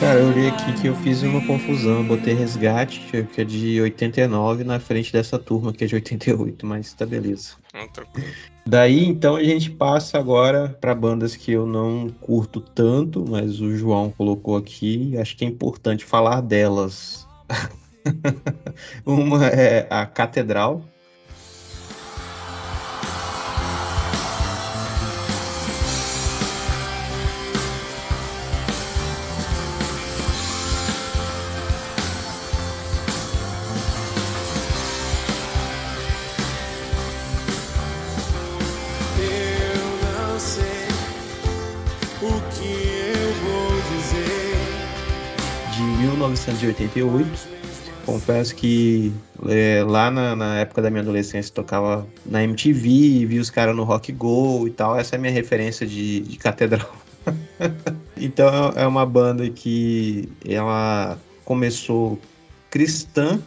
[0.00, 1.98] Cara, eu olhei aqui que eu fiz uma confusão.
[1.98, 3.00] Eu botei resgate,
[3.34, 7.56] que é de 89, na frente dessa turma que é de 88, mas tá beleza.
[8.64, 13.76] Daí então a gente passa agora para bandas que eu não curto tanto, mas o
[13.76, 17.28] João colocou aqui, acho que é importante falar delas.
[19.04, 20.82] Uma é a Catedral.
[46.80, 47.60] 1988.
[48.06, 49.12] Confesso que
[49.48, 53.84] é, lá na, na época da minha adolescência tocava na MTV, vi os caras no
[53.84, 54.98] Rock Go e tal.
[54.98, 56.94] Essa é a minha referência de, de catedral.
[58.16, 62.18] então é uma banda que ela começou
[62.70, 63.40] cristã,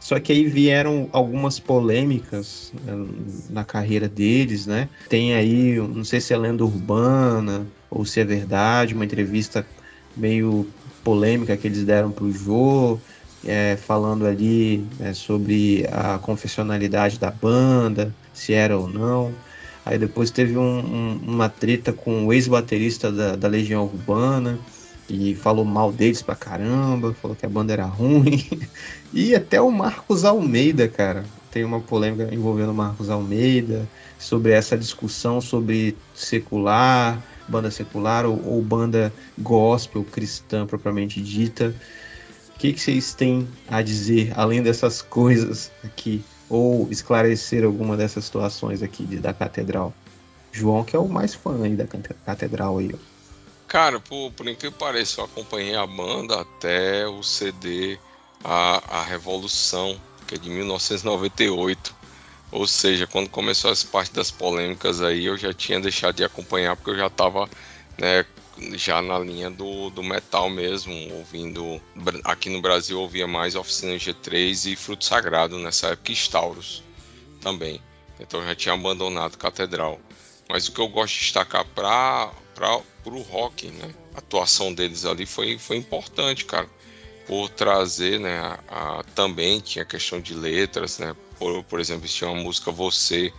[0.00, 3.06] só que aí vieram algumas polêmicas né,
[3.50, 4.88] na carreira deles, né?
[5.08, 9.66] Tem aí, não sei se é lenda urbana ou se é verdade, uma entrevista
[10.16, 10.66] meio
[11.02, 13.02] polêmica que eles deram para o Jô,
[13.42, 19.40] é, falando ali né, sobre a confessionalidade da banda, se era ou não.
[19.84, 24.64] Aí depois teve um- um- uma treta com o ex-baterista da, da Legião Urbana,
[25.10, 28.24] e falou mal deles pra caramba, falou que a banda era ruim.
[29.12, 31.32] e até o Marcos Almeida, cara.
[31.50, 38.44] Tem uma polêmica envolvendo o Marcos Almeida, sobre essa discussão sobre secular, banda secular ou,
[38.44, 41.74] ou banda gospel cristã propriamente dita.
[42.54, 46.24] O que, que vocês têm a dizer além dessas coisas aqui?
[46.48, 49.94] Ou esclarecer alguma dessas situações aqui de- da catedral?
[50.52, 52.90] João, que é o mais fã aí da cate- catedral aí.
[53.68, 57.98] Cara, por, por incrível que pareça, eu acompanhei a banda até o CD
[58.42, 61.97] A, a Revolução, que é de 1998.
[62.50, 66.76] Ou seja, quando começou as partes das polêmicas aí, eu já tinha deixado de acompanhar,
[66.76, 67.48] porque eu já estava
[67.98, 68.24] né,
[68.74, 71.80] já na linha do, do metal mesmo, ouvindo.
[72.24, 76.82] Aqui no Brasil ouvia mais Oficina G3 e Fruto Sagrado nessa época, e Stauros
[77.40, 77.82] também.
[78.20, 80.00] Então já tinha abandonado Catedral.
[80.48, 82.32] Mas o que eu gosto de destacar para
[83.06, 83.94] o rock, né?
[84.14, 86.68] A atuação deles ali foi, foi importante, cara.
[87.26, 92.30] por trazer, né, a, a- também tinha questão de letras, né, por, por exemplo, tinha
[92.30, 93.32] uma música Você,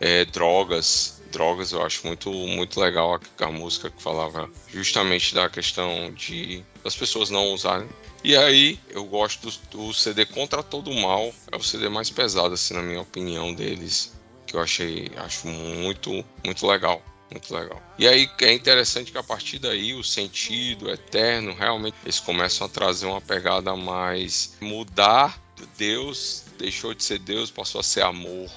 [0.00, 5.48] é, Drogas, Drogas eu acho muito, muito legal a, a música que falava justamente da
[5.48, 7.88] questão de das pessoas não usarem.
[8.24, 12.54] E aí eu gosto do, do CD Contra Todo Mal, é o CD mais pesado,
[12.54, 14.12] assim, na minha opinião deles,
[14.46, 17.02] que eu achei, acho muito, muito legal.
[17.30, 17.82] Muito legal.
[17.98, 22.70] E aí é interessante que a partir daí o sentido eterno, realmente eles começam a
[22.70, 25.40] trazer uma pegada mais mudar
[25.78, 28.48] Deus, deixou de ser Deus, passou a ser amor,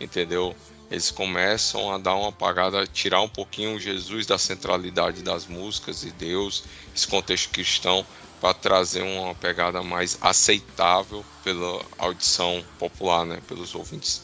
[0.00, 0.56] entendeu?
[0.90, 6.10] Eles começam a dar uma apagada, tirar um pouquinho Jesus da centralidade das músicas e
[6.12, 6.64] Deus,
[6.96, 8.06] esse contexto cristão,
[8.40, 14.22] para trazer uma pegada mais aceitável pela audição popular, né, pelos ouvintes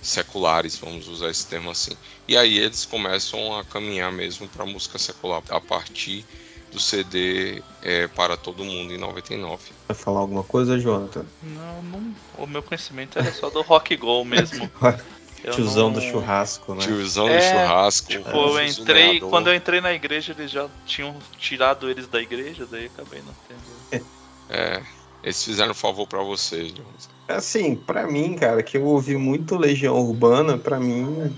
[0.00, 1.96] seculares, vamos usar esse termo assim.
[2.28, 6.24] E aí eles começam a caminhar mesmo para música secular a partir
[6.70, 9.77] do CD é, para todo mundo em 99.
[9.88, 11.24] Vai falar alguma coisa, Jonathan?
[11.42, 14.70] Não, não, o meu conhecimento era só do rock go mesmo.
[15.44, 16.80] Eu Tiozão não- do churrasco, né?
[16.80, 18.08] Tiozão É, do churrasco.
[18.08, 19.30] Tipo, eu entrei, zoneador.
[19.30, 23.32] quando eu entrei na igreja, eles já tinham tirado eles da igreja, daí acabei não
[23.46, 24.04] tendo.
[24.50, 24.82] É,
[25.22, 27.08] eles fizeram um favor para vocês, Jones.
[27.28, 31.32] Assim, pra mim, cara, que eu ouvi muito Legião Urbana, pra mim,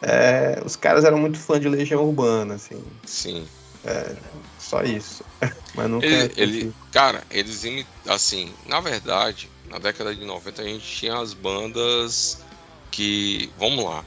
[0.00, 3.44] é, os caras eram muito fã de Legião Urbana, assim, Sim.
[4.68, 5.24] Só isso.
[5.74, 6.06] Mas nunca.
[6.06, 11.18] Ele, ele- cara, eles imi- assim, na verdade, na década de 90 a gente tinha
[11.18, 12.38] as bandas
[12.90, 14.04] que, vamos lá,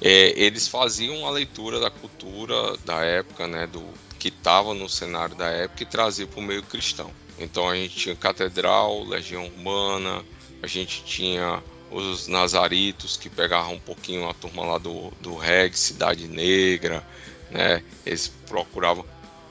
[0.00, 3.82] é, eles faziam a leitura da cultura da época, né, do
[4.18, 7.10] que estava no cenário da época e trazia para o meio cristão.
[7.38, 10.24] Então a gente tinha Catedral, Legião Urbana,
[10.62, 15.78] a gente tinha os Nazaritos que pegavam um pouquinho a turma lá do, do reggae,
[15.78, 17.02] Cidade Negra,
[17.50, 17.82] né?
[18.04, 19.04] Eles procuravam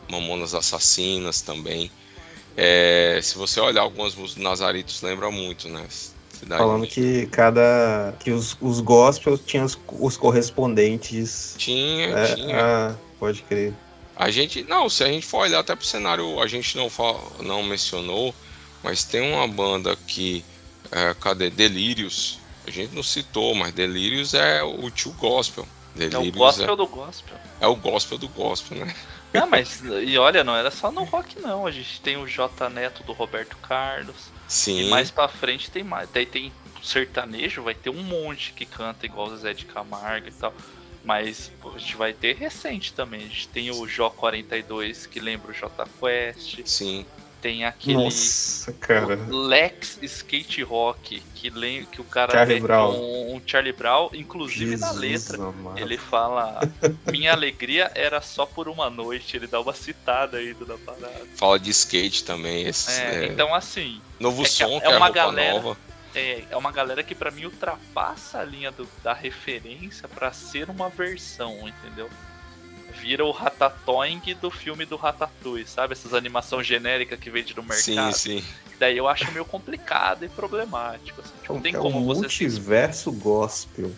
[0.09, 1.91] Mamonas Assassinas também.
[2.55, 5.85] É, se você olhar algumas músicas do Nazaritos, lembra muito, né?
[5.89, 8.13] Cidade Falando que cada.
[8.19, 11.55] que os, os gospels tinham os, os correspondentes.
[11.57, 12.59] Tinha, É, tinha.
[12.59, 13.73] ah, pode crer.
[14.15, 17.19] A gente, não, se a gente for olhar até pro cenário, a gente não, fa-
[17.41, 18.33] não mencionou,
[18.83, 20.43] mas tem uma banda que,
[20.91, 21.49] é, cadê?
[21.49, 22.39] Delírios.
[22.65, 25.67] A gente não citou, mas Delírios é o tio gospel.
[26.09, 27.37] É o Delírios gospel do gospel.
[27.59, 28.95] é, é o gospel do gospel, né?
[29.43, 31.65] Ah, mas e olha, não era só no rock não.
[31.65, 34.29] A gente tem o J Neto do Roberto Carlos.
[34.47, 34.81] Sim.
[34.81, 36.09] E mais pra frente tem mais.
[36.11, 36.51] Daí tem
[36.81, 40.53] sertanejo, vai ter um monte que canta igual o Zezé de Camargo e tal.
[41.03, 43.21] Mas a gente vai ter recente também.
[43.21, 46.61] A gente tem o Jó 42 que lembra o J Quest.
[46.65, 47.05] Sim.
[47.39, 49.15] Tem aquele Nossa, cara.
[49.29, 52.91] Lex Skate Rock que lembra que o cara Charlie Brown.
[52.99, 55.47] Um, um Charlie Brown, inclusive na Jesus letra.
[55.47, 55.77] amado.
[55.79, 56.59] Ele fala:
[57.11, 59.37] Minha alegria era só por uma noite.
[59.37, 61.27] Ele dá uma citada aí da parada.
[61.35, 62.65] Fala de skate também.
[62.65, 65.77] Esses, É, é, então assim, novo é som, é que é, uma galera- nova.
[66.15, 70.69] é, é uma galera que pra mim ultrapassa a linha do- da referência pra ser
[70.71, 72.09] uma versão, entendeu?
[73.07, 75.93] Vira o Ratatoing do filme do Ratatouille, sabe?
[75.93, 78.13] Essas animação genérica que vende no Sim, mercado.
[78.13, 78.43] sim.
[78.77, 81.21] Daí eu acho meio complicado e problemático.
[81.21, 81.31] Assim.
[81.41, 83.95] Tipo, não tem é como um você se multiverso gospel.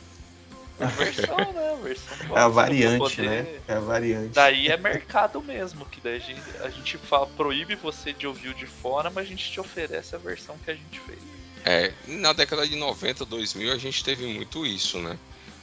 [0.96, 1.80] versão, né?
[1.82, 3.62] Versão É a gospel, variante, poder- né?
[3.68, 4.36] É a variante.
[4.36, 8.50] Daí é mercado mesmo, que daí a gente, a gente fala, proíbe você de ouvir
[8.50, 11.20] o de fora, mas a gente te oferece a versão que a gente fez.
[11.66, 15.18] É, na década de 90, 2000, a gente teve muito isso, né?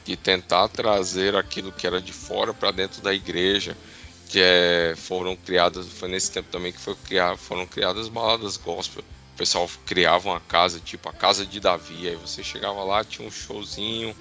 [0.07, 3.77] De tentar trazer aquilo que era de fora para dentro da igreja,
[4.25, 9.03] que é, foram criadas, foi nesse tempo também que foi criar, foram criadas baladas gospel.
[9.03, 13.27] O pessoal criava uma casa, tipo a casa de Davi, aí você chegava lá, tinha
[13.27, 14.15] um showzinho,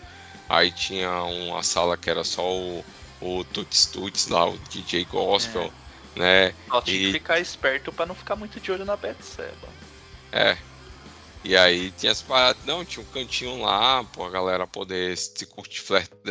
[0.48, 2.86] aí tinha uma sala que era só o,
[3.20, 5.74] o Tuts Tuts lá, o DJ gospel,
[6.16, 6.54] né?
[6.70, 9.76] Só tinha que E- ficar esperto pra não ficar muito de olho na Betseba.
[10.32, 10.65] É.
[11.46, 12.62] E aí tinha as paradas.
[12.64, 15.82] Não, tinha um cantinho lá, pô, a galera poder se curtir,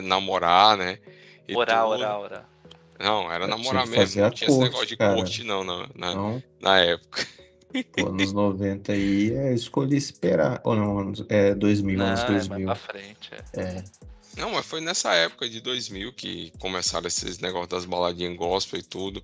[0.04, 1.00] namorar, né?
[1.48, 1.92] E Orar, tudo.
[1.94, 2.50] orar, orar.
[3.00, 3.96] Não, era Tinha namorar mesmo.
[4.02, 5.16] fazer Não tinha esse corte, negócio de cara.
[5.16, 7.28] curte, não, na, na, Então, na época.
[7.94, 10.60] pô, anos 90 aí é escolher esperar.
[10.64, 12.66] Ou não, anos, é 2000, Não, anos é mais 2000.
[12.66, 13.30] pra frente.
[13.54, 13.62] É.
[13.62, 13.84] É.
[14.38, 18.84] Não, mas foi nessa época de 2000 que começaram esses negócios das baladinhas gospel e
[18.84, 19.24] tudo.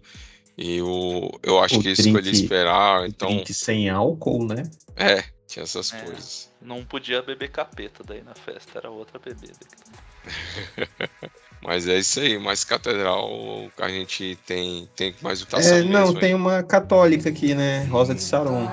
[0.58, 3.30] E o, eu acho O que escolhi drink- esperar, então.
[3.30, 4.70] Drink sem álcool, né?
[4.96, 6.02] É, tinha essas É.
[6.02, 6.50] coisas.
[6.62, 9.54] Não podia beber capeta daí na festa, era outra bebida.
[11.62, 13.30] Mas é isso aí, mas catedral
[13.78, 16.36] a gente tem, tem mais o que É, não, mesmo, tem hein?
[16.36, 17.84] uma católica aqui, né?
[17.84, 18.68] Rosa de Saron.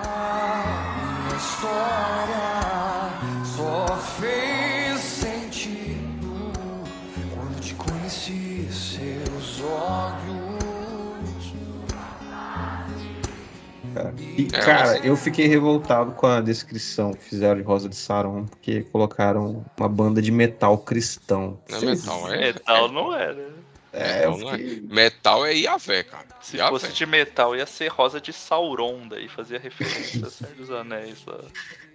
[14.39, 18.47] E, É, cara, eu fiquei revoltado com a descrição que fizeram de Rosa de Saron,
[18.47, 21.59] porque colocaram uma banda de metal cristão.
[21.69, 22.39] Não é metal, é?
[22.39, 23.59] Metal não era.
[23.93, 24.59] É, eu Metal não é.
[24.59, 26.27] fiquei- Metal é Iavé, cara.
[26.41, 26.71] Se Iavé.
[26.71, 31.19] fosse de metal, ia ser Rosa de Sauron, daí fazia referência a Senhor dos Anéis
[31.27, 31.39] lá.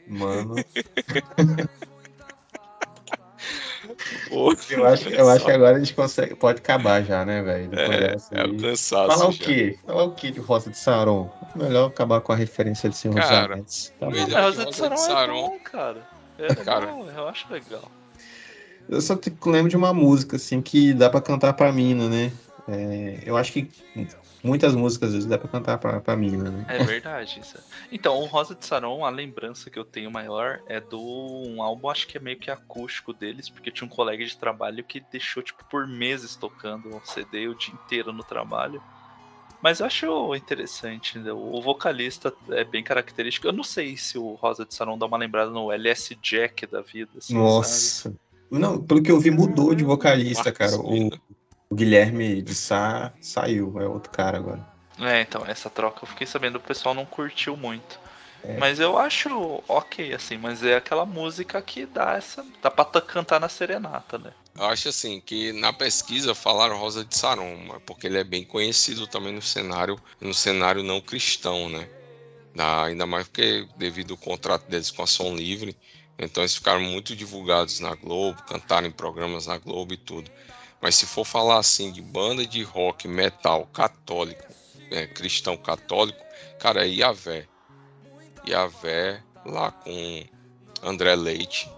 [0.05, 0.55] Mano,
[4.29, 7.69] Pô, eu acho, eu acho que agora a gente consegue, pode acabar já, né, velho?
[7.77, 9.07] É, dessa é o cansaço.
[9.07, 9.45] Falar o já.
[9.45, 9.79] quê?
[9.85, 11.29] Falar o quê de Rosa de Saron?
[11.55, 13.93] Melhor acabar com a referência de Senhor dos Cara, Anéis.
[13.99, 15.33] Tá o melhor- Não, mas Rosa de de Sauron é Sauron.
[15.49, 16.01] bom, cara.
[16.39, 16.79] É Cara.
[16.93, 17.91] legal, eu acho legal.
[18.89, 22.31] Eu só te- lembro de uma música, assim, que dá pra cantar pra mina, né?
[22.67, 23.69] É, eu acho que
[24.43, 26.65] muitas músicas às vezes dá pra cantar pra, pra mina, né?
[26.67, 27.57] É verdade isso.
[27.91, 31.89] Então, o Rosa de Saron, a lembrança que eu tenho maior é do um álbum,
[31.89, 35.41] acho que é meio que acústico deles, porque tinha um colega de trabalho que deixou,
[35.41, 38.83] tipo, por meses tocando um CD o dia inteiro no trabalho.
[39.61, 41.31] Mas eu acho interessante, né?
[41.31, 43.47] o vocalista é bem característico.
[43.47, 46.81] Eu não sei se o Rosa de Saron dá uma lembrada no LS Jack da
[46.81, 47.45] vida, assim, sabe?
[47.45, 48.13] Nossa.
[48.51, 50.75] Não, pelo que eu vi, mudou de vocalista, cara.
[50.75, 51.09] O.
[51.69, 54.65] o Guilherme de Sá saiu, é outro cara agora.
[54.99, 57.99] É, então, essa troca eu fiquei sabendo, o pessoal não curtiu muito.
[58.43, 58.57] É.
[58.57, 62.45] Mas eu acho ok, assim, mas é aquela música que dá essa.
[62.61, 64.31] dá pra ta- cantar na serenata, né?
[64.55, 68.43] Eu acho assim que na pesquisa falaram Rosa de Saron, mas porque ele é bem
[68.43, 71.87] conhecido também no cenário, no cenário não cristão, né?
[72.53, 75.75] Na- ainda mais porque devido ao contrato deles com a Som Livre,
[76.19, 80.29] então eles ficaram muito divulgados na Globo, cantaram em programas na Globo e tudo.
[80.83, 84.43] Mas se for falar assim de banda de rock, metal, católico,
[84.91, 86.19] é, cristão católico,
[86.59, 87.47] cara, é Iavé.
[88.45, 90.25] Iavé lá com
[90.83, 91.71] André Leite,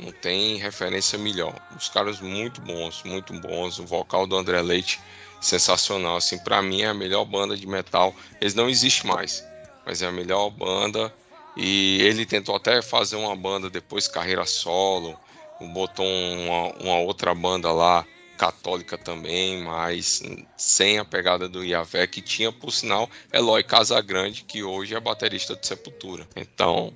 [0.00, 1.54] não tem referência melhor.
[1.76, 3.78] Os caras muito bons, muito bons.
[3.78, 4.98] O vocal do André Leite
[5.38, 6.16] sensacional.
[6.16, 8.14] Assim, para mim é a melhor banda de metal.
[8.40, 9.44] Eles não existem mais,
[9.84, 11.14] mas é a melhor banda.
[11.58, 15.14] E ele tentou até fazer uma banda depois carreira solo.
[15.60, 18.06] Botou uma, uma outra banda lá
[18.36, 20.22] católica também, mas
[20.56, 25.56] sem a pegada do Iavé, que tinha, por sinal, Eloy Casagrande, que hoje é baterista
[25.56, 26.26] de Sepultura.
[26.36, 26.92] Então,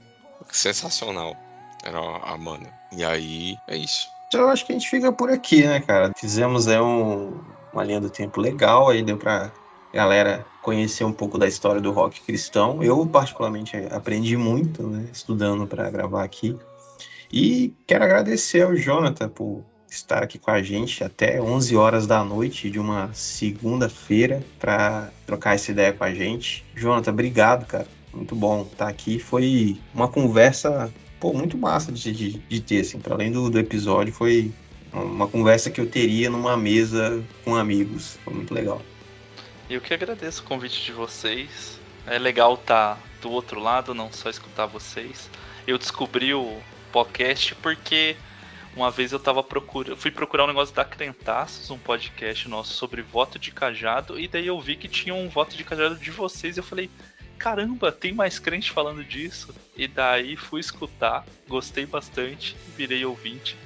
[0.50, 1.36] sensacional
[1.84, 2.72] era a banda.
[2.92, 4.08] E aí, é isso.
[4.28, 6.12] Então eu acho que a gente fica por aqui, né, cara?
[6.16, 7.40] Fizemos é um,
[7.72, 9.50] uma linha do tempo legal, aí deu pra
[9.92, 12.82] galera conhecer um pouco da história do rock cristão.
[12.82, 16.56] Eu, particularmente, aprendi muito, né, estudando para gravar aqui.
[17.32, 22.24] E quero agradecer ao Jonathan por estar aqui com a gente até 11 horas da
[22.24, 26.64] noite de uma segunda-feira para trocar essa ideia com a gente.
[26.74, 27.86] Jonathan, obrigado, cara.
[28.12, 29.18] Muito bom estar aqui.
[29.18, 33.58] Foi uma conversa pô, muito massa de, de, de ter, assim, para além do, do
[33.58, 34.52] episódio, foi
[34.92, 38.18] uma conversa que eu teria numa mesa com amigos.
[38.24, 38.82] Foi muito legal.
[39.68, 41.78] Eu que agradeço o convite de vocês.
[42.06, 45.30] É legal estar do outro lado, não só escutar vocês.
[45.66, 46.58] Eu descobri o
[46.90, 48.16] podcast porque
[48.74, 53.02] uma vez eu tava procurando, fui procurar um negócio da Crentaços, um podcast nosso sobre
[53.02, 56.56] voto de cajado, e daí eu vi que tinha um voto de cajado de vocês,
[56.56, 56.88] e eu falei,
[57.38, 59.54] caramba, tem mais crente falando disso.
[59.74, 63.56] E daí fui escutar, gostei bastante, virei ouvinte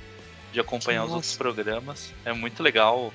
[0.52, 1.16] de acompanhar os Nossa.
[1.16, 2.12] outros programas.
[2.24, 3.12] É muito legal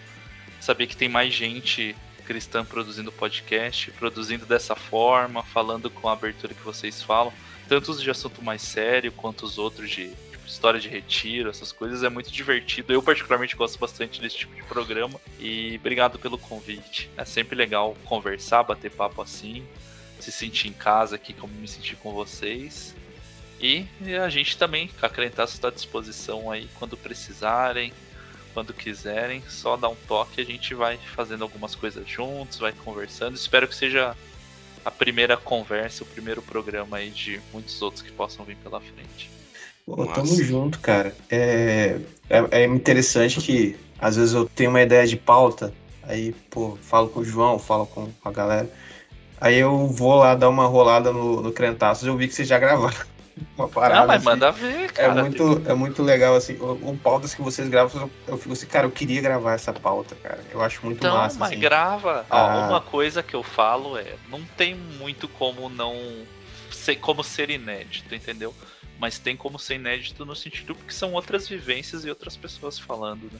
[0.59, 1.95] saber que tem mais gente
[2.25, 7.33] cristã produzindo podcast, produzindo dessa forma, falando com a abertura que vocês falam,
[7.67, 10.11] tanto os de assunto mais sério quanto os outros de
[10.49, 12.91] história de retiro, essas coisas, é muito divertido.
[12.91, 17.09] Eu particularmente gosto bastante desse tipo de programa e obrigado pelo convite.
[17.15, 19.65] É sempre legal conversar, bater papo assim,
[20.19, 22.95] se sentir em casa aqui como me senti com vocês.
[23.61, 23.85] E
[24.21, 27.93] a gente também, a Crentaço está à disposição aí quando precisarem,
[28.53, 33.35] quando quiserem, só dá um toque, a gente vai fazendo algumas coisas juntos, vai conversando.
[33.35, 34.15] Espero que seja
[34.83, 39.38] a primeira conversa, o primeiro programa aí de muitos outros que possam vir pela frente.
[39.95, 41.15] Pô, tamo junto, cara.
[41.29, 41.97] É,
[42.29, 47.09] é, é interessante que às vezes eu tenho uma ideia de pauta, aí, pô, falo
[47.09, 48.69] com o João, falo com a galera.
[49.41, 52.47] Aí eu vou lá dar uma rolada no, no Crentaços e eu vi que vocês
[52.47, 52.97] já gravaram
[53.57, 54.01] uma parada.
[54.01, 54.25] Não, mas assim.
[54.25, 55.21] manda ver, É cara.
[55.21, 58.91] muito, é muito legal, assim, o, pautas que vocês gravam, eu, fico assim, cara, eu
[58.91, 60.39] queria gravar essa pauta, cara.
[60.51, 61.59] Eu acho muito Então, massa, mas assim.
[61.59, 62.25] grava.
[62.29, 62.67] Ah.
[62.69, 65.95] uma coisa que eu falo é, não tem muito como não
[66.69, 68.53] ser como ser inédito, entendeu?
[68.99, 73.29] Mas tem como ser inédito no sentido porque são outras vivências e outras pessoas falando,
[73.31, 73.39] né?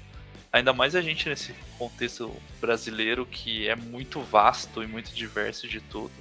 [0.52, 5.80] Ainda mais a gente nesse contexto brasileiro que é muito vasto e muito diverso de
[5.80, 6.14] tudo,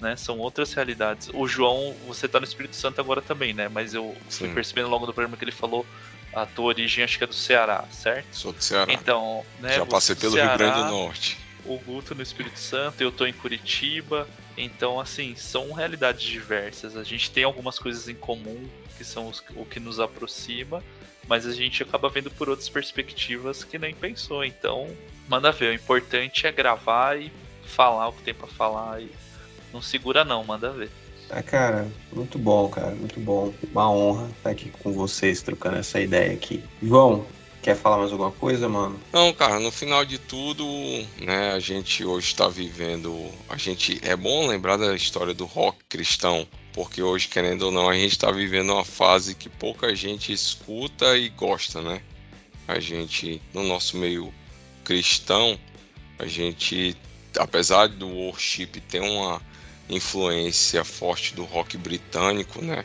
[0.00, 0.14] né?
[0.16, 1.30] São outras realidades.
[1.32, 3.68] O João, você tá no Espírito Santo agora também, né?
[3.68, 4.54] Mas eu fui Sim.
[4.54, 5.86] percebendo ao longo do programa que ele falou
[6.34, 8.34] a tua origem acho que é do Ceará, certo?
[8.34, 8.92] Sou do Ceará.
[8.92, 9.76] Então, né?
[9.76, 11.38] Já passei pelo Rio Grande Ceará, do Norte.
[11.64, 14.28] o Guto no Espírito Santo, eu tô em Curitiba.
[14.56, 16.96] Então, assim, são realidades diversas.
[16.96, 20.82] A gente tem algumas coisas em comum que são os- o que nos aproxima,
[21.26, 24.44] mas a gente acaba vendo por outras perspectivas que nem pensou.
[24.44, 24.88] Então,
[25.28, 25.70] manda ver.
[25.70, 27.32] O importante é gravar e
[27.64, 29.00] falar o que tem pra falar.
[29.00, 29.10] E
[29.72, 30.90] não segura, não, manda ver.
[31.30, 33.54] Ah, cara, muito bom, cara, muito bom.
[33.72, 36.62] Uma honra estar aqui com vocês, trocando essa ideia aqui.
[36.82, 37.26] João,
[37.62, 39.00] quer falar mais alguma coisa, mano?
[39.12, 40.64] Não, cara, no final de tudo,
[41.20, 43.30] né, a gente hoje está vivendo.
[43.48, 47.88] A gente é bom lembrar da história do rock cristão, porque hoje, querendo ou não,
[47.88, 52.02] a gente está vivendo uma fase que pouca gente escuta e gosta, né?
[52.66, 54.34] A gente, no nosso meio
[54.84, 55.58] cristão,
[56.18, 56.96] a gente,
[57.38, 59.40] apesar do worship ter uma
[59.88, 62.84] influência forte do rock britânico, né?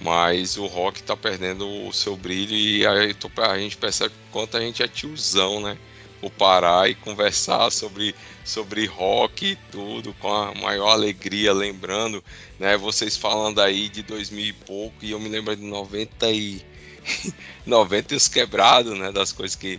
[0.00, 4.60] Mas o rock tá perdendo o seu brilho e aí a gente percebe quanto a
[4.60, 5.76] gente é tiozão, né?
[6.20, 8.14] Por parar e conversar sobre,
[8.44, 12.24] sobre rock e tudo com a maior alegria, lembrando,
[12.58, 12.78] né?
[12.78, 16.62] Vocês falando aí de 2000 e pouco e eu me lembro de 90 e
[17.66, 19.12] 90 e os quebrados, né?
[19.12, 19.78] Das coisas que,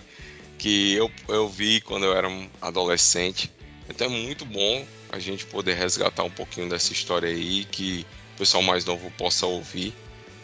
[0.57, 3.51] que eu, eu vi quando eu era um adolescente.
[3.89, 8.37] Então é muito bom a gente poder resgatar um pouquinho dessa história aí, que o
[8.37, 9.93] pessoal mais novo possa ouvir,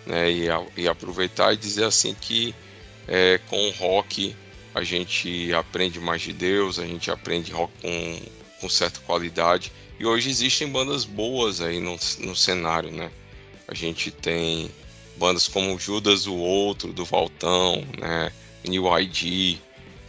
[0.07, 0.31] né?
[0.31, 0.47] E,
[0.77, 2.55] e aproveitar e dizer assim que
[3.07, 4.35] é, com o rock
[4.73, 8.21] a gente aprende mais de Deus, a gente aprende rock com,
[8.61, 9.71] com certa qualidade.
[9.99, 13.11] E hoje existem bandas boas aí no, no cenário, né?
[13.67, 14.69] A gente tem
[15.17, 18.31] bandas como Judas o Outro, do Valtão, né?
[18.63, 19.57] New ID,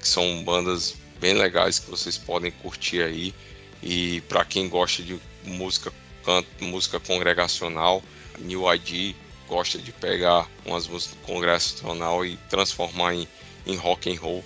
[0.01, 3.35] que são bandas bem legais que vocês podem curtir aí.
[3.83, 5.91] E para quem gosta de música,
[6.25, 8.03] canto, música congregacional,
[8.39, 9.15] New ID
[9.49, 13.27] gosta de pegar umas músicas congregacional e transformar em,
[13.67, 14.45] em rock and roll.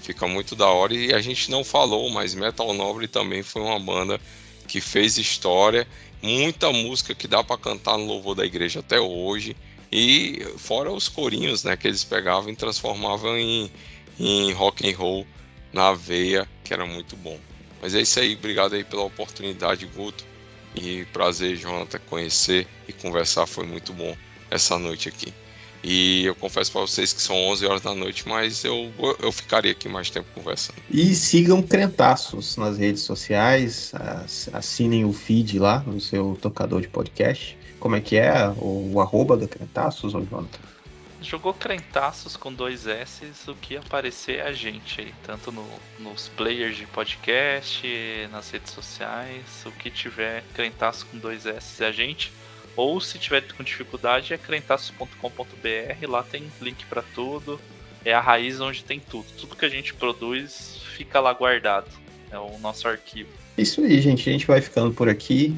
[0.00, 3.80] Fica muito da hora e a gente não falou, mas Metal Nobre também foi uma
[3.80, 4.20] banda
[4.68, 5.86] que fez história,
[6.22, 9.56] muita música que dá para cantar no louvor da igreja até hoje.
[9.90, 13.70] E fora os corinhos, né, que eles pegavam e transformavam em,
[14.18, 15.26] em rock and roll
[15.72, 17.38] na veia, que era muito bom.
[17.80, 20.24] Mas é isso aí, obrigado aí pela oportunidade, Guto.
[20.74, 24.16] E prazer, Jonathan, conhecer e conversar, foi muito bom
[24.54, 25.32] essa noite aqui.
[25.86, 28.90] E eu confesso para vocês que são 11 horas da noite, mas eu,
[29.20, 30.76] eu ficaria aqui mais tempo conversando.
[30.90, 36.88] E sigam Crentaços nas redes sociais, ass- assinem o feed lá no seu tocador de
[36.88, 37.58] podcast.
[37.78, 40.58] Como é que é o, o arroba do Crentaços, ô Jonathan?
[41.20, 45.66] Jogou crentaços com dois S, o que aparecer é a gente aí, tanto no-
[45.98, 47.86] nos players de podcast,
[48.30, 52.30] nas redes sociais, o que tiver crentaço com dois S é a gente.
[52.76, 57.60] Ou se tiver com dificuldade é crentaços.com.br, lá tem link pra tudo.
[58.04, 59.26] É a raiz onde tem tudo.
[59.38, 61.88] Tudo que a gente produz fica lá guardado.
[62.30, 63.30] É o nosso arquivo.
[63.56, 64.28] Isso aí, gente.
[64.28, 65.54] A gente vai ficando por aqui.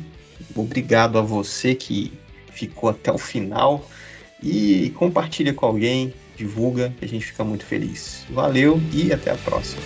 [0.55, 2.13] Obrigado a você que
[2.53, 3.89] ficou até o final.
[4.43, 8.25] E compartilha com alguém, divulga, a gente fica muito feliz.
[8.31, 9.81] Valeu e até a próxima.